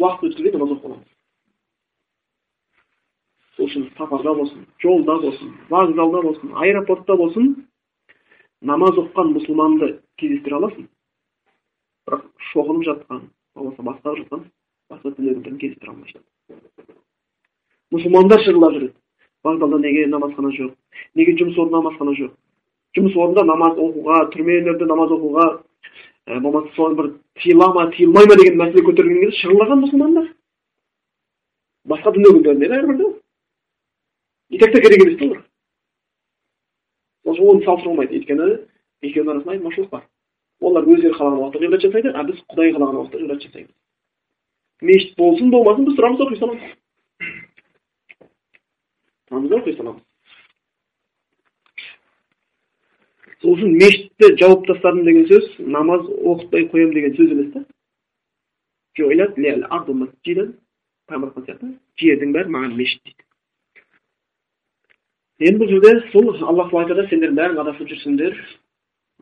уақыт 0.00 0.30
өткізбей 0.30 0.52
намаз 0.56 0.70
оқып 0.76 0.86
аламыз 0.90 1.08
сол 3.56 3.68
үшін 3.68 3.86
сапарда 3.98 4.34
болсын 4.40 4.66
жолда 4.82 5.20
болсын 5.22 5.54
вокзалда 5.70 6.22
болсын 6.28 6.56
аэропортта 6.64 7.16
болсын 7.20 7.54
намаз 8.64 8.96
оқыған 8.96 9.32
мұсылманды 9.36 9.90
кездестіре 10.20 10.56
аласың. 10.56 10.88
Бірақ 12.08 12.24
шоқынып 12.52 12.86
жатқан 12.88 13.26
болмаса 13.54 13.82
басқа 13.84 14.14
жатқан 14.20 14.46
басқа 14.90 15.12
дін 15.18 15.30
өкілдерін 15.34 15.58
кездестіре 15.60 15.92
алмайсың 15.92 16.22
мұсылмандар 17.94 18.44
шырылдап 18.44 18.76
жүреді. 18.76 18.94
Вокзалда 19.44 19.78
неге 19.78 20.06
намазхана 20.08 20.50
жоқ? 20.56 20.72
Неге 21.14 21.36
жұмыс 21.36 21.58
орнында 21.60 21.82
намазхана 21.82 22.16
жоқ? 22.16 22.32
Жұмыс 22.96 23.16
орнында 23.16 23.44
намаз 23.48 23.78
оқуға 23.78 24.20
түрмелерде 24.34 24.86
намаз 24.86 25.10
оқуға 25.16 25.46
ә, 26.26 26.40
болмаса 26.40 26.74
соны 26.76 26.94
бір 27.00 27.10
тыйыла 27.42 27.72
ма 27.74 27.88
тыйылмай 27.96 28.26
ма 28.30 28.36
деген 28.40 28.58
мәселе 28.60 28.84
көтерген 28.86 29.20
кезде 29.24 29.40
шырылдаған 29.42 29.82
мұсылмандар 29.84 30.30
басқа 31.90 32.14
дін 32.14 32.28
өкілдеріне 32.30 32.70
бәрібір 32.72 33.00
да 33.00 33.10
итекте 34.50 34.80
керек 34.84 35.02
емес 35.04 35.18
та 35.18 35.26
олар 37.24 37.42
оны 37.50 37.64
салыстыруға 37.64 38.06
өйткені 38.08 38.48
екеуінің 39.02 39.32
арасында 39.34 39.56
айырмашылық 39.56 39.90
бар 39.90 40.06
олар 40.60 40.88
өздері 40.94 41.18
қалаған 41.18 41.40
уақытта 41.42 41.64
ғибадат 41.64 41.86
жасайды 41.88 42.14
а 42.14 42.24
біз 42.28 42.40
құдай 42.52 42.72
қалаған 42.76 43.00
уақытта 43.00 43.20
ғибадат 43.20 43.46
жасаймыз 43.48 43.74
мешіт 44.88 45.14
болсын 45.18 45.50
болмасын 45.50 45.88
біз 45.88 45.98
тұрамыз 45.98 46.24
оқи 46.24 46.40
саламыз 46.40 46.72
тұрамыз 49.28 49.48
да 49.50 49.60
оқи 49.60 49.76
саламыз 49.78 50.03
үшін 53.42 53.70
мешітті 53.80 54.26
жауып 54.40 54.66
тастадым 54.68 55.04
деген 55.04 55.26
сөз 55.30 55.44
намаз 55.58 56.02
оқытпай 56.06 56.62
қоямын 56.70 56.94
деген 56.94 57.12
сөз 57.18 57.28
емес 57.34 57.52
та. 57.52 57.60
Сияқты 61.44 61.66
жердің 62.00 62.30
бәрі 62.32 62.48
маған 62.54 62.72
мешіт 62.78 63.00
дейді. 63.04 63.24
Енді 65.42 65.58
бұл 65.60 65.68
жерде 65.68 65.90
сол 66.12 66.26
алла 66.46 66.64
тағала 66.70 66.84
айтады 66.86 67.08
сендер 67.10 67.30
бәрің 67.34 67.58
адасып 67.60 67.88
жүрсіңдер 67.90 68.32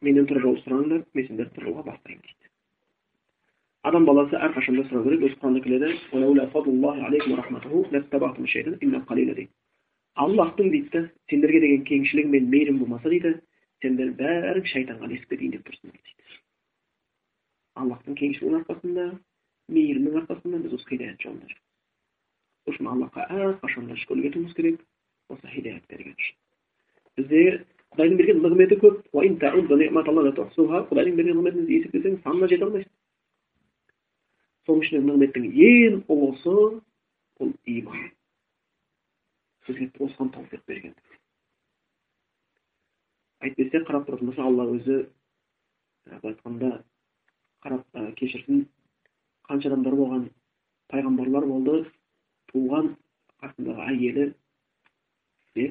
менен 0.04 0.26
тура 0.28 0.40
жол 0.44 0.56
сұраңдар 0.60 1.00
мен 1.14 1.26
сендерді 1.26 1.54
тура 1.56 1.66
жолға 1.70 1.82
бастаймын 1.86 2.22
дейді. 2.22 2.46
Адам 3.82 4.04
баласы 4.06 4.34
әрқашанда 4.36 4.82
сұрау 4.90 5.04
керек 5.08 5.22
өзі 5.26 5.36
құранда 5.40 5.60
келеді. 5.64 5.88
Аллахтың 10.14 10.70
дейді 10.70 11.10
сендерге 11.30 11.60
деген 11.64 11.84
кеңшілігі 11.88 12.28
мен 12.28 12.50
мейірім 12.52 12.78
болмаса 12.82 13.08
дейді 13.08 13.40
сендер 13.83 14.14
бәрің 14.18 14.66
шайтанға 14.72 15.09
ілесіп 15.11 15.35
кетейін 15.35 15.55
деп 15.57 15.66
тұрсыңдар 15.68 15.99
дейді 16.07 16.41
аллахтың 17.83 18.18
кеңшілігінің 18.20 18.62
арқасында 18.62 19.07
мейірімнің 19.76 20.18
арқасында 20.22 20.62
біз 20.64 20.76
осы 20.78 20.89
хидаят 20.91 21.26
жолында 21.26 21.51
жүрміз 21.51 21.62
сол 22.62 22.74
үшін 22.74 22.91
аллахқа 22.95 23.26
әрқашанда 23.37 23.99
шүкірлік 24.03 24.30
етуіміз 24.30 24.57
керек 24.59 24.83
осы 25.35 25.53
хидаят 25.55 25.87
берген 25.91 26.16
үшін 26.16 26.37
бізде 27.18 27.43
құдайдың 27.93 28.18
берген 28.20 28.43
нығметі 28.47 28.80
көп 28.83 28.97
құдайдың 30.91 31.16
берген 31.18 31.37
нығметін 31.41 31.70
есептесең 31.78 32.20
санына 32.24 32.49
жете 32.53 32.68
алмайсың 32.68 32.93
соның 34.66 34.85
ішінде 34.87 35.03
нығметтің 35.09 35.49
ең 35.68 35.99
ұлысы 36.12 36.55
ол 37.43 37.53
иман 37.76 38.05
бізге 39.66 39.89
осыған 40.07 40.33
тауфиқ 40.37 40.62
берген 40.70 40.95
әйтпесе 43.43 43.82
қарап 43.88 44.07
тұратын 44.09 44.30
болсақ 44.30 44.49
алла 44.49 44.68
өзі 44.76 44.99
былай 46.07 46.32
айтқанда 46.32 46.70
қарап 47.62 47.84
ә, 47.95 48.12
кешірсін. 48.18 48.66
Қанша 49.49 49.70
адамдар 49.70 49.95
болған 49.99 50.28
пайғамбарлар 50.93 51.47
болды 51.51 51.76
туған 52.53 52.93
қасындағы 53.43 53.86
әйелі 53.90 54.26
не 55.57 55.68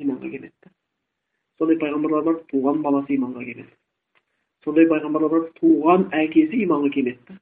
иманға 0.00 0.30
келмеді 0.32 0.54
да 0.64 0.72
сондай 1.58 1.78
пайғамбарлар 1.82 2.26
бар 2.28 2.40
туған 2.52 2.82
баласы 2.86 3.16
иманға 3.16 3.44
келмеді 3.48 3.76
сондай 4.64 4.88
пайғамбарлар 4.92 5.34
бар 5.36 5.46
туған 5.60 6.08
әкесі 6.22 6.62
иманға 6.66 6.92
келмеді 6.96 7.28
да 7.28 7.38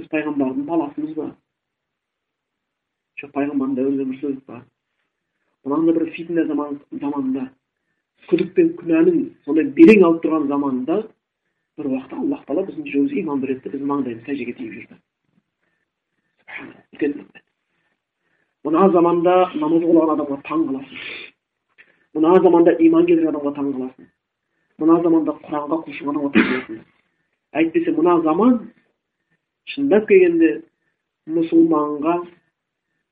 біз 0.00 0.10
пайғамбардың 0.14 0.66
баласымыз 0.68 1.16
ба? 1.16 1.30
Жоқ 3.20 3.32
пайғамбардың 3.36 3.76
дәуірінде 3.76 4.06
өмір 4.06 4.20
сүрдік 4.20 4.44
па? 4.46 4.60
Мынандай 5.64 5.96
бір 5.98 6.12
фитна 6.14 6.44
заман 6.48 6.78
заманында 6.92 7.48
күдік 8.28 8.52
пен 8.54 8.74
күнәнің 8.78 9.18
сондай 9.46 9.70
белең 9.76 10.04
алып 10.06 10.24
тұрған 10.24 10.46
заманында 10.50 11.00
бір 11.78 11.88
уақытта 11.90 12.18
аллах 12.20 12.44
тағала 12.46 12.66
біздің 12.68 12.86
жүрегімізге 12.86 13.20
иман 13.22 13.40
береді 13.40 13.72
біздің 13.72 13.90
маңдайымыз 13.90 14.26
сәждеге 14.28 14.54
тиіп 14.58 14.72
жүрді. 14.76 14.98
Үлкен 16.94 17.14
мына 18.66 18.88
заманда 18.92 19.34
намаз 19.54 19.84
оқыған 19.86 20.14
адамға 20.14 20.40
таң 20.48 20.64
қаласың. 20.68 21.04
Мына 22.18 22.34
заманда 22.44 22.76
иман 22.86 23.06
келтірген 23.08 23.32
адамға 23.32 23.54
таң 23.56 23.70
қаласың. 23.76 24.10
Мына 24.82 25.00
заманда 25.04 25.36
құранға 25.46 25.80
құлшылық 25.86 26.12
адамға 26.14 26.32
таң 26.36 26.48
қаласың. 26.50 26.82
Әйтпесе 27.60 27.96
мына 27.96 28.20
заман 28.26 28.58
шындап 29.74 30.08
келгенде 30.08 30.50
мұсылманға 31.30 32.16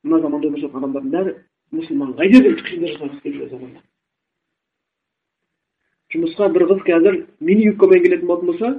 мына 0.05 0.21
заманда 0.25 0.51
өмір 0.51 0.65
сүрген 0.65 0.83
адамдардың 0.83 1.15
бәрі 1.15 1.37
мұсылманға 1.79 2.29
келіп 2.35 2.67
жүр 2.69 3.49
заманда. 3.55 3.88
Жұмысқа 6.13 6.49
бір 6.55 6.65
қыз 6.71 6.85
қазір 6.87 7.17
мини 7.45 7.67
юбкамен 7.69 8.01
келетін 8.05 8.29
болатын 8.29 8.49
болса 8.49 8.71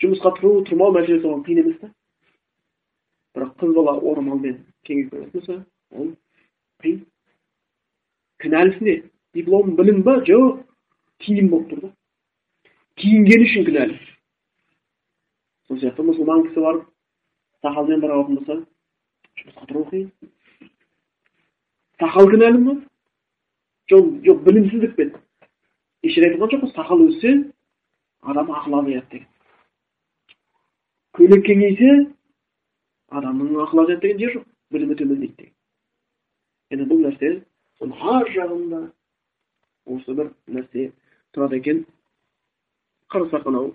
жұмысқа 0.00 0.32
тұру 0.38 0.62
тұрмау 0.68 0.94
мәселесі 0.96 1.28
оған 1.28 1.42
қиын 1.44 1.60
емес 1.60 1.76
та. 1.82 1.90
Бірақ 3.36 3.52
қыз 3.60 3.74
бала 3.76 3.98
орамалмен 4.00 4.62
кеңейіп 4.88 5.10
келетін 5.12 5.34
болса 5.34 5.58
ол 5.92 6.08
қиын. 6.84 7.02
Кінәлісі 8.40 8.84
не 8.86 8.96
диплом 9.36 9.74
білім 9.76 10.02
ба? 10.06 10.22
Жоқ 10.24 10.64
киім 11.20 11.52
болып 11.52 11.68
тұр 11.74 11.84
да. 11.84 11.92
Киінгені 12.96 13.50
үшін 13.50 13.68
кінәлі. 13.68 14.00
Сол 15.68 15.82
сияқты 15.84 16.08
мұсылман 16.08 16.48
кісі 16.48 16.64
барып 16.64 16.88
сақалмен 17.60 18.00
баратын 18.00 18.40
болса 18.40 18.60
жұмысқа 19.36 19.68
тұру 19.68 19.86
қиын. 19.92 20.10
Сақал 22.00 22.32
кінәлі 22.32 22.64
ма? 22.64 22.80
Жоқ 23.92 24.14
жоқ 24.24 24.46
білімсіздікпен 24.48 25.16
еш 26.06 26.18
айтылған 26.18 26.52
жоқ 26.52 26.62
қой 26.64 26.72
сақал 26.76 27.02
өссе 27.08 27.32
адам 28.22 28.50
ақыл 28.54 28.78
азаяды 28.80 29.08
деген 29.10 29.26
көйлек 31.18 31.44
кеңейсе 31.48 31.90
адамның 33.10 33.58
ақылы 33.64 33.84
азаяды 33.84 34.02
деген 34.06 34.20
жер 34.22 34.34
жоқ 34.36 34.46
білімі 34.74 34.98
төмендейді 35.00 35.34
деген 35.38 35.54
енді 36.76 36.88
бұл 36.92 37.04
нәрсе 37.06 37.32
соның 37.80 38.08
ар 38.14 38.30
жағында 38.36 38.80
осы 39.96 40.14
бір 40.20 40.32
нәрсе 40.46 40.90
тұрады 41.34 41.58
екен 41.62 41.84
қарасақ 43.12 43.48
анау 43.50 43.74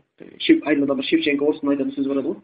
айнада 0.72 0.96
бір 0.96 1.10
шевченко 1.10 1.50
орыстың 1.50 1.74
айтатын 1.74 1.96
сөзі 1.98 2.14
бар 2.14 2.22
еді 2.24 2.32
ғой 2.32 2.42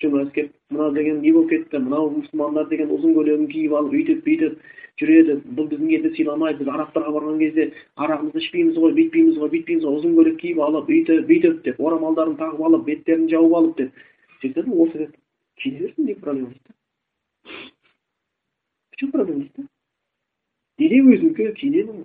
келіп 0.00 0.52
мынау 0.70 0.92
деген 0.94 1.20
не 1.22 1.32
болып 1.32 1.50
кетті 1.50 1.78
мынау 1.78 2.10
мұсылмандар 2.14 2.68
деген 2.68 2.90
ұзын 2.90 3.14
көйлегін 3.14 3.46
киіп 3.52 3.72
алып 3.78 3.92
өйтіп 3.94 4.24
бүйтіп 4.24 4.58
жүреді 5.00 5.36
бұл 5.56 5.68
біздің 5.70 5.90
елді 5.96 6.10
сыйламайды 6.16 6.58
біз 6.62 6.70
арабтарға 6.74 7.12
барған 7.14 7.38
кезде 7.38 7.68
арағымызды 7.96 8.42
ішпейміз 8.42 8.78
ғой 8.78 8.94
бүйтпейміз 8.98 9.38
ғой 9.42 9.50
бүйтпейміз 9.54 9.84
ғой 9.84 9.98
ұзын 9.98 10.16
көйлек 10.18 10.38
киіп 10.40 10.60
алып 10.66 10.88
бүйтіп 10.90 11.26
бүйтіп 11.30 11.62
деп 11.64 11.80
орамалдарын 11.80 12.36
тағып 12.38 12.62
алып 12.68 12.86
беттерін 12.86 13.28
жауып 13.32 13.56
алып 13.58 13.76
деп 13.78 13.90
сөйтеді 14.42 14.78
осы 14.84 14.98
деп 14.98 15.16
киіне 15.62 15.78
берсін 15.80 16.06
не 16.06 16.14
проблема 16.14 16.50
дейді 16.50 16.74
в 18.92 18.96
чем 18.96 19.10
проблема 19.10 19.44
дейді 19.44 19.68
дене 20.78 21.02
өзінікі 21.14 21.52
киінеді 21.60 22.04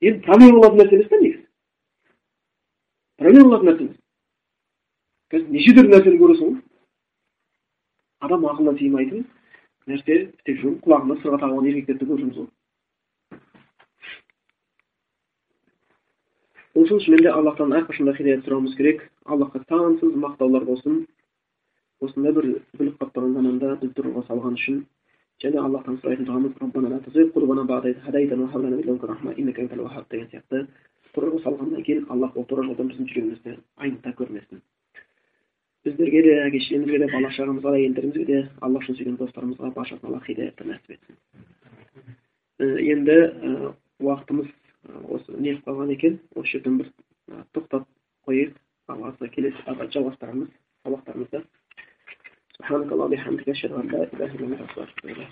енді 0.00 0.24
проблема 0.26 0.60
болатын 0.60 0.80
нәрсе 0.82 0.96
емес 0.96 1.08
та 1.08 1.20
негізі 1.20 1.44
проблема 3.16 3.48
болатын 3.48 3.68
нәрсе 3.70 3.84
емес 3.86 3.98
қазір 5.32 5.52
неше 5.56 5.76
түрлі 5.76 5.94
нәрсені 5.94 6.20
көресің 6.20 6.52
ғой 6.52 6.65
адам 8.24 8.46
ақылына 8.50 8.78
сыймайтын 8.78 9.26
нәрсе 9.90 10.14
істеп 10.22 10.56
жүрмін 10.62 10.78
құлағына 10.84 11.14
сырға 11.22 11.38
тағып 11.42 11.52
алған 11.56 11.68
еркектерді 11.72 12.08
көріп 12.10 12.22
жүрміз 12.22 12.38
ғой 12.40 12.48
ол 16.76 16.82
үшін 16.84 17.00
шынымен 17.04 17.24
де 17.24 17.30
аллахтан 17.32 17.72
әрқашанда 17.80 18.16
хидаят 18.16 18.42
сұрауымыз 18.44 18.74
керек 18.76 18.98
аллахқа 19.24 19.62
сансыз 19.68 20.12
мақтаулар 20.24 20.64
болсын 20.68 21.06
осындай 22.04 22.32
бір 22.36 22.44
бүлік 22.80 22.98
қалып 23.00 23.12
тұрған 23.16 23.32
заманда 23.38 23.68
бізді 23.82 24.04
нұрға 24.06 24.22
салған 24.26 24.58
үшін 24.60 24.82
және 25.44 25.62
аллахтан 25.62 25.96
сұрайтын 26.02 26.26
дұғамыз 26.28 26.52
деген 30.10 30.28
сияқты. 30.30 30.66
Тура 31.14 31.38
салғаннан 31.40 31.82
кейін 31.82 32.06
аллах 32.12 32.36
ол 32.36 32.44
тура 32.44 32.62
жолдан 32.66 32.90
біздің 32.90 33.06
жүрегімізді 33.08 33.56
айныта 33.80 34.12
көрмесін 34.18 34.60
біздерге 35.85 36.21
де 36.27 36.33
әке 36.45 36.59
шешемізге 36.63 36.97
де 37.03 37.07
бала 37.11 37.29
шағамызға 37.37 37.69
да 37.73 37.77
әйелдерімізге 37.81 38.25
де 38.25 38.39
алла 38.61 38.81
үшін 38.81 38.97
сүйген 38.97 39.17
достарымызға 39.21 39.71
баршасына 39.77 40.11
алла 40.11 40.21
хидаятты 40.25 40.67
нәсіп 40.69 40.89
етсін 40.97 41.15
енді 42.95 43.15
уақытымыз 44.01 44.47
осы 45.15 45.29
не 45.37 45.55
қалған 45.65 45.93
екен 45.95 46.19
осы 46.35 46.57
жерден 46.57 46.81
бір 46.81 46.91
тоқтап 47.57 47.87
қояйық 48.27 48.53
алла 48.93 49.31
келесі 49.37 49.59
жалғастырамыз 49.97 50.49
сабақтарымызды 50.85 51.45
سبحانك 52.61 52.91
اللهم 52.91 53.11
وبحمدك 53.11 53.49
أشهد 53.49 53.71
أن 53.71 53.87
لا 53.87 54.03
إله 54.13 54.35
إلا 54.35 54.45
أنت 54.45 54.61
أستغفرك 54.61 55.27